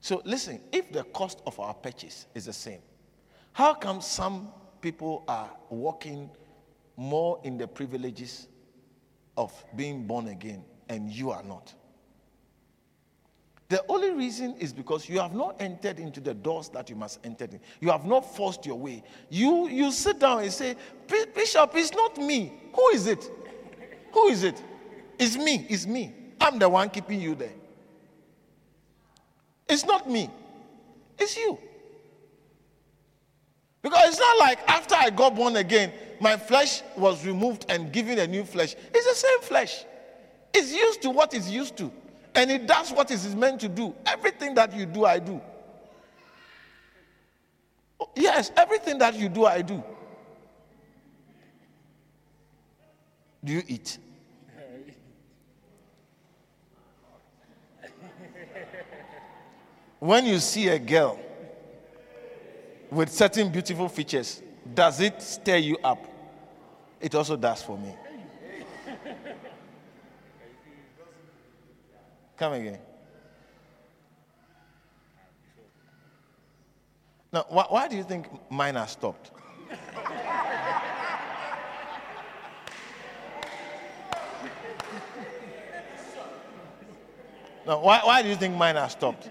So 0.01 0.21
listen, 0.25 0.61
if 0.73 0.93
the 0.93 1.05
cost 1.05 1.41
of 1.47 1.59
our 1.61 1.75
purchase 1.75 2.27
is 2.35 2.47
the 2.47 2.53
same, 2.53 2.81
how 3.53 3.73
come 3.73 4.01
some 4.01 4.49
people 4.81 5.23
are 5.29 5.49
walking 5.71 6.29
more 6.97 7.41
in 7.45 7.57
the 7.57 7.69
privileges 7.69 8.49
of 9.37 9.53
being 9.77 10.07
born 10.07 10.27
again 10.27 10.65
and 10.89 11.09
you 11.09 11.31
are 11.31 11.45
not? 11.45 11.73
The 13.73 13.83
only 13.89 14.11
reason 14.11 14.55
is 14.59 14.71
because 14.71 15.09
you 15.09 15.19
have 15.19 15.33
not 15.33 15.57
entered 15.59 15.99
into 15.99 16.21
the 16.21 16.35
doors 16.35 16.69
that 16.75 16.91
you 16.91 16.95
must 16.95 17.21
enter 17.25 17.47
in. 17.47 17.59
You 17.81 17.91
have 17.91 18.05
not 18.05 18.37
forced 18.37 18.67
your 18.67 18.77
way. 18.77 19.03
You 19.31 19.67
you 19.67 19.91
sit 19.91 20.19
down 20.19 20.43
and 20.43 20.53
say, 20.53 20.77
Bishop, 21.35 21.71
it's 21.75 21.95
not 21.95 22.19
me. 22.19 22.53
Who 22.75 22.89
is 22.91 23.07
it? 23.07 23.31
Who 24.13 24.27
is 24.27 24.43
it? 24.43 24.63
It's 25.19 25.39
me. 25.39 25.67
It's 25.71 25.87
me. 25.87 26.13
I'm 26.39 26.59
the 26.59 26.69
one 26.69 26.91
keeping 26.91 27.19
you 27.19 27.35
there. 27.35 27.55
It's 29.67 29.87
not 29.87 30.07
me. 30.07 30.29
It's 31.19 31.35
you. 31.35 31.57
Because 33.81 34.07
it's 34.07 34.19
not 34.19 34.39
like 34.39 34.59
after 34.69 34.97
I 34.97 35.09
got 35.09 35.35
born 35.35 35.57
again, 35.57 35.95
my 36.21 36.37
flesh 36.37 36.83
was 36.95 37.25
removed 37.25 37.65
and 37.71 37.91
given 37.91 38.19
a 38.19 38.27
new 38.27 38.45
flesh. 38.45 38.77
It's 38.93 39.07
the 39.07 39.27
same 39.27 39.41
flesh. 39.41 39.87
It's 40.53 40.75
used 40.75 41.01
to 41.01 41.09
what 41.09 41.33
it's 41.33 41.49
used 41.49 41.79
to 41.79 41.91
and 42.35 42.51
it 42.51 42.67
does 42.67 42.91
what 42.93 43.11
it 43.11 43.15
is 43.15 43.35
meant 43.35 43.61
to 43.61 43.69
do. 43.69 43.95
Everything 44.07 44.55
that 44.55 44.73
you 44.75 44.87
do, 44.87 45.05
I 45.05 45.19
do. 45.19 45.41
Oh, 48.01 48.09
yes, 48.17 48.51
everything 48.57 48.99
that 48.99 49.15
you 49.15 49.29
do, 49.29 49.45
I 49.45 49.63
do. 49.63 49.83
Do 53.45 53.53
you 53.53 53.63
eat? 53.67 53.99
when 59.99 60.25
you 60.27 60.39
see 60.39 60.69
a 60.69 60.79
girl 60.79 61.19
with 62.91 63.11
certain 63.11 63.51
beautiful 63.51 63.89
features, 63.89 64.43
does 64.75 65.01
it 65.01 65.21
stir 65.21 65.57
you 65.57 65.77
up? 65.83 66.07
It 67.01 67.15
also 67.15 67.37
does 67.37 67.63
for 67.63 67.77
me. 67.77 67.95
Come 72.43 72.55
again. 72.55 72.79
Now, 77.33 77.47
why, 77.49 77.67
why 77.69 77.87
do 77.87 77.95
you 77.95 78.03
think 78.03 78.27
mine 78.51 78.75
has 78.75 78.91
stopped? 78.91 79.31
now, 87.65 87.81
why, 87.81 88.01
why 88.03 88.23
do 88.23 88.29
you 88.29 88.35
think 88.35 88.57
mine 88.57 88.75
has 88.75 88.91
stopped? 88.91 89.31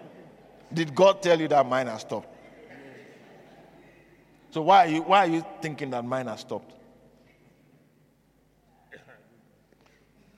Did 0.73 0.95
God 0.95 1.21
tell 1.21 1.37
you 1.37 1.49
that 1.49 1.65
mine 1.65 1.87
has 1.87 1.99
stopped? 1.99 2.29
So 4.51 4.61
why 4.61 4.85
are 4.85 4.89
you, 4.89 5.01
why 5.01 5.25
are 5.25 5.29
you 5.29 5.45
thinking 5.61 5.89
that 5.89 6.05
mine 6.05 6.27
has 6.27 6.39
stopped? 6.39 6.71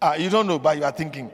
Ah, 0.01 0.15
you 0.15 0.31
don't 0.31 0.47
know, 0.47 0.57
but 0.57 0.75
you 0.75 0.83
are 0.83 0.91
thinking. 0.91 1.29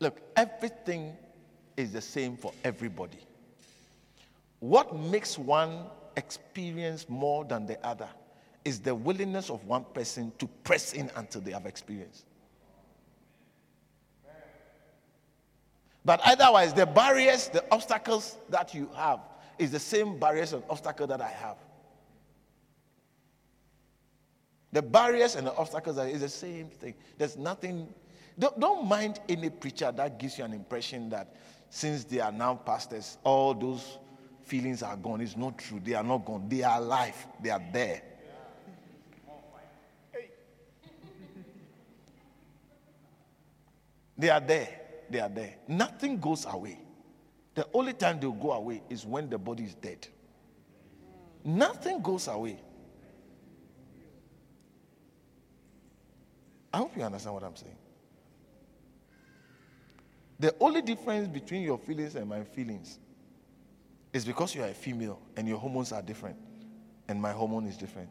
Look, 0.00 0.20
everything 0.36 1.16
is 1.76 1.92
the 1.92 2.00
same 2.00 2.36
for 2.36 2.52
everybody. 2.64 3.18
What 4.60 4.96
makes 4.96 5.38
one 5.38 5.86
experience 6.16 7.08
more 7.08 7.44
than 7.44 7.66
the 7.66 7.84
other 7.86 8.08
is 8.64 8.80
the 8.80 8.94
willingness 8.94 9.50
of 9.50 9.64
one 9.64 9.84
person 9.94 10.32
to 10.38 10.46
press 10.64 10.92
in 10.92 11.10
until 11.16 11.40
they 11.40 11.52
have 11.52 11.66
experienced. 11.66 12.24
But 16.04 16.20
otherwise, 16.24 16.72
the 16.72 16.86
barriers, 16.86 17.48
the 17.48 17.64
obstacles 17.70 18.36
that 18.50 18.74
you 18.74 18.88
have 18.96 19.20
is 19.58 19.70
the 19.70 19.78
same 19.78 20.18
barriers 20.18 20.52
and 20.52 20.62
obstacles 20.70 21.08
that 21.08 21.20
I 21.20 21.28
have. 21.28 21.56
The 24.72 24.82
barriers 24.82 25.34
and 25.34 25.46
the 25.46 25.54
obstacles 25.54 25.98
are 25.98 26.06
is 26.06 26.20
the 26.20 26.28
same 26.28 26.68
thing. 26.68 26.94
There's 27.16 27.36
nothing 27.36 27.92
don't, 28.38 28.58
don't 28.60 28.86
mind 28.86 29.20
any 29.28 29.50
preacher 29.50 29.90
that 29.92 30.18
gives 30.18 30.38
you 30.38 30.44
an 30.44 30.52
impression 30.52 31.08
that 31.10 31.34
since 31.70 32.04
they 32.04 32.20
are 32.20 32.32
now 32.32 32.54
pastors, 32.54 33.18
all 33.24 33.54
those 33.54 33.98
feelings 34.42 34.82
are 34.82 34.96
gone. 34.96 35.20
It's 35.20 35.36
not 35.36 35.58
true. 35.58 35.80
They 35.84 35.94
are 35.94 36.04
not 36.04 36.24
gone. 36.24 36.48
They 36.48 36.62
are 36.62 36.78
alive. 36.78 37.26
They 37.42 37.50
are 37.50 37.62
there. 37.72 38.02
They 44.16 44.30
are 44.30 44.40
there. 44.40 44.80
They 45.10 45.20
are 45.20 45.28
there. 45.28 45.54
Nothing 45.68 46.18
goes 46.18 46.44
away. 46.46 46.80
The 47.54 47.66
only 47.72 47.92
time 47.92 48.18
they'll 48.20 48.32
go 48.32 48.52
away 48.52 48.82
is 48.88 49.04
when 49.06 49.28
the 49.30 49.38
body 49.38 49.64
is 49.64 49.74
dead. 49.74 50.06
Nothing 51.44 52.02
goes 52.02 52.28
away. 52.28 52.60
I 56.72 56.78
hope 56.78 56.96
you 56.96 57.02
understand 57.02 57.34
what 57.34 57.44
I'm 57.44 57.56
saying. 57.56 57.76
The 60.40 60.54
only 60.60 60.82
difference 60.82 61.28
between 61.28 61.62
your 61.62 61.78
feelings 61.78 62.14
and 62.14 62.28
my 62.28 62.44
feelings 62.44 62.98
is 64.12 64.24
because 64.24 64.54
you 64.54 64.62
are 64.62 64.68
a 64.68 64.74
female 64.74 65.20
and 65.36 65.48
your 65.48 65.58
hormones 65.58 65.92
are 65.92 66.02
different 66.02 66.36
and 67.08 67.20
my 67.20 67.32
hormone 67.32 67.66
is 67.66 67.76
different. 67.76 68.08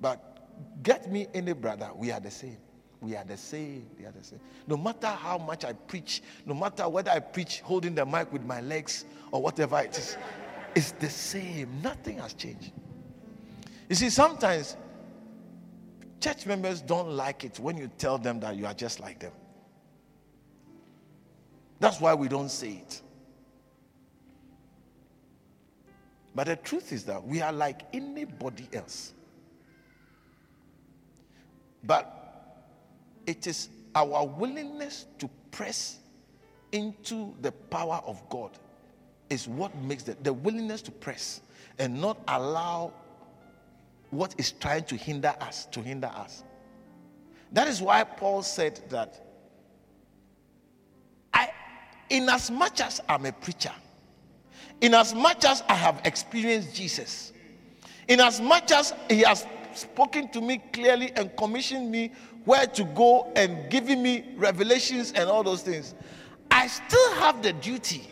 But 0.00 0.48
get 0.82 1.10
me 1.10 1.28
any 1.32 1.52
brother, 1.52 1.90
we 1.94 2.10
are 2.10 2.20
the 2.20 2.30
same. 2.30 2.56
We 3.00 3.16
are 3.16 3.24
the 3.24 3.36
same. 3.36 3.88
We 3.98 4.04
are 4.06 4.12
the 4.12 4.22
same. 4.22 4.40
No 4.66 4.76
matter 4.76 5.08
how 5.08 5.38
much 5.38 5.64
I 5.64 5.72
preach, 5.72 6.22
no 6.46 6.54
matter 6.54 6.88
whether 6.88 7.10
I 7.10 7.18
preach 7.18 7.60
holding 7.60 7.94
the 7.94 8.06
mic 8.06 8.32
with 8.32 8.44
my 8.44 8.60
legs 8.60 9.04
or 9.30 9.42
whatever 9.42 9.80
it 9.80 9.96
is, 9.98 10.16
it's 10.74 10.92
the 10.92 11.10
same. 11.10 11.80
Nothing 11.82 12.18
has 12.18 12.34
changed. 12.34 12.72
You 13.88 13.96
see, 13.96 14.08
sometimes 14.10 14.76
church 16.20 16.46
members 16.46 16.80
don't 16.80 17.10
like 17.10 17.44
it 17.44 17.58
when 17.58 17.76
you 17.76 17.90
tell 17.98 18.18
them 18.18 18.40
that 18.40 18.56
you 18.56 18.66
are 18.66 18.74
just 18.74 19.00
like 19.00 19.18
them. 19.18 19.32
That's 21.82 22.00
why 22.00 22.14
we 22.14 22.28
don't 22.28 22.48
say 22.48 22.80
it. 22.86 23.02
But 26.32 26.46
the 26.46 26.54
truth 26.54 26.92
is 26.92 27.02
that 27.06 27.26
we 27.26 27.42
are 27.42 27.52
like 27.52 27.82
anybody 27.92 28.68
else. 28.72 29.12
But 31.82 32.54
it 33.26 33.48
is 33.48 33.68
our 33.96 34.24
willingness 34.24 35.06
to 35.18 35.28
press 35.50 35.98
into 36.70 37.34
the 37.40 37.50
power 37.50 38.00
of 38.06 38.22
God 38.30 38.52
is 39.28 39.48
what 39.48 39.76
makes 39.78 40.04
the, 40.04 40.16
the 40.22 40.32
willingness 40.32 40.82
to 40.82 40.92
press 40.92 41.40
and 41.80 42.00
not 42.00 42.16
allow 42.28 42.92
what 44.10 44.36
is 44.38 44.52
trying 44.52 44.84
to 44.84 44.94
hinder 44.94 45.34
us 45.40 45.66
to 45.72 45.80
hinder 45.82 46.12
us. 46.14 46.44
That 47.50 47.66
is 47.66 47.82
why 47.82 48.04
Paul 48.04 48.44
said 48.44 48.80
that 48.90 49.31
in 52.12 52.28
as 52.28 52.50
much 52.50 52.82
as 52.82 53.00
I'm 53.08 53.24
a 53.24 53.32
preacher, 53.32 53.72
in 54.82 54.92
as 54.92 55.14
much 55.14 55.46
as 55.46 55.64
I 55.66 55.74
have 55.74 56.02
experienced 56.04 56.74
Jesus, 56.74 57.32
in 58.06 58.20
as 58.20 58.38
much 58.38 58.70
as 58.70 58.92
He 59.08 59.20
has 59.22 59.46
spoken 59.72 60.28
to 60.32 60.42
me 60.42 60.62
clearly 60.74 61.10
and 61.16 61.34
commissioned 61.38 61.90
me 61.90 62.12
where 62.44 62.66
to 62.66 62.84
go 62.84 63.32
and 63.34 63.70
giving 63.70 64.02
me 64.02 64.34
revelations 64.36 65.12
and 65.12 65.30
all 65.30 65.42
those 65.42 65.62
things, 65.62 65.94
I 66.50 66.66
still 66.66 67.14
have 67.14 67.42
the 67.42 67.54
duty 67.54 68.06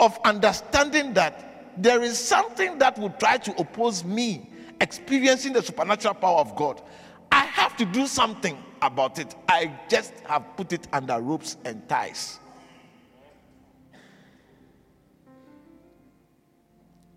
of 0.00 0.18
understanding 0.24 1.12
that 1.12 1.74
there 1.76 2.02
is 2.02 2.18
something 2.18 2.78
that 2.78 2.98
will 2.98 3.10
try 3.10 3.36
to 3.36 3.60
oppose 3.60 4.02
me 4.02 4.48
experiencing 4.80 5.52
the 5.52 5.62
supernatural 5.62 6.14
power 6.14 6.38
of 6.38 6.56
God. 6.56 6.80
I 7.30 7.44
have 7.44 7.76
to 7.76 7.84
do 7.84 8.06
something 8.06 8.56
about 8.80 9.18
it. 9.18 9.34
I 9.46 9.78
just 9.90 10.14
have 10.24 10.56
put 10.56 10.72
it 10.72 10.88
under 10.92 11.20
ropes 11.20 11.58
and 11.66 11.86
ties. 11.86 12.38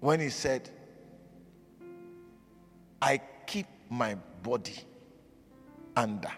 When 0.05 0.19
he 0.19 0.29
said, 0.29 0.69
I 3.01 3.19
keep 3.47 3.65
my 3.89 4.13
body 4.43 4.75
under. 5.95 6.31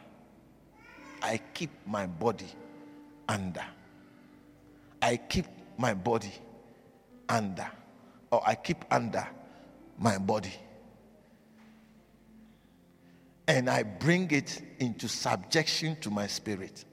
I 1.22 1.41
keep 1.53 1.72
my 1.86 2.07
body 2.07 2.47
under. 3.28 3.65
I 5.01 5.18
keep 5.18 5.47
my 5.78 5.93
body 5.93 6.32
under. 7.28 7.70
Or 8.32 8.41
I 8.47 8.55
keep 8.55 8.86
under 8.89 9.28
my 9.97 10.18
body. 10.18 10.53
And 13.49 13.70
I 13.70 13.84
bring 13.84 14.32
it 14.32 14.61
into 14.80 15.09
subjection 15.09 15.97
to 15.99 16.09
my 16.09 16.28
spirit. 16.28 16.86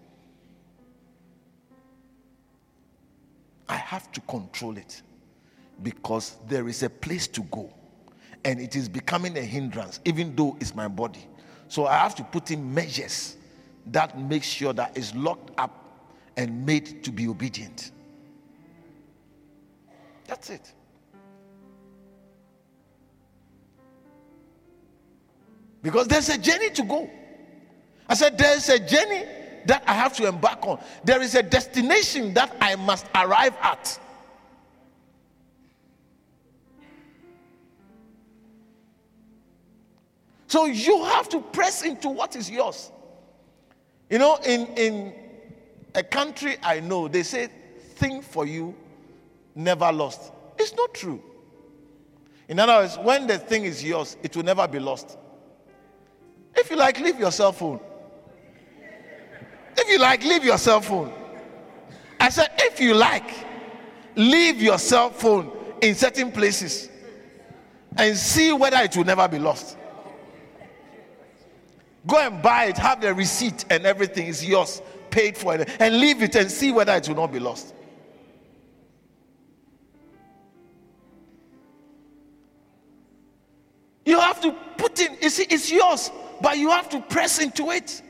I 3.68 3.77
have 3.77 4.11
to 4.11 4.20
control 4.22 4.77
it 4.77 5.03
because 5.83 6.37
there 6.49 6.68
is 6.68 6.83
a 6.83 6.91
place 6.91 7.27
to 7.29 7.43
go 7.43 7.72
and 8.45 8.61
it 8.61 8.77
is 8.77 8.89
becoming 8.89 9.37
a 9.39 9.41
hindrance, 9.43 10.01
even 10.05 10.35
though 10.37 10.57
it's 10.61 10.75
my 10.75 10.89
body. 10.89 11.27
So 11.68 11.87
I 11.87 11.97
have 11.97 12.14
to 12.16 12.25
put 12.25 12.51
in 12.51 12.72
measures 12.75 13.37
that 13.87 14.18
make 14.18 14.43
sure 14.43 14.72
that 14.72 14.97
it's 14.97 15.14
locked 15.14 15.51
up 15.59 16.12
and 16.37 16.64
made 16.64 17.03
to 17.05 17.11
be 17.11 17.29
obedient. 17.29 17.91
That's 20.27 20.51
it. 20.51 20.72
Because 25.83 26.09
there's 26.09 26.31
a 26.31 26.39
journey 26.39 26.70
to 26.70 26.83
go. 26.83 27.11
I 28.09 28.14
said, 28.14 28.39
There's 28.39 28.68
a 28.70 28.79
journey 28.79 29.25
that 29.66 29.83
I 29.87 29.93
have 29.93 30.14
to 30.16 30.27
embark 30.27 30.66
on. 30.66 30.83
There 31.05 31.20
is 31.22 31.35
a 31.35 31.43
destination 31.43 32.35
that 32.35 32.57
I 32.61 32.77
must 32.77 33.07
arrive 33.14 33.55
at. 33.61 33.99
So 40.55 40.66
you 40.66 41.02
have 41.02 41.28
to 41.30 41.40
press 41.40 41.82
into 41.82 42.09
what 42.09 42.36
is 42.36 42.48
yours. 42.48 42.92
You 44.09 44.18
know, 44.20 44.38
in, 44.46 44.68
in 44.76 45.12
a 45.96 46.02
country 46.05 46.59
I 46.62 46.78
know, 46.78 47.09
they 47.09 47.24
say, 47.24 47.48
thing 47.96 48.22
for 48.22 48.46
you, 48.46 48.72
never 49.57 49.90
lost. 49.90 50.30
It's 50.57 50.72
not 50.72 50.94
true. 50.94 51.20
In 52.46 52.61
other 52.61 52.74
words, 52.74 52.96
when 52.98 53.26
the 53.26 53.36
thing 53.36 53.64
is 53.64 53.82
yours, 53.82 54.16
it 54.22 54.36
will 54.36 54.44
never 54.44 54.68
be 54.68 54.78
lost. 54.78 55.18
If 56.55 56.70
you 56.70 56.76
like, 56.76 57.00
leave 57.00 57.18
your 57.18 57.32
cell 57.32 57.50
phone. 57.50 57.80
If 59.76 59.88
you 59.88 59.98
like, 59.98 60.22
leave 60.22 60.44
your 60.44 60.59
cell 60.59 60.80
phone. 60.80 61.12
I 62.20 62.28
said, 62.28 62.52
if 62.59 62.78
you 62.78 62.94
like, 62.94 63.28
leave 64.14 64.62
your 64.62 64.78
cell 64.78 65.11
phone 65.11 65.50
in 65.82 65.96
certain 65.96 66.30
places 66.30 66.90
and 67.96 68.16
see 68.16 68.52
whether 68.52 68.76
it 68.76 68.96
will 68.96 69.02
never 69.02 69.26
be 69.26 69.40
lost. 69.40 69.78
Go 72.07 72.18
and 72.18 72.42
buy 72.42 72.66
it, 72.66 72.76
have 72.76 73.00
the 73.00 73.14
receipt 73.14 73.64
and 73.70 73.86
everything 73.86 74.26
is 74.26 74.44
yours, 74.44 74.82
paid 75.11 75.38
for 75.38 75.55
it, 75.55 75.70
and 75.80 75.98
leave 75.98 76.22
it 76.22 76.34
and 76.36 76.50
see 76.50 76.70
whether 76.70 76.92
it 76.94 77.09
will 77.09 77.16
not 77.16 77.32
be 77.32 77.38
lost. 77.38 77.74
You 84.05 84.20
have 84.20 84.40
to 84.42 84.52
put 84.76 85.00
in, 85.00 85.16
you 85.22 85.30
see, 85.30 85.46
it's 85.48 85.72
yours, 85.72 86.11
but 86.42 86.59
you 86.59 86.68
have 86.70 86.90
to 86.90 87.00
press 87.00 87.38
into 87.38 87.70
it. 87.70 88.02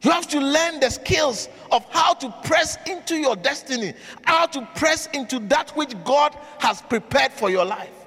You 0.00 0.12
have 0.12 0.28
to 0.28 0.40
learn 0.40 0.80
the 0.80 0.90
skills 0.90 1.48
of 1.72 1.84
how 1.90 2.14
to 2.14 2.30
press 2.44 2.78
into 2.86 3.16
your 3.16 3.36
destiny, 3.36 3.92
how 4.24 4.46
to 4.46 4.66
press 4.76 5.08
into 5.08 5.40
that 5.40 5.70
which 5.76 5.92
God 6.04 6.34
has 6.60 6.80
prepared 6.80 7.32
for 7.32 7.50
your 7.50 7.64
life. 7.64 7.97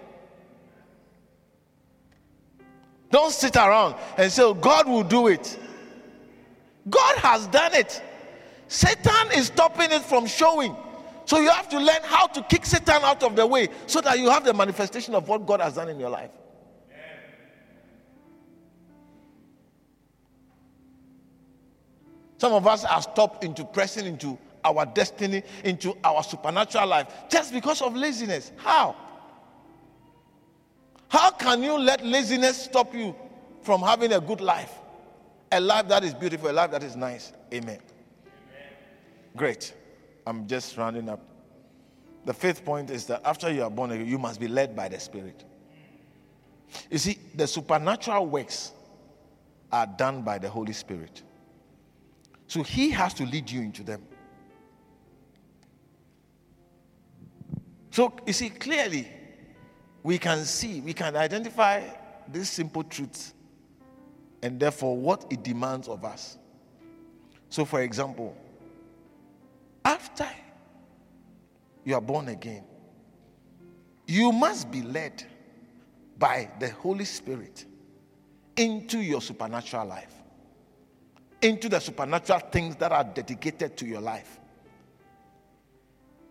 Don't 3.11 3.31
sit 3.31 3.55
around 3.57 3.95
and 4.17 4.31
say, 4.31 4.41
oh, 4.41 4.53
God 4.53 4.87
will 4.87 5.03
do 5.03 5.27
it. 5.27 5.59
God 6.89 7.17
has 7.17 7.45
done 7.47 7.73
it. 7.73 8.01
Satan 8.67 9.31
is 9.35 9.47
stopping 9.47 9.91
it 9.91 10.01
from 10.01 10.25
showing. 10.25 10.75
So 11.25 11.39
you 11.39 11.49
have 11.49 11.69
to 11.69 11.77
learn 11.79 11.99
how 12.03 12.27
to 12.27 12.41
kick 12.43 12.65
Satan 12.65 13.03
out 13.03 13.21
of 13.21 13.35
the 13.35 13.45
way 13.45 13.67
so 13.85 14.01
that 14.01 14.17
you 14.17 14.29
have 14.29 14.43
the 14.43 14.53
manifestation 14.53 15.13
of 15.13 15.27
what 15.27 15.45
God 15.45 15.59
has 15.59 15.75
done 15.75 15.89
in 15.89 15.99
your 15.99 16.09
life. 16.09 16.31
Some 22.37 22.53
of 22.53 22.65
us 22.65 22.83
are 22.85 23.01
stopped 23.03 23.43
into 23.43 23.63
pressing 23.63 24.05
into 24.07 24.37
our 24.63 24.85
destiny, 24.85 25.43
into 25.63 25.95
our 26.03 26.23
supernatural 26.23 26.87
life, 26.87 27.07
just 27.29 27.53
because 27.53 27.81
of 27.81 27.95
laziness. 27.95 28.51
How? 28.55 28.95
How 31.11 31.29
can 31.29 31.61
you 31.61 31.77
let 31.77 32.05
laziness 32.05 32.63
stop 32.63 32.95
you 32.95 33.13
from 33.63 33.81
having 33.81 34.13
a 34.13 34.21
good 34.21 34.39
life? 34.39 34.71
A 35.51 35.59
life 35.59 35.89
that 35.89 36.05
is 36.05 36.13
beautiful, 36.13 36.49
a 36.49 36.53
life 36.53 36.71
that 36.71 36.83
is 36.83 36.95
nice. 36.95 37.33
Amen. 37.53 37.79
Amen. 37.79 37.79
Great. 39.35 39.73
I'm 40.25 40.47
just 40.47 40.77
rounding 40.77 41.09
up. 41.09 41.19
The 42.23 42.33
fifth 42.33 42.63
point 42.63 42.89
is 42.89 43.07
that 43.07 43.21
after 43.25 43.51
you 43.51 43.61
are 43.63 43.69
born 43.69 43.91
again, 43.91 44.07
you 44.07 44.17
must 44.17 44.39
be 44.39 44.47
led 44.47 44.73
by 44.73 44.87
the 44.87 45.01
Spirit. 45.01 45.43
You 46.89 46.97
see, 46.97 47.17
the 47.35 47.45
supernatural 47.45 48.27
works 48.27 48.71
are 49.69 49.87
done 49.87 50.21
by 50.21 50.37
the 50.37 50.49
Holy 50.49 50.71
Spirit. 50.71 51.23
So 52.47 52.63
He 52.63 52.89
has 52.91 53.13
to 53.15 53.25
lead 53.25 53.51
you 53.51 53.59
into 53.59 53.83
them. 53.83 54.01
So, 57.89 58.13
you 58.25 58.31
see, 58.31 58.49
clearly, 58.49 59.09
we 60.03 60.17
can 60.17 60.45
see, 60.45 60.81
we 60.81 60.93
can 60.93 61.15
identify 61.15 61.83
this 62.27 62.49
simple 62.49 62.83
truth 62.83 63.33
and 64.41 64.59
therefore 64.59 64.97
what 64.97 65.25
it 65.29 65.43
demands 65.43 65.87
of 65.87 66.03
us. 66.03 66.37
So, 67.49 67.65
for 67.65 67.81
example, 67.81 68.35
after 69.85 70.27
you 71.83 71.95
are 71.95 72.01
born 72.01 72.29
again, 72.29 72.63
you 74.07 74.31
must 74.31 74.71
be 74.71 74.81
led 74.81 75.23
by 76.17 76.49
the 76.59 76.69
Holy 76.69 77.05
Spirit 77.05 77.65
into 78.55 78.99
your 78.99 79.21
supernatural 79.21 79.85
life, 79.87 80.13
into 81.41 81.69
the 81.69 81.79
supernatural 81.79 82.39
things 82.39 82.75
that 82.77 82.91
are 82.91 83.03
dedicated 83.03 83.77
to 83.77 83.85
your 83.85 84.01
life. 84.01 84.39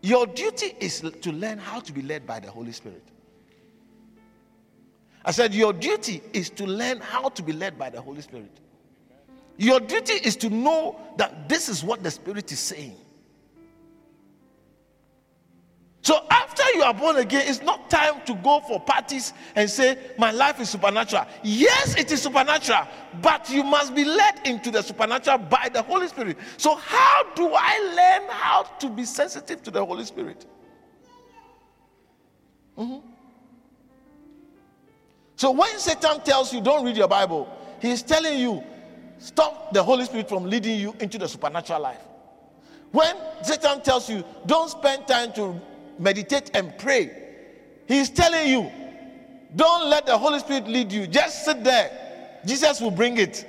Your 0.03 0.27
duty 0.27 0.75
is 0.81 1.01
to 1.01 1.33
learn 1.33 1.59
how 1.59 1.81
to 1.81 1.93
be 1.93 2.03
led 2.03 2.27
by 2.27 2.41
the 2.41 2.51
Holy 2.51 2.73
Spirit. 2.73 3.05
I 5.25 5.31
said, 5.33 5.55
Your 5.55 5.73
duty 5.73 6.23
is 6.33 6.51
to 6.51 6.67
learn 6.67 7.01
how 7.01 7.29
to 7.29 7.43
be 7.43 7.53
led 7.53 7.79
by 7.79 7.91
the 7.91 8.01
Holy 8.01 8.23
Spirit. 8.23 8.51
Your 9.57 9.81
duty 9.81 10.15
is 10.15 10.37
to 10.37 10.51
know 10.51 10.99
that 11.19 11.49
this 11.49 11.69
is 11.69 11.85
what 11.85 12.03
the 12.03 12.11
Spirit 12.11 12.51
is 12.51 12.59
saying. 12.59 12.97
So 16.03 16.19
after 16.31 16.63
you 16.75 16.83
are 16.83 16.95
born 16.95 17.17
again, 17.17 17.45
it's 17.47 17.61
not 17.61 17.91
time 17.91 18.23
to 18.25 18.35
go 18.37 18.61
for 18.61 18.81
parties 18.81 19.35
and 19.55 19.69
say, 19.69 19.99
My 20.17 20.31
life 20.31 20.59
is 20.61 20.71
supernatural. 20.71 21.27
Yes, 21.43 21.95
it 21.97 22.11
is 22.11 22.23
supernatural, 22.23 22.89
but 23.21 23.51
you 23.51 23.63
must 23.63 23.95
be 23.95 24.05
led 24.05 24.47
into 24.47 24.71
the 24.71 24.83
supernatural 24.83 25.39
by 25.39 25.69
the 25.73 25.83
Holy 25.83 26.09
Spirit. 26.09 26.39
So, 26.57 26.75
how 26.77 27.25
do 27.35 27.51
I 27.53 27.79
learn 27.95 28.31
how 28.31 28.63
to 28.63 28.89
be 28.89 29.05
sensitive 29.05 29.63
to 29.65 29.71
the 29.71 29.85
Holy 29.85 30.07
Spirit? 30.07 30.47
Mm-hmm. 32.79 33.10
So 35.41 35.53
when 35.53 35.79
Satan 35.79 36.21
tells 36.21 36.53
you 36.53 36.61
don't 36.61 36.85
read 36.85 36.99
your 36.99 37.09
Bible, 37.09 37.49
he's 37.81 38.03
telling 38.03 38.39
you 38.39 38.63
stop 39.17 39.73
the 39.73 39.83
Holy 39.83 40.05
Spirit 40.05 40.29
from 40.29 40.45
leading 40.45 40.79
you 40.79 40.95
into 41.01 41.17
the 41.17 41.27
supernatural 41.27 41.81
life. 41.81 42.03
When 42.93 43.17
Satan 43.43 43.81
tells 43.81 44.11
you 44.11 44.23
don't 44.45 44.69
spend 44.69 45.09
time 45.09 45.33
to 45.37 45.59
meditate 45.99 46.51
and 46.53 46.77
pray, 46.77 47.11
he's 47.89 48.11
telling 48.11 48.49
you 48.49 48.71
don't 49.57 49.89
let 49.89 50.05
the 50.05 50.19
Holy 50.19 50.41
Spirit 50.41 50.69
lead 50.69 50.93
you. 50.93 51.07
Just 51.07 51.47
sit 51.47 51.65
there. 51.65 52.39
Jesus 52.45 52.79
will 52.79 52.91
bring 52.91 53.17
it. 53.17 53.47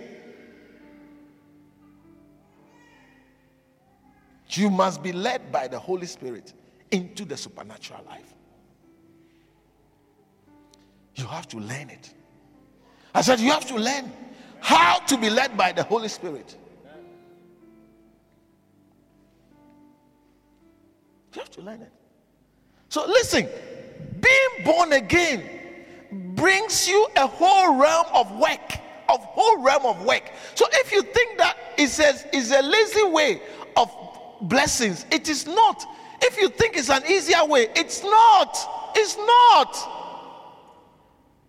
You 4.51 4.69
must 4.69 5.03
be 5.03 5.11
led 5.11 5.51
by 5.51 5.67
the 5.67 5.77
Holy 5.77 6.07
Spirit 6.07 6.53
into 6.89 7.25
the 7.25 7.35
supernatural 7.35 8.05
life. 8.07 8.33
You 11.21 11.27
have 11.27 11.47
to 11.49 11.57
learn 11.57 11.91
it. 11.91 12.11
I 13.13 13.21
said, 13.21 13.39
You 13.39 13.51
have 13.51 13.67
to 13.67 13.75
learn 13.75 14.11
how 14.59 14.97
to 15.01 15.17
be 15.19 15.29
led 15.29 15.55
by 15.55 15.71
the 15.71 15.83
Holy 15.83 16.07
Spirit. 16.07 16.57
You 21.35 21.41
have 21.41 21.51
to 21.51 21.61
learn 21.61 21.83
it. 21.83 21.91
So, 22.89 23.05
listen, 23.05 23.47
being 24.19 24.65
born 24.65 24.93
again 24.93 25.43
brings 26.33 26.87
you 26.87 27.07
a 27.15 27.27
whole 27.27 27.75
realm 27.75 28.07
of 28.15 28.31
work, 28.39 28.79
of 29.07 29.19
whole 29.19 29.61
realm 29.61 29.85
of 29.85 30.03
work. 30.03 30.23
So, 30.55 30.65
if 30.71 30.91
you 30.91 31.03
think 31.03 31.37
that 31.37 31.55
it 31.77 31.89
says 31.89 32.25
is 32.33 32.51
a 32.51 32.63
lazy 32.63 33.03
way 33.03 33.43
of 33.77 33.91
blessings, 34.41 35.05
it 35.11 35.29
is 35.29 35.45
not. 35.45 35.85
If 36.23 36.41
you 36.41 36.49
think 36.49 36.77
it's 36.77 36.89
an 36.89 37.03
easier 37.07 37.45
way, 37.45 37.67
it's 37.75 38.03
not. 38.03 38.57
It's 38.95 39.17
not. 39.17 40.00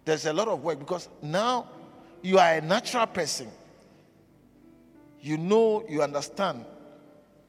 There's 0.04 0.26
a 0.26 0.32
lot 0.32 0.48
of 0.48 0.62
work 0.62 0.78
because 0.78 1.08
now 1.22 1.68
you 2.22 2.38
are 2.38 2.54
a 2.54 2.60
natural 2.60 3.06
person. 3.06 3.48
You 5.20 5.38
know, 5.38 5.84
you 5.88 6.02
understand. 6.02 6.64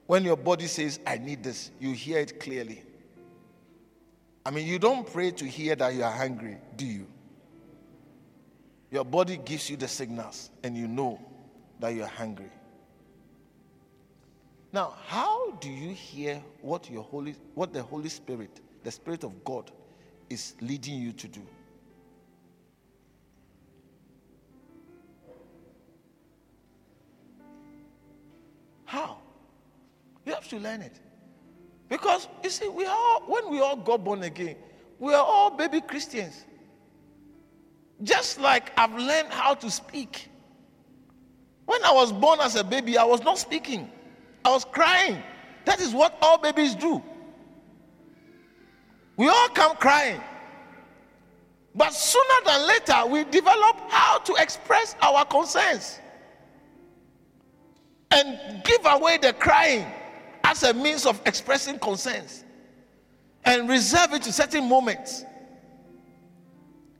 When 0.05 0.23
your 0.23 0.37
body 0.37 0.67
says, 0.67 0.99
I 1.07 1.17
need 1.17 1.43
this, 1.43 1.71
you 1.79 1.93
hear 1.93 2.19
it 2.19 2.39
clearly. 2.39 2.83
I 4.45 4.51
mean, 4.51 4.67
you 4.67 4.77
don't 4.77 5.11
pray 5.11 5.31
to 5.31 5.45
hear 5.45 5.75
that 5.75 5.93
you 5.93 6.03
are 6.03 6.11
hungry, 6.11 6.57
do 6.75 6.85
you? 6.85 7.07
Your 8.91 9.05
body 9.05 9.37
gives 9.37 9.69
you 9.69 9.77
the 9.77 9.87
signals, 9.87 10.51
and 10.63 10.77
you 10.77 10.87
know 10.87 11.19
that 11.79 11.95
you 11.95 12.03
are 12.03 12.09
hungry. 12.09 12.51
Now, 14.71 14.93
how 15.07 15.51
do 15.51 15.69
you 15.69 15.93
hear 15.93 16.43
what 16.61 16.89
your 16.89 17.03
Holy, 17.03 17.35
what 17.55 17.73
the 17.73 17.81
Holy 17.81 18.09
Spirit, 18.09 18.59
the 18.83 18.91
Spirit 18.91 19.23
of 19.23 19.43
God, 19.43 19.71
is 20.29 20.55
leading 20.61 20.99
you 20.99 21.13
to 21.13 21.27
do? 21.27 21.41
How? 28.93 29.17
You 30.23 30.35
have 30.35 30.47
to 30.49 30.59
learn 30.59 30.83
it. 30.83 30.99
Because 31.89 32.27
you 32.43 32.51
see, 32.51 32.67
we 32.67 32.85
all, 32.85 33.23
when 33.25 33.49
we 33.49 33.59
all 33.59 33.75
got 33.75 34.03
born 34.03 34.21
again, 34.21 34.55
we 34.99 35.15
are 35.15 35.25
all 35.25 35.49
baby 35.49 35.81
Christians. 35.81 36.45
Just 38.03 38.39
like 38.39 38.71
I've 38.77 38.93
learned 38.93 39.29
how 39.29 39.55
to 39.55 39.71
speak. 39.71 40.27
When 41.65 41.83
I 41.83 41.91
was 41.91 42.11
born 42.11 42.39
as 42.39 42.55
a 42.55 42.63
baby, 42.63 42.95
I 42.95 43.03
was 43.03 43.23
not 43.23 43.39
speaking. 43.39 43.89
I 44.45 44.51
was 44.51 44.63
crying. 44.63 45.23
That 45.65 45.81
is 45.81 45.91
what 45.91 46.15
all 46.21 46.37
babies 46.37 46.75
do. 46.75 47.01
We 49.17 49.27
all 49.27 49.49
come 49.49 49.75
crying. 49.77 50.21
But 51.73 51.95
sooner 51.95 52.39
than 52.45 52.67
later, 52.67 53.07
we 53.07 53.23
develop 53.23 53.75
how 53.89 54.19
to 54.19 54.35
express 54.35 54.95
our 55.01 55.25
concerns 55.25 55.99
and 58.13 58.63
give 58.63 58.81
away 58.85 59.17
the 59.17 59.33
crying 59.33 59.85
as 60.43 60.63
a 60.63 60.73
means 60.73 61.05
of 61.05 61.19
expressing 61.25 61.79
concerns 61.79 62.43
and 63.43 63.67
reserve 63.67 64.13
it 64.13 64.21
to 64.23 64.31
certain 64.31 64.67
moments. 64.69 65.25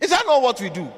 Is 0.02 0.10
that 0.10 0.24
not 0.26 0.42
what 0.42 0.60
we 0.60 0.70
do? 0.70 0.92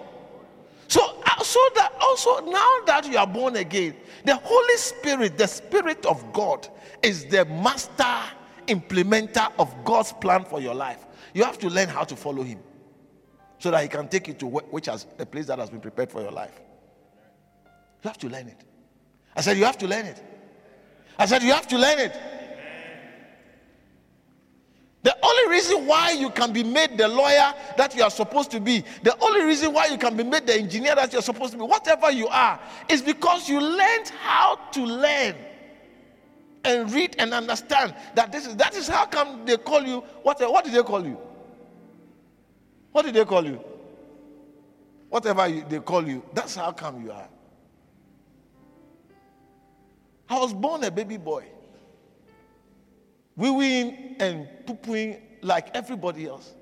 So, 0.87 1.01
uh, 1.25 1.43
so 1.43 1.59
that 1.75 1.93
also 1.99 2.39
now 2.45 2.79
that 2.85 3.07
you 3.09 3.17
are 3.17 3.27
born 3.27 3.55
again, 3.57 3.95
the 4.23 4.35
Holy 4.35 4.77
Spirit, 4.77 5.37
the 5.37 5.47
Spirit 5.47 6.05
of 6.05 6.31
God, 6.31 6.67
is 7.03 7.25
the 7.25 7.45
master 7.45 8.03
implementer 8.67 9.51
of 9.59 9.73
God's 9.83 10.13
plan 10.13 10.45
for 10.45 10.59
your 10.61 10.73
life. 10.73 11.05
You 11.33 11.43
have 11.43 11.59
to 11.59 11.69
learn 11.69 11.89
how 11.89 12.03
to 12.03 12.15
follow 12.15 12.43
Him 12.43 12.59
so 13.59 13.71
that 13.71 13.81
He 13.81 13.87
can 13.89 14.07
take 14.07 14.27
you 14.27 14.33
to 14.35 14.47
which 14.47 14.85
has 14.85 15.05
the 15.17 15.25
place 15.25 15.47
that 15.47 15.59
has 15.59 15.69
been 15.69 15.81
prepared 15.81 16.11
for 16.11 16.21
your 16.21 16.31
life. 16.31 16.61
You 18.03 18.07
have 18.07 18.17
to 18.19 18.29
learn 18.29 18.47
it. 18.47 18.63
I 19.35 19.41
said, 19.41 19.57
You 19.57 19.65
have 19.65 19.77
to 19.79 19.87
learn 19.87 20.05
it. 20.05 20.21
I 21.17 21.25
said, 21.25 21.43
You 21.43 21.51
have 21.51 21.67
to 21.67 21.77
learn 21.77 21.99
it. 21.99 22.17
The 25.03 25.15
only 25.21 25.51
reason 25.51 25.85
why 25.85 26.13
you 26.13 26.31
can 26.31 26.51
be 26.51 26.63
made 26.63 26.97
the 26.97 27.07
lawyer 27.07 27.53
that 27.77 27.95
you 27.95 28.01
are 28.01 28.09
supposed 28.09 28.49
to 28.51 28.59
be, 28.59 28.83
the 29.03 29.15
only 29.23 29.43
reason 29.43 29.71
why 29.71 29.85
you 29.85 29.99
can 29.99 30.17
be 30.17 30.23
made 30.23 30.47
the 30.47 30.55
engineer 30.55 30.95
that 30.95 31.13
you're 31.13 31.21
supposed 31.21 31.51
to 31.51 31.59
be, 31.59 31.63
whatever 31.63 32.09
you 32.09 32.27
are, 32.27 32.59
is 32.89 33.03
because 33.03 33.47
you 33.47 33.61
learned 33.61 34.09
how 34.23 34.55
to 34.71 34.83
learn 34.83 35.35
and 36.63 36.91
read 36.91 37.15
and 37.19 37.35
understand 37.35 37.93
that 38.15 38.31
this 38.31 38.47
is 38.47 38.55
that 38.55 38.75
is 38.75 38.87
how 38.87 39.05
come 39.05 39.45
they 39.45 39.57
call 39.57 39.83
you 39.83 39.99
what 40.23 40.39
what 40.51 40.65
did 40.65 40.73
they 40.73 40.81
call 40.81 41.05
you? 41.05 41.19
What 42.91 43.05
did 43.05 43.13
they 43.13 43.25
call 43.25 43.45
you? 43.45 43.63
Whatever 45.09 45.47
you, 45.47 45.65
they 45.69 45.81
call 45.81 46.07
you, 46.07 46.23
that's 46.33 46.55
how 46.55 46.71
come 46.71 47.03
you 47.03 47.11
are. 47.11 47.29
I 50.29 50.39
was 50.39 50.53
born 50.53 50.83
a 50.83 50.91
baby 50.91 51.17
boy. 51.17 51.45
Weeing 53.37 54.15
and 54.19 54.47
pooping 54.65 55.21
like 55.41 55.75
everybody 55.75 56.25
else. 56.27 56.55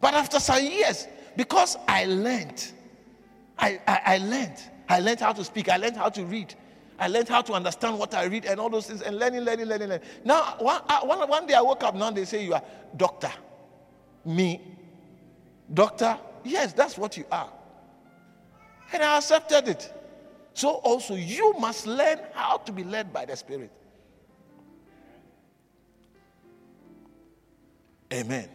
But 0.00 0.14
after 0.14 0.40
some 0.40 0.64
years, 0.64 1.06
because 1.36 1.76
I 1.86 2.04
learned, 2.06 2.72
I, 3.58 3.80
I, 3.86 4.00
I 4.04 4.18
learned. 4.18 4.60
I 4.88 5.00
learned 5.00 5.20
how 5.20 5.32
to 5.32 5.44
speak. 5.44 5.68
I 5.68 5.76
learned 5.76 5.96
how 5.96 6.08
to 6.08 6.24
read. 6.24 6.54
I 6.98 7.08
learned 7.08 7.28
how 7.28 7.40
to 7.42 7.52
understand 7.54 7.98
what 7.98 8.12
I 8.12 8.24
read 8.24 8.44
and 8.44 8.60
all 8.60 8.68
those 8.68 8.86
things 8.86 9.00
and 9.02 9.18
learning, 9.18 9.40
learning, 9.40 9.66
learning, 9.66 9.88
learning. 9.88 10.06
Now, 10.24 10.56
one, 10.58 10.82
uh, 10.88 11.00
one, 11.00 11.26
one 11.28 11.46
day 11.46 11.54
I 11.54 11.62
woke 11.62 11.82
up, 11.82 11.94
now 11.94 12.10
they 12.10 12.24
say 12.24 12.44
you 12.44 12.54
are 12.54 12.62
doctor. 12.96 13.32
Me? 14.24 14.60
Doctor? 15.72 16.18
Yes, 16.44 16.72
that's 16.72 16.98
what 16.98 17.16
you 17.16 17.24
are. 17.32 17.50
And 18.92 19.02
I 19.02 19.16
accepted 19.16 19.68
it. 19.68 19.94
So 20.54 20.70
also 20.70 21.14
you 21.14 21.54
must 21.58 21.86
learn 21.86 22.18
how 22.34 22.58
to 22.58 22.72
be 22.72 22.84
led 22.84 23.12
by 23.12 23.24
the 23.24 23.36
Spirit. 23.36 23.70
Amen. 28.12 28.48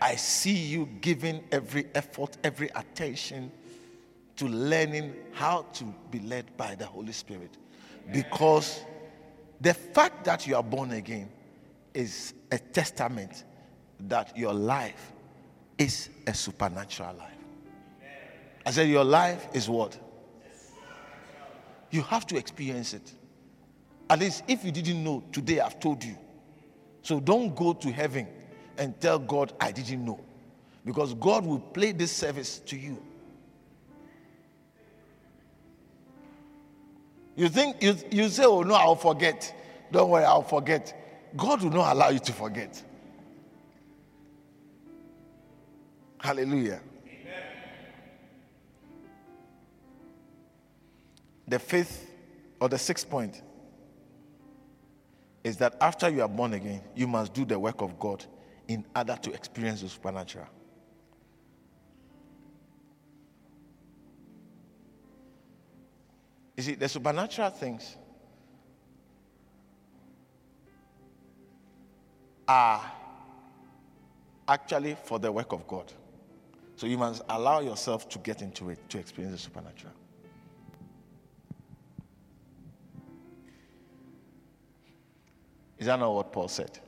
I 0.00 0.16
see 0.16 0.54
you 0.54 0.88
giving 1.00 1.44
every 1.50 1.86
effort, 1.94 2.36
every 2.44 2.68
attention 2.74 3.50
to 4.36 4.46
learning 4.46 5.14
how 5.32 5.62
to 5.74 5.84
be 6.10 6.20
led 6.20 6.56
by 6.56 6.74
the 6.74 6.86
Holy 6.86 7.12
Spirit. 7.12 7.56
Because 8.12 8.80
the 9.60 9.74
fact 9.74 10.24
that 10.24 10.46
you 10.46 10.56
are 10.56 10.62
born 10.62 10.92
again 10.92 11.28
is 11.92 12.34
a 12.52 12.58
testament 12.58 13.44
that 14.00 14.36
your 14.36 14.54
life 14.54 15.12
is 15.76 16.10
a 16.26 16.34
supernatural 16.34 17.14
life. 17.16 17.32
I 18.64 18.70
said, 18.70 18.88
Your 18.88 19.04
life 19.04 19.48
is 19.52 19.68
what? 19.68 19.98
You 21.90 22.02
have 22.02 22.26
to 22.26 22.36
experience 22.36 22.94
it. 22.94 23.12
At 24.10 24.20
least 24.20 24.44
if 24.48 24.64
you 24.64 24.72
didn't 24.72 25.02
know, 25.02 25.22
today 25.32 25.60
I've 25.60 25.80
told 25.80 26.02
you. 26.04 26.16
So 27.02 27.20
don't 27.20 27.54
go 27.54 27.72
to 27.72 27.92
heaven 27.92 28.26
and 28.76 28.98
tell 29.00 29.18
God, 29.18 29.52
I 29.60 29.72
didn't 29.72 30.04
know. 30.04 30.20
Because 30.84 31.14
God 31.14 31.44
will 31.44 31.58
play 31.58 31.92
this 31.92 32.12
service 32.12 32.58
to 32.60 32.76
you. 32.76 33.02
You 37.36 37.48
think, 37.48 37.82
you, 37.82 37.96
you 38.10 38.28
say, 38.28 38.44
oh 38.44 38.62
no, 38.62 38.74
I'll 38.74 38.96
forget. 38.96 39.54
Don't 39.92 40.10
worry, 40.10 40.24
I'll 40.24 40.42
forget. 40.42 41.30
God 41.36 41.62
will 41.62 41.70
not 41.70 41.92
allow 41.92 42.08
you 42.08 42.18
to 42.18 42.32
forget. 42.32 42.82
Hallelujah. 46.20 46.80
The 51.48 51.58
fifth 51.58 52.10
or 52.60 52.68
the 52.68 52.78
sixth 52.78 53.08
point 53.08 53.42
is 55.42 55.56
that 55.56 55.76
after 55.80 56.08
you 56.10 56.20
are 56.20 56.28
born 56.28 56.52
again, 56.52 56.82
you 56.94 57.06
must 57.06 57.32
do 57.32 57.44
the 57.44 57.58
work 57.58 57.80
of 57.80 57.98
God 57.98 58.24
in 58.68 58.84
order 58.94 59.16
to 59.22 59.32
experience 59.32 59.80
the 59.80 59.88
supernatural. 59.88 60.46
You 66.56 66.62
see, 66.64 66.74
the 66.74 66.88
supernatural 66.88 67.50
things 67.50 67.96
are 72.46 72.92
actually 74.48 74.96
for 75.04 75.18
the 75.18 75.30
work 75.30 75.52
of 75.52 75.66
God. 75.66 75.92
So 76.76 76.86
you 76.86 76.98
must 76.98 77.22
allow 77.28 77.60
yourself 77.60 78.08
to 78.10 78.18
get 78.18 78.42
into 78.42 78.70
it 78.70 78.78
to 78.90 78.98
experience 78.98 79.36
the 79.36 79.42
supernatural. 79.42 79.94
Is 85.78 85.86
that 85.86 85.98
not 85.98 86.12
what 86.12 86.32
Paul 86.32 86.48
said? 86.48 86.78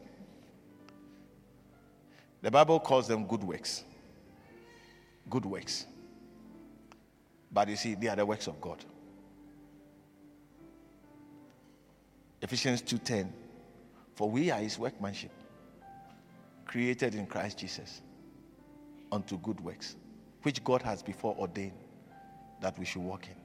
The 2.43 2.51
Bible 2.51 2.80
calls 2.80 3.07
them 3.07 3.26
good 3.26 3.45
works. 3.45 3.84
Good 5.28 5.45
works. 5.45 5.86
But 7.53 7.68
you 7.68 7.76
see, 7.76 7.95
they 7.95 8.09
are 8.09 8.16
the 8.16 8.26
works 8.26 8.47
of 8.47 8.61
God. 8.61 8.84
Ephesians 12.43 12.82
2:10 12.82 13.30
For 14.14 14.30
we 14.30 14.51
are 14.51 14.59
his 14.59 14.78
workmanship, 14.78 15.32
created 16.64 17.14
in 17.14 17.26
Christ 17.26 17.59
Jesus 17.59 18.01
unto 19.12 19.38
good 19.38 19.61
works, 19.61 19.97
which 20.43 20.62
God 20.64 20.82
has 20.82 21.03
before 21.03 21.36
ordained 21.36 21.78
that 22.61 22.78
we 22.78 22.84
should 22.84 23.03
walk 23.03 23.26
in. 23.26 23.39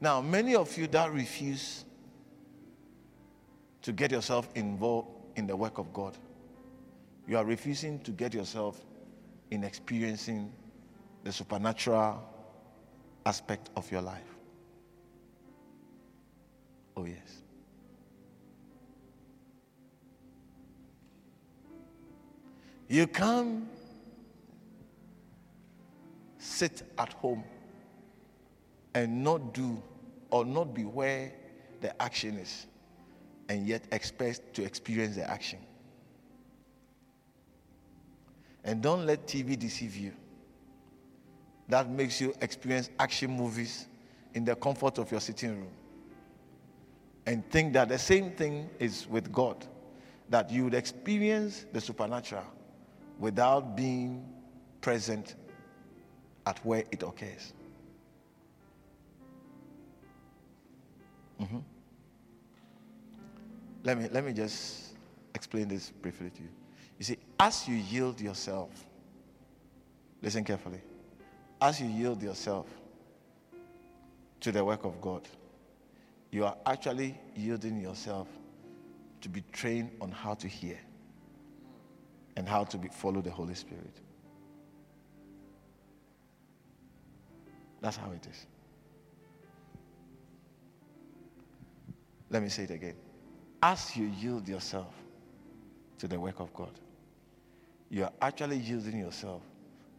Now, 0.00 0.20
many 0.20 0.54
of 0.54 0.76
you 0.76 0.86
that 0.88 1.12
refuse 1.12 1.84
to 3.82 3.92
get 3.92 4.10
yourself 4.10 4.48
involved 4.54 5.08
in 5.36 5.46
the 5.46 5.56
work 5.56 5.78
of 5.78 5.92
God, 5.92 6.16
you 7.26 7.36
are 7.38 7.44
refusing 7.44 7.98
to 8.00 8.10
get 8.10 8.34
yourself 8.34 8.84
in 9.50 9.64
experiencing 9.64 10.52
the 11.24 11.32
supernatural 11.32 12.22
aspect 13.24 13.70
of 13.76 13.90
your 13.90 14.02
life. 14.02 14.36
Oh, 16.96 17.04
yes. 17.04 17.42
You 22.88 23.06
come 23.06 23.68
sit 26.38 26.82
at 26.98 27.12
home 27.14 27.42
and 28.96 29.22
not 29.22 29.52
do 29.52 29.82
or 30.30 30.42
not 30.46 30.72
be 30.72 30.82
where 30.82 31.30
the 31.82 32.02
action 32.02 32.38
is 32.38 32.66
and 33.50 33.66
yet 33.66 33.84
expect 33.92 34.54
to 34.54 34.64
experience 34.64 35.16
the 35.16 35.30
action. 35.30 35.58
And 38.64 38.80
don't 38.80 39.04
let 39.04 39.26
TV 39.26 39.58
deceive 39.58 39.94
you. 39.96 40.12
That 41.68 41.90
makes 41.90 42.22
you 42.22 42.32
experience 42.40 42.88
action 42.98 43.30
movies 43.36 43.86
in 44.32 44.46
the 44.46 44.56
comfort 44.56 44.96
of 44.96 45.10
your 45.10 45.20
sitting 45.20 45.50
room. 45.50 45.72
And 47.26 47.46
think 47.50 47.74
that 47.74 47.90
the 47.90 47.98
same 47.98 48.30
thing 48.30 48.70
is 48.78 49.06
with 49.10 49.30
God, 49.30 49.66
that 50.30 50.50
you 50.50 50.64
would 50.64 50.74
experience 50.74 51.66
the 51.70 51.82
supernatural 51.82 52.46
without 53.18 53.76
being 53.76 54.24
present 54.80 55.34
at 56.46 56.64
where 56.64 56.84
it 56.90 57.02
occurs. 57.02 57.52
Let, 63.86 63.98
me, 63.98 64.08
let 64.10 64.24
me 64.24 64.32
just 64.32 64.96
explain 65.32 65.68
this 65.68 65.90
briefly 65.90 66.28
to 66.30 66.42
you. 66.42 66.48
You 66.98 67.04
see, 67.04 67.18
as 67.38 67.68
you 67.68 67.76
yield 67.76 68.20
yourself, 68.20 68.84
listen 70.20 70.42
carefully, 70.42 70.80
as 71.62 71.80
you 71.80 71.86
yield 71.86 72.20
yourself 72.20 72.66
to 74.40 74.50
the 74.50 74.64
work 74.64 74.84
of 74.84 75.00
God, 75.00 75.28
you 76.32 76.44
are 76.44 76.56
actually 76.66 77.16
yielding 77.36 77.80
yourself 77.80 78.26
to 79.20 79.28
be 79.28 79.44
trained 79.52 79.92
on 80.00 80.10
how 80.10 80.34
to 80.34 80.48
hear 80.48 80.80
and 82.36 82.48
how 82.48 82.64
to 82.64 82.76
be, 82.76 82.88
follow 82.88 83.20
the 83.20 83.30
Holy 83.30 83.54
Spirit. 83.54 84.00
That's 87.80 87.96
how 87.96 88.10
it 88.10 88.26
is. 88.28 88.46
Let 92.30 92.42
me 92.42 92.48
say 92.48 92.64
it 92.64 92.72
again. 92.72 92.96
As 93.68 93.96
you 93.96 94.06
yield 94.20 94.46
yourself 94.46 94.94
to 95.98 96.06
the 96.06 96.20
work 96.20 96.38
of 96.38 96.54
God, 96.54 96.70
you 97.90 98.04
are 98.04 98.12
actually 98.22 98.58
yielding 98.58 98.96
yourself 98.96 99.42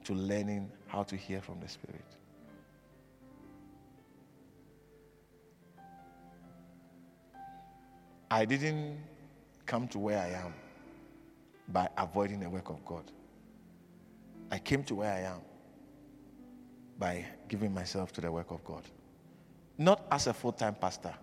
to 0.06 0.14
learning 0.14 0.72
how 0.88 1.04
to 1.04 1.18
hear 1.18 1.42
from 1.42 1.60
the 1.60 1.68
Spirit. 1.68 2.06
I 8.32 8.46
didn't 8.46 9.00
come 9.66 9.90
to 9.90 10.00
where 10.00 10.18
I 10.18 10.30
am 10.30 10.54
by 11.68 11.90
avoiding 11.98 12.40
the 12.40 12.50
work 12.50 12.70
of 12.70 12.86
God. 12.86 13.12
I 14.50 14.60
came 14.60 14.86
to 14.86 14.96
where 14.96 15.12
I 15.12 15.34
am 15.34 15.42
by 16.98 17.26
giving 17.50 17.74
myself 17.74 18.14
to 18.14 18.22
the 18.22 18.32
work 18.32 18.50
of 18.52 18.64
God. 18.64 18.84
Not 19.78 20.08
as 20.10 20.28
a 20.28 20.34
full 20.34 20.54
time 20.54 20.76
pastor, 20.76 21.14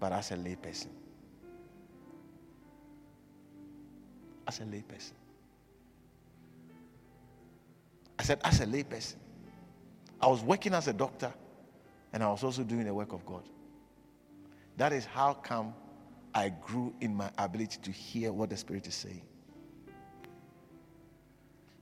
but 0.00 0.12
as 0.12 0.30
a 0.30 0.36
layperson. 0.36 0.99
As 4.50 4.58
a 4.58 4.64
layperson. 4.64 5.12
I 8.18 8.24
said, 8.24 8.40
as 8.42 8.58
a 8.60 8.66
layperson. 8.66 9.14
I 10.20 10.26
was 10.26 10.42
working 10.42 10.74
as 10.74 10.88
a 10.88 10.92
doctor 10.92 11.32
and 12.12 12.20
I 12.20 12.28
was 12.28 12.42
also 12.42 12.64
doing 12.64 12.84
the 12.84 12.92
work 12.92 13.12
of 13.12 13.24
God. 13.24 13.44
That 14.76 14.92
is 14.92 15.04
how 15.04 15.34
come 15.34 15.72
I 16.34 16.48
grew 16.48 16.92
in 17.00 17.14
my 17.14 17.30
ability 17.38 17.78
to 17.82 17.92
hear 17.92 18.32
what 18.32 18.50
the 18.50 18.56
Spirit 18.56 18.88
is 18.88 18.94
saying. 18.94 19.22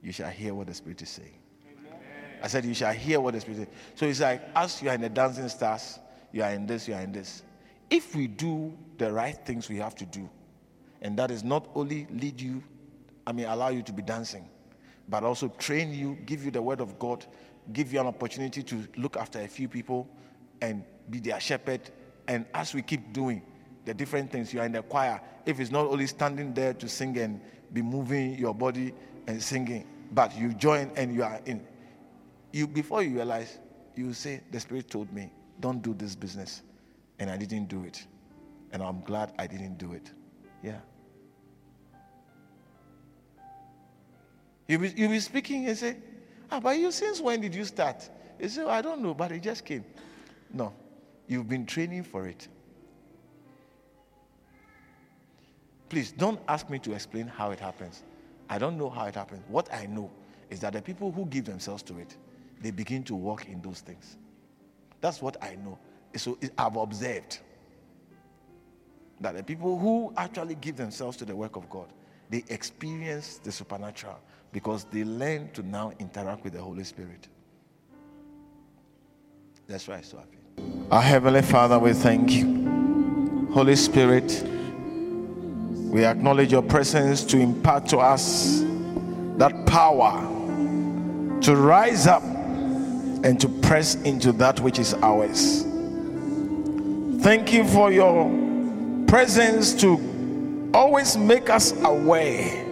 You 0.03 0.12
shall 0.12 0.29
hear 0.29 0.53
what 0.53 0.66
the 0.66 0.75
Spirit 0.75 1.01
is 1.01 1.09
saying. 1.09 1.39
I 2.43 2.49
said, 2.49 2.66
You 2.66 2.75
shall 2.75 2.93
hear 2.93 3.19
what 3.19 3.33
the 3.33 3.41
Spirit 3.41 3.61
is 3.61 3.64
saying. 3.64 3.77
So 3.95 4.07
it's 4.07 4.21
like, 4.21 4.43
as 4.55 4.83
you 4.83 4.91
are 4.91 4.95
in 4.95 5.01
the 5.01 5.09
dancing 5.09 5.49
stars, 5.49 5.99
you 6.33 6.43
are 6.43 6.51
in 6.51 6.66
this, 6.66 6.87
you 6.87 6.93
are 6.93 7.01
in 7.01 7.12
this. 7.12 7.45
If 7.89 8.14
we 8.14 8.27
do 8.27 8.77
the 8.99 9.11
right 9.11 9.39
things 9.47 9.71
we 9.71 9.79
have 9.79 9.95
to 9.95 10.05
do, 10.05 10.29
and 11.03 11.18
that 11.18 11.30
is 11.30 11.44
not 11.44 11.68
only 11.74 12.07
lead 12.11 12.40
you, 12.40 12.62
I 13.26 13.32
mean, 13.32 13.46
allow 13.46 13.68
you 13.68 13.82
to 13.82 13.92
be 13.92 14.03
dancing, 14.03 14.49
but 15.09 15.24
also 15.24 15.49
train 15.59 15.92
you, 15.92 16.16
give 16.26 16.44
you 16.44 16.51
the 16.51 16.62
word 16.62 16.80
of 16.80 16.99
God, 16.99 17.24
give 17.72 17.92
you 17.92 18.01
an 18.01 18.07
opportunity 18.07 18.62
to 18.62 18.86
look 18.96 19.16
after 19.16 19.40
a 19.40 19.49
few 19.49 19.68
people 19.68 20.09
and 20.61 20.82
be 21.11 21.20
their 21.20 21.40
shepherd. 21.40 21.90
And 22.26 22.46
as 22.55 22.74
we 22.74 22.82
keep 22.82 23.12
doing 23.12 23.42
the 23.84 23.94
different 23.94 24.30
things, 24.30 24.53
you 24.53 24.61
are 24.61 24.66
in 24.66 24.72
the 24.72 24.82
choir. 24.82 25.20
If 25.46 25.61
it's 25.61 25.70
not 25.70 25.86
only 25.86 26.07
standing 26.07 26.53
there 26.55 26.74
to 26.74 26.88
sing 26.88 27.16
and 27.18 27.40
be 27.72 27.82
moving 27.82 28.38
your 28.38 28.55
body 28.55 28.92
and 29.26 29.42
singing, 29.42 29.86
but 30.12 30.36
you 30.36 30.55
join 30.55 30.90
and 30.96 31.14
you 31.14 31.22
are 31.22 31.40
in 31.44 31.66
you 32.53 32.66
before 32.66 33.03
you 33.03 33.14
realize, 33.14 33.59
you 33.94 34.12
say, 34.12 34.40
The 34.51 34.61
Spirit 34.61 34.90
told 34.90 35.12
me, 35.12 35.32
don't 35.61 35.82
do 35.82 35.94
this 35.94 36.14
business. 36.14 36.62
And 37.18 37.30
I 37.30 37.36
didn't 37.36 37.66
do 37.66 37.84
it. 37.84 38.07
And 38.72 38.82
I'm 38.82 39.01
glad 39.03 39.32
I 39.38 39.46
didn't 39.46 39.78
do 39.78 39.92
it. 39.92 40.12
Yeah. 40.62 40.78
You'll 44.66 44.80
be, 44.80 44.92
you'll 44.96 45.11
be 45.11 45.20
speaking 45.20 45.66
and 45.66 45.76
say, 45.76 45.96
Ah, 46.50 46.61
but 46.61 46.78
you 46.78 46.90
since 46.90 47.20
when 47.20 47.40
did 47.40 47.54
you 47.54 47.64
start? 47.64 48.09
You 48.38 48.48
say, 48.48 48.62
oh, 48.62 48.68
I 48.68 48.80
don't 48.80 49.02
know, 49.02 49.14
but 49.14 49.32
it 49.32 49.42
just 49.42 49.64
came. 49.64 49.84
No. 50.52 50.72
You've 51.26 51.48
been 51.48 51.66
training 51.66 52.04
for 52.04 52.26
it. 52.26 52.48
Please 55.88 56.12
don't 56.12 56.40
ask 56.48 56.68
me 56.70 56.78
to 56.80 56.92
explain 56.92 57.26
how 57.26 57.50
it 57.50 57.61
happens. 57.61 58.02
I 58.48 58.59
don't 58.59 58.78
know 58.78 58.88
how 58.88 59.06
it 59.06 59.14
happens. 59.14 59.42
What 59.48 59.72
I 59.72 59.86
know 59.86 60.11
is 60.50 60.61
that 60.61 60.72
the 60.72 60.82
people 60.82 61.12
who 61.12 61.26
give 61.26 61.44
themselves 61.44 61.82
to 61.84 61.98
it, 61.98 62.16
they 62.62 62.70
begin 62.70 63.02
to 63.04 63.14
walk 63.14 63.46
in 63.46 63.61
those 63.61 63.80
things. 63.80 64.16
That's 65.00 65.20
what 65.20 65.42
I 65.42 65.56
know. 65.56 65.78
So 66.16 66.38
I've 66.56 66.76
observed 66.76 67.40
that 69.21 69.37
the 69.37 69.43
people 69.43 69.79
who 69.79 70.12
actually 70.16 70.55
give 70.57 70.77
themselves 70.77 71.16
to 71.19 71.25
the 71.25 71.35
work 71.35 71.57
of 71.57 71.69
God, 71.69 71.89
they 72.31 72.45
experience 72.49 73.39
the 73.43 73.51
supernatural 73.51 74.19
because 74.53 74.85
they 74.85 75.05
learn 75.05 75.51
to 75.53 75.62
now 75.62 75.93
interact 75.99 76.45
with 76.45 76.53
the 76.55 76.61
Holy 76.61 76.85
Spirit. 76.85 77.29
That's 79.66 79.87
why 79.87 79.97
I'm 79.97 80.03
so 80.03 80.19
happy. 80.19 80.39
Our 80.91 81.03
Heavenly 81.03 81.43
Father, 81.43 81.79
we 81.79 81.93
thank 81.93 82.33
you. 82.33 83.49
Holy 83.53 83.77
Spirit, 83.77 84.43
we 84.47 86.05
acknowledge 86.05 86.53
your 86.53 86.62
presence 86.62 87.25
to 87.25 87.39
impart 87.39 87.87
to 87.89 87.99
us 87.99 88.62
that 89.37 89.66
power 89.66 90.21
to 91.41 91.57
rise 91.57 92.07
up 92.07 92.23
and 92.23 93.41
to 93.41 93.49
press 93.49 93.95
into 93.97 94.33
that 94.33 94.61
which 94.61 94.79
is 94.79 94.95
ours. 94.95 95.62
Thank 97.23 97.53
you 97.53 97.64
for 97.64 97.93
your 97.93 98.47
presence 99.09 99.72
to 99.72 100.70
always 100.74 101.16
make 101.16 101.48
us 101.48 101.72
aware 101.82 102.64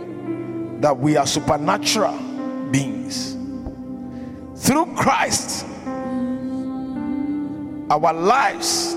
that 0.81 0.97
we 0.97 1.17
are 1.17 1.27
supernatural 1.27 2.17
beings. 2.71 3.33
Through 4.57 4.95
Christ, 4.95 5.67
our 7.91 8.13
lives 8.13 8.95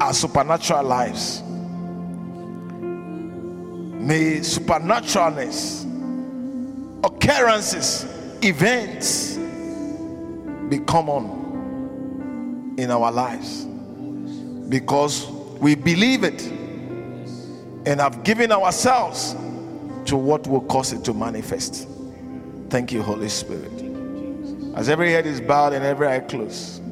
are 0.00 0.14
supernatural 0.14 0.84
lives. 0.84 1.42
May 4.00 4.38
supernaturalness, 4.38 5.84
occurrences, 7.04 8.06
events, 8.42 9.36
be 10.68 10.78
common 10.78 12.76
in 12.78 12.92
our 12.92 13.10
lives 13.10 13.64
because 14.68 15.26
we 15.58 15.74
believe 15.74 16.22
it 16.22 16.59
and 17.86 18.00
have 18.00 18.24
given 18.24 18.52
ourselves 18.52 19.34
to 20.06 20.16
what 20.16 20.46
will 20.46 20.60
cause 20.62 20.92
it 20.92 21.04
to 21.04 21.14
manifest. 21.14 21.88
Thank 22.68 22.92
you, 22.92 23.02
Holy 23.02 23.28
Spirit. 23.28 23.72
As 24.76 24.88
every 24.88 25.12
head 25.12 25.26
is 25.26 25.40
bowed 25.40 25.72
and 25.72 25.84
every 25.84 26.06
eye 26.06 26.20
closed, 26.20 26.82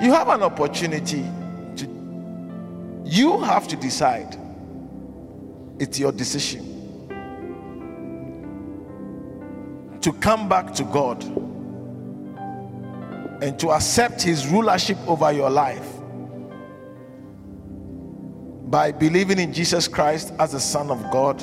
you 0.00 0.12
have 0.12 0.28
an 0.28 0.42
opportunity 0.42 1.24
to, 1.76 1.86
You 3.04 3.40
have 3.40 3.68
to 3.68 3.76
decide. 3.76 4.36
It's 5.78 5.98
your 5.98 6.12
decision 6.12 6.68
to 10.00 10.12
come 10.14 10.48
back 10.48 10.74
to 10.74 10.84
God 10.84 11.22
and 13.42 13.58
to 13.58 13.70
accept 13.70 14.22
His 14.22 14.46
rulership 14.48 14.98
over 15.06 15.32
your 15.32 15.50
life 15.50 15.91
by 18.72 18.90
believing 18.90 19.38
in 19.38 19.52
Jesus 19.52 19.86
Christ 19.86 20.32
as 20.38 20.52
the 20.52 20.60
Son 20.60 20.90
of 20.90 20.98
God, 21.10 21.40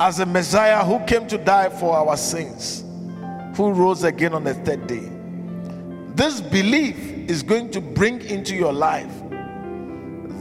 as 0.00 0.18
the 0.18 0.26
Messiah 0.26 0.84
who 0.84 1.04
came 1.06 1.26
to 1.26 1.36
die 1.36 1.68
for 1.68 1.96
our 1.96 2.16
sins, 2.16 2.84
who 3.56 3.72
rose 3.72 4.04
again 4.04 4.32
on 4.32 4.44
the 4.44 4.54
third 4.54 4.86
day. 4.86 5.10
This 6.14 6.40
belief 6.40 6.96
is 7.28 7.42
going 7.42 7.70
to 7.72 7.80
bring 7.80 8.20
into 8.22 8.54
your 8.54 8.72
life 8.72 9.12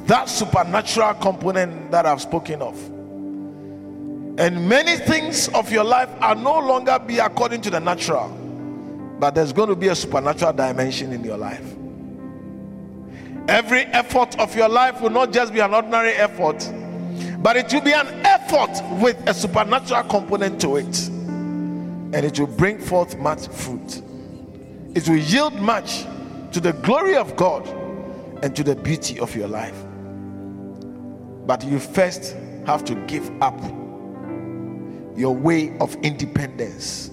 that 0.06 0.30
supernatural 0.30 1.16
component 1.16 1.90
that 1.90 2.06
I've 2.06 2.22
spoken 2.22 2.62
of. 2.62 2.78
And 4.40 4.70
many 4.70 4.96
things 4.98 5.48
of 5.50 5.72
your 5.72 5.84
life 5.84 6.10
are 6.22 6.36
no 6.36 6.60
longer 6.60 7.00
be 7.00 7.18
according 7.18 7.62
to 7.62 7.72
the 7.72 7.80
natural 7.80 8.30
but 9.20 9.36
there's 9.36 9.52
going 9.52 9.68
to 9.68 9.76
be 9.76 9.90
a 9.90 9.96
supernatural 9.96 10.54
dimension 10.54 11.12
in 11.12 11.24
your 11.24 11.38
life. 11.38 11.76
Every 13.50 13.82
effort 13.86 14.40
of 14.40 14.56
your 14.56 14.70
life 14.70 15.02
will 15.02 15.10
not 15.10 15.34
just 15.34 15.54
be 15.54 15.60
an 15.60 15.74
ordinary 15.74 16.12
effort, 16.12 16.72
but 17.42 17.58
it 17.58 17.74
will 17.74 17.82
be 17.82 17.94
an 17.94 18.08
effort 18.26 18.70
with 19.02 19.18
a 19.28 19.34
supernatural 19.34 20.04
component 20.04 20.62
to 20.62 20.78
it. 20.78 21.08
And 21.08 22.16
it 22.16 22.40
will 22.40 22.48
bring 22.48 22.80
forth 22.80 23.18
much 23.18 23.48
fruit. 23.48 24.04
It 24.96 25.10
will 25.10 25.18
yield 25.18 25.56
much 25.56 26.04
to 26.52 26.60
the 26.60 26.74
glory 26.74 27.16
of 27.16 27.36
God 27.36 27.68
and 28.44 28.56
to 28.56 28.64
the 28.64 28.76
beauty 28.76 29.20
of 29.20 29.36
your 29.36 29.48
life. 29.48 29.76
But 31.46 31.64
you 31.64 31.80
first 31.80 32.36
have 32.68 32.86
to 32.86 32.96
give 33.08 33.30
up 33.42 33.60
your 35.18 35.36
way 35.36 35.76
of 35.80 35.96
independence 35.98 37.10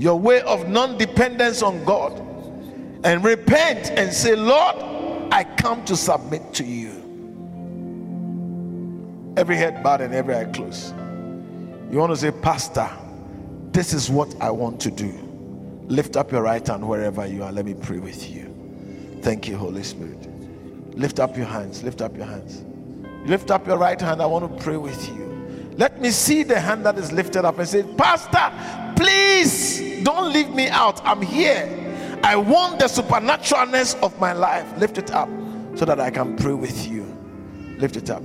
your 0.00 0.18
way 0.18 0.40
of 0.42 0.66
non 0.66 0.96
dependence 0.96 1.62
on 1.62 1.84
God 1.84 2.18
and 3.04 3.22
repent 3.22 3.90
and 3.90 4.10
say, 4.10 4.34
Lord, 4.34 4.76
I 5.30 5.44
come 5.44 5.84
to 5.86 5.96
submit 5.96 6.54
to 6.54 6.64
you. 6.64 6.90
Every 9.36 9.56
head 9.56 9.82
bowed 9.82 10.00
and 10.00 10.14
every 10.14 10.34
eye 10.34 10.44
closed. 10.44 10.94
You 11.90 11.98
want 11.98 12.12
to 12.12 12.16
say, 12.16 12.30
Pastor, 12.30 12.88
this 13.72 13.92
is 13.92 14.10
what 14.10 14.34
I 14.40 14.50
want 14.50 14.80
to 14.80 14.90
do. 14.90 15.12
Lift 15.86 16.16
up 16.16 16.30
your 16.30 16.42
right 16.42 16.66
hand 16.66 16.86
wherever 16.86 17.26
you 17.26 17.42
are. 17.42 17.52
Let 17.52 17.64
me 17.64 17.74
pray 17.74 17.98
with 17.98 18.30
you. 18.30 18.54
Thank 19.22 19.48
you, 19.48 19.56
Holy 19.56 19.82
Spirit. 19.82 20.28
Lift 20.96 21.20
up 21.20 21.36
your 21.36 21.46
hands. 21.46 21.82
Lift 21.82 22.00
up 22.02 22.16
your 22.16 22.26
hands. 22.26 22.62
Lift 23.28 23.50
up 23.50 23.66
your 23.66 23.78
right 23.78 24.00
hand. 24.00 24.20
I 24.22 24.26
want 24.26 24.56
to 24.56 24.62
pray 24.62 24.76
with 24.76 25.08
you. 25.08 25.72
Let 25.76 26.00
me 26.00 26.10
see 26.10 26.42
the 26.42 26.60
hand 26.60 26.84
that 26.86 26.98
is 26.98 27.12
lifted 27.12 27.44
up 27.44 27.58
and 27.58 27.68
say, 27.68 27.82
Pastor, 27.96 28.52
please 28.96 30.02
don't 30.04 30.32
leave 30.32 30.50
me 30.50 30.68
out. 30.68 31.04
I'm 31.04 31.22
here. 31.22 31.89
I 32.22 32.36
want 32.36 32.78
the 32.78 32.86
supernaturalness 32.86 34.00
of 34.02 34.18
my 34.20 34.32
life. 34.32 34.66
Lift 34.78 34.98
it 34.98 35.10
up 35.10 35.28
so 35.74 35.84
that 35.84 36.00
I 36.00 36.10
can 36.10 36.36
pray 36.36 36.52
with 36.52 36.86
you. 36.86 37.04
Lift 37.78 37.96
it 37.96 38.10
up. 38.10 38.22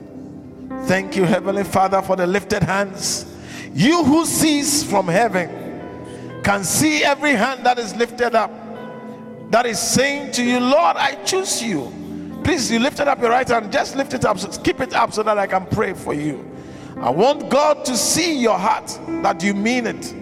Thank 0.83 1.15
you, 1.15 1.23
Heavenly 1.23 1.63
Father, 1.63 2.01
for 2.01 2.15
the 2.15 2.27
lifted 2.27 2.63
hands. 2.63 3.25
You 3.73 4.03
who 4.03 4.25
sees 4.25 4.83
from 4.83 5.07
heaven 5.07 6.41
can 6.43 6.63
see 6.63 7.03
every 7.03 7.33
hand 7.33 7.65
that 7.65 7.79
is 7.79 7.95
lifted 7.95 8.35
up, 8.35 8.51
that 9.51 9.65
is 9.65 9.79
saying 9.79 10.31
to 10.33 10.43
you, 10.43 10.59
Lord, 10.59 10.97
I 10.97 11.15
choose 11.23 11.63
you. 11.63 11.91
Please, 12.43 12.69
you 12.69 12.79
lifted 12.79 13.07
up 13.07 13.19
your 13.19 13.31
right 13.31 13.47
hand. 13.47 13.71
Just 13.71 13.95
lift 13.95 14.13
it 14.13 14.25
up. 14.25 14.37
So 14.37 14.49
keep 14.61 14.79
it 14.79 14.93
up 14.93 15.13
so 15.13 15.23
that 15.23 15.37
I 15.37 15.47
can 15.47 15.65
pray 15.65 15.93
for 15.93 16.13
you. 16.13 16.45
I 16.97 17.09
want 17.09 17.49
God 17.49 17.83
to 17.85 17.97
see 17.97 18.39
your 18.39 18.57
heart 18.57 18.87
that 19.23 19.41
you 19.41 19.53
mean 19.53 19.87
it 19.87 20.13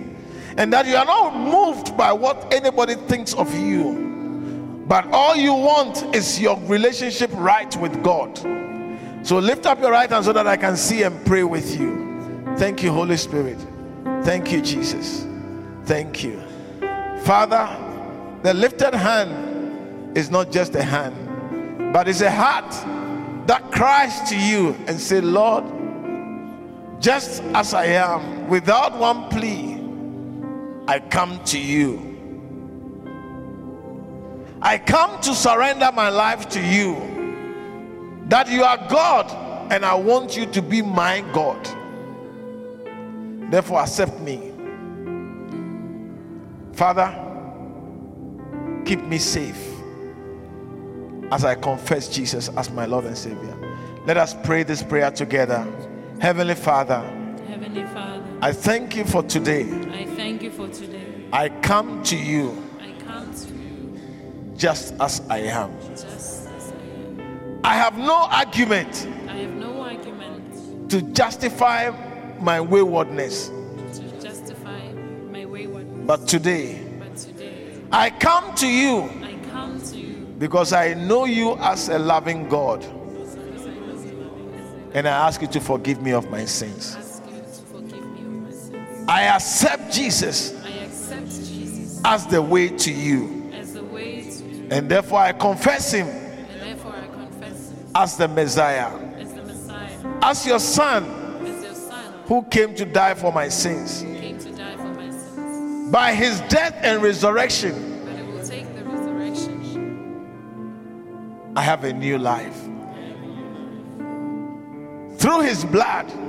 and 0.58 0.72
that 0.74 0.86
you 0.86 0.96
are 0.96 1.06
not 1.06 1.36
moved 1.36 1.98
by 1.98 2.12
what 2.12 2.54
anybody 2.54 2.96
thinks 2.96 3.34
of 3.34 3.54
you. 3.58 4.84
But 4.88 5.08
all 5.12 5.36
you 5.36 5.54
want 5.54 6.16
is 6.16 6.40
your 6.40 6.60
relationship 6.62 7.32
right 7.34 7.76
with 7.78 8.04
God. 8.04 8.38
So 9.26 9.40
lift 9.40 9.66
up 9.66 9.80
your 9.80 9.92
right 9.92 10.10
hand 10.10 10.26
so 10.26 10.34
that 10.34 10.48
I 10.48 10.58
can 10.58 10.76
see 10.76 11.04
and 11.04 11.26
pray 11.26 11.44
with 11.44 11.80
you. 11.80 12.54
Thank 12.58 12.84
you, 12.84 12.92
Holy 12.92 13.18
Spirit. 13.18 13.58
Thank 14.24 14.52
you, 14.52 14.62
Jesus. 14.62 15.26
Thank 15.86 16.24
you. 16.24 16.42
Father, 17.24 17.70
the 18.44 18.54
lifted 18.54 18.94
hand 18.94 20.18
is 20.18 20.30
not 20.30 20.52
just 20.52 20.76
a 20.76 20.84
hand, 20.84 21.94
but 21.94 22.08
it's 22.08 22.22
a 22.22 22.32
heart 22.32 22.72
that 23.48 23.72
cries 23.72 24.30
to 24.30 24.38
you 24.38 24.76
and 24.88 25.00
say, 25.00 25.22
Lord, 25.22 25.64
just 27.00 27.42
as 27.54 27.74
I 27.74 27.86
am, 27.86 28.48
without 28.48 28.98
one 28.98 29.30
plea, 29.30 29.83
I 30.88 31.00
come 31.00 31.44
to 31.46 31.60
you. 31.60 32.10
I 34.62 34.78
come 34.78 35.20
to 35.22 35.34
surrender 35.34 35.92
my 35.94 36.10
life 36.10 36.50
to 36.50 36.62
you. 36.62 38.26
That 38.28 38.50
you 38.50 38.64
are 38.64 38.78
God 38.90 39.72
and 39.72 39.86
I 39.86 39.94
want 39.96 40.36
you 40.36 40.46
to 40.48 40.62
be 40.62 40.82
my 40.82 41.22
God. 41.34 41.68
Therefore, 43.52 43.82
accept 43.82 44.20
me. 44.22 44.52
Father, 46.74 47.14
keep 48.86 49.04
me 49.04 49.20
safe 49.20 49.74
as 51.32 51.46
I 51.46 51.56
confess 51.56 52.10
Jesus 52.10 52.50
as 52.50 52.72
my 52.72 52.86
Lord 52.86 53.06
and 53.06 53.18
Savior. 53.18 53.56
Let 54.06 54.18
us 54.18 54.36
pray 54.44 54.64
this 54.64 54.82
prayer 54.82 55.12
together. 55.12 55.66
Heavenly 56.20 56.56
Father, 56.56 57.02
Heavenly 57.48 57.86
Father, 57.86 58.24
I 58.42 58.54
thank 58.54 58.96
you 58.96 59.06
for 59.06 59.24
today. 59.24 59.70
I 59.92 60.06
thank 60.16 60.33
for 60.56 60.68
today. 60.70 61.28
I 61.32 61.50
come 61.50 62.04
to 62.04 62.16
you 62.18 62.64
I 62.80 62.92
come 63.04 63.34
to 63.34 63.48
you 63.54 64.00
just 64.56 64.94
as 65.00 65.22
I 65.30 65.40
am. 65.40 65.72
just 65.90 66.06
as 66.06 66.48
I 66.72 66.76
am. 66.76 67.62
I 67.64 67.74
have 67.76 67.98
no 67.98 68.28
argument 68.30 69.08
I 69.28 69.38
have 69.38 69.54
no 69.56 69.82
argument 69.82 70.90
to 70.92 71.02
justify 71.14 71.90
my 72.40 72.62
waywardness, 72.62 73.48
to 73.48 74.22
justify 74.22 74.92
my 75.32 75.46
waywardness. 75.46 76.06
but 76.06 76.28
today 76.28 76.84
But 77.00 77.18
today, 77.18 77.80
I 77.92 78.10
come 78.12 78.54
to 78.56 78.68
you 78.68 79.10
I 79.24 79.36
come 79.52 79.82
to 79.82 79.98
you 79.98 80.36
because 80.38 80.72
I 80.74 80.94
know 80.94 81.26
you 81.26 81.56
as 81.58 81.90
a 81.90 81.98
loving 81.98 82.48
God 82.48 82.82
because 82.82 83.36
I 83.38 83.40
know 83.40 84.04
you 84.04 84.92
and 84.94 85.08
I 85.08 85.28
ask 85.28 85.42
you 85.42 85.48
to 85.48 85.60
forgive 85.60 86.00
me 86.02 86.12
of 86.14 86.30
my 86.30 86.46
sins. 86.46 86.96
I 89.08 89.24
accept 89.24 89.92
Jesus 89.94 90.54
I 90.64 90.70
accept 90.70 91.26
Jesus 91.28 92.02
as 92.06 92.26
the 92.28 92.42
way 92.42 92.70
to 92.70 92.92
you, 92.92 93.52
as 93.54 93.74
the 93.74 93.84
way 93.84 94.22
to 94.24 94.44
you, 94.46 94.68
and 94.72 94.90
therefore 94.90 95.20
I 95.20 95.32
confess 95.34 95.92
him 95.92 96.08
and 96.08 96.62
therefore 96.62 96.94
I 96.96 97.08
confess 97.08 97.70
him 97.72 97.88
as 97.96 98.18
the 98.18 98.28
Messiah, 98.28 98.92
as 99.18 99.34
the 99.34 99.44
Messiah, 99.44 99.98
as 100.22 100.46
your 100.46 100.60
son 100.60 101.04
as 101.46 101.64
your 101.64 101.74
Son 101.76 102.14
who 102.28 102.44
came 102.44 102.74
to 102.76 102.86
die 102.86 103.14
for 103.14 103.32
my 103.32 103.50
sins. 103.50 104.02
came 104.02 104.38
to 104.40 104.52
die 104.52 104.76
for 104.78 104.94
my 104.94 105.10
sins. 105.12 105.92
By 105.92 106.14
his 106.14 106.40
death 106.50 106.76
and 106.82 107.02
resurrection, 107.04 107.74
But 108.06 108.16
it 108.16 108.26
will 108.26 108.44
take 108.46 108.74
the 108.76 108.84
resurrection. 108.86 109.52
I 111.56 111.62
have 111.62 111.84
a 111.84 111.94
new 111.94 112.18
life. 112.18 112.58
Through 115.18 115.42
his 115.42 115.64
blood, 115.66 116.10
Through 116.10 116.22
his 116.22 116.22
blood, 116.22 116.23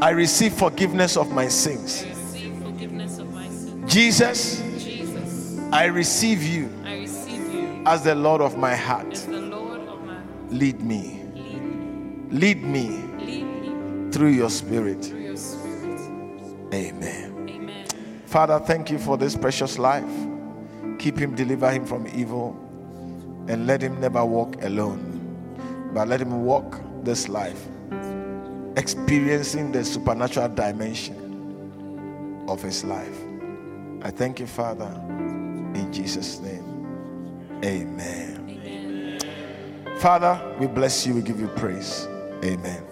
I 0.00 0.10
receive 0.10 0.54
forgiveness 0.54 1.16
of 1.16 1.30
my 1.32 1.48
sins. 1.48 2.02
I 2.04 2.08
receive 2.08 2.62
forgiveness 2.62 3.18
of 3.18 3.32
my 3.34 3.48
sins. 3.48 3.92
Jesus, 3.92 4.60
Jesus, 4.82 5.58
I 5.72 5.84
receive 5.86 6.42
you 6.42 6.70
I 6.84 6.98
receive 7.00 7.52
you 7.52 7.82
as 7.86 8.02
the 8.04 8.14
Lord 8.14 8.40
of 8.40 8.56
my 8.56 8.74
heart. 8.74 9.12
as 9.12 9.26
the 9.26 9.40
Lord 9.40 9.80
of 9.88 10.02
my 10.04 10.18
Lead 10.50 10.80
me, 10.80 11.22
lead 11.34 11.62
me, 11.62 12.28
lead 12.30 12.62
me 12.62 12.88
lead 13.24 13.44
me 13.44 14.10
through 14.12 14.28
your 14.30 14.50
spirit. 14.50 15.04
through 15.04 15.20
your 15.20 15.36
spirit. 15.36 16.00
Amen. 16.72 17.46
Amen. 17.48 17.86
Father, 18.26 18.58
thank 18.60 18.90
you 18.90 18.98
for 18.98 19.16
this 19.18 19.36
precious 19.36 19.78
life. 19.78 20.04
Keep 20.98 21.18
him, 21.18 21.34
deliver 21.34 21.70
him 21.70 21.84
from 21.86 22.06
evil, 22.14 22.56
and 23.48 23.66
let 23.66 23.82
him 23.82 24.00
never 24.00 24.24
walk 24.24 24.62
alone, 24.62 25.90
but 25.94 26.08
let 26.08 26.20
him 26.20 26.44
walk 26.44 26.80
this 27.02 27.28
life, 27.28 27.66
experiencing 28.80 29.70
the 29.72 29.84
supernatural 29.84 30.48
dimension 30.48 32.46
of 32.48 32.62
his 32.62 32.82
life. 32.82 33.18
I 34.02 34.10
thank 34.10 34.40
you, 34.40 34.46
Father, 34.46 34.90
in 35.74 35.92
Jesus' 35.92 36.40
name. 36.40 36.64
Amen. 37.62 38.48
Amen. 38.48 39.20
Father, 39.98 40.40
we 40.58 40.66
bless 40.66 41.06
you, 41.06 41.14
we 41.14 41.20
give 41.20 41.38
you 41.38 41.48
praise. 41.48 42.08
Amen. 42.42 42.82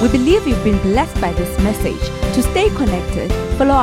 We 0.00 0.08
believe 0.08 0.46
you've 0.48 0.64
been 0.64 0.80
blessed 0.80 1.20
by 1.20 1.32
this 1.34 1.58
message. 1.60 2.00
To 2.34 2.42
stay 2.42 2.70
connected, 2.70 3.30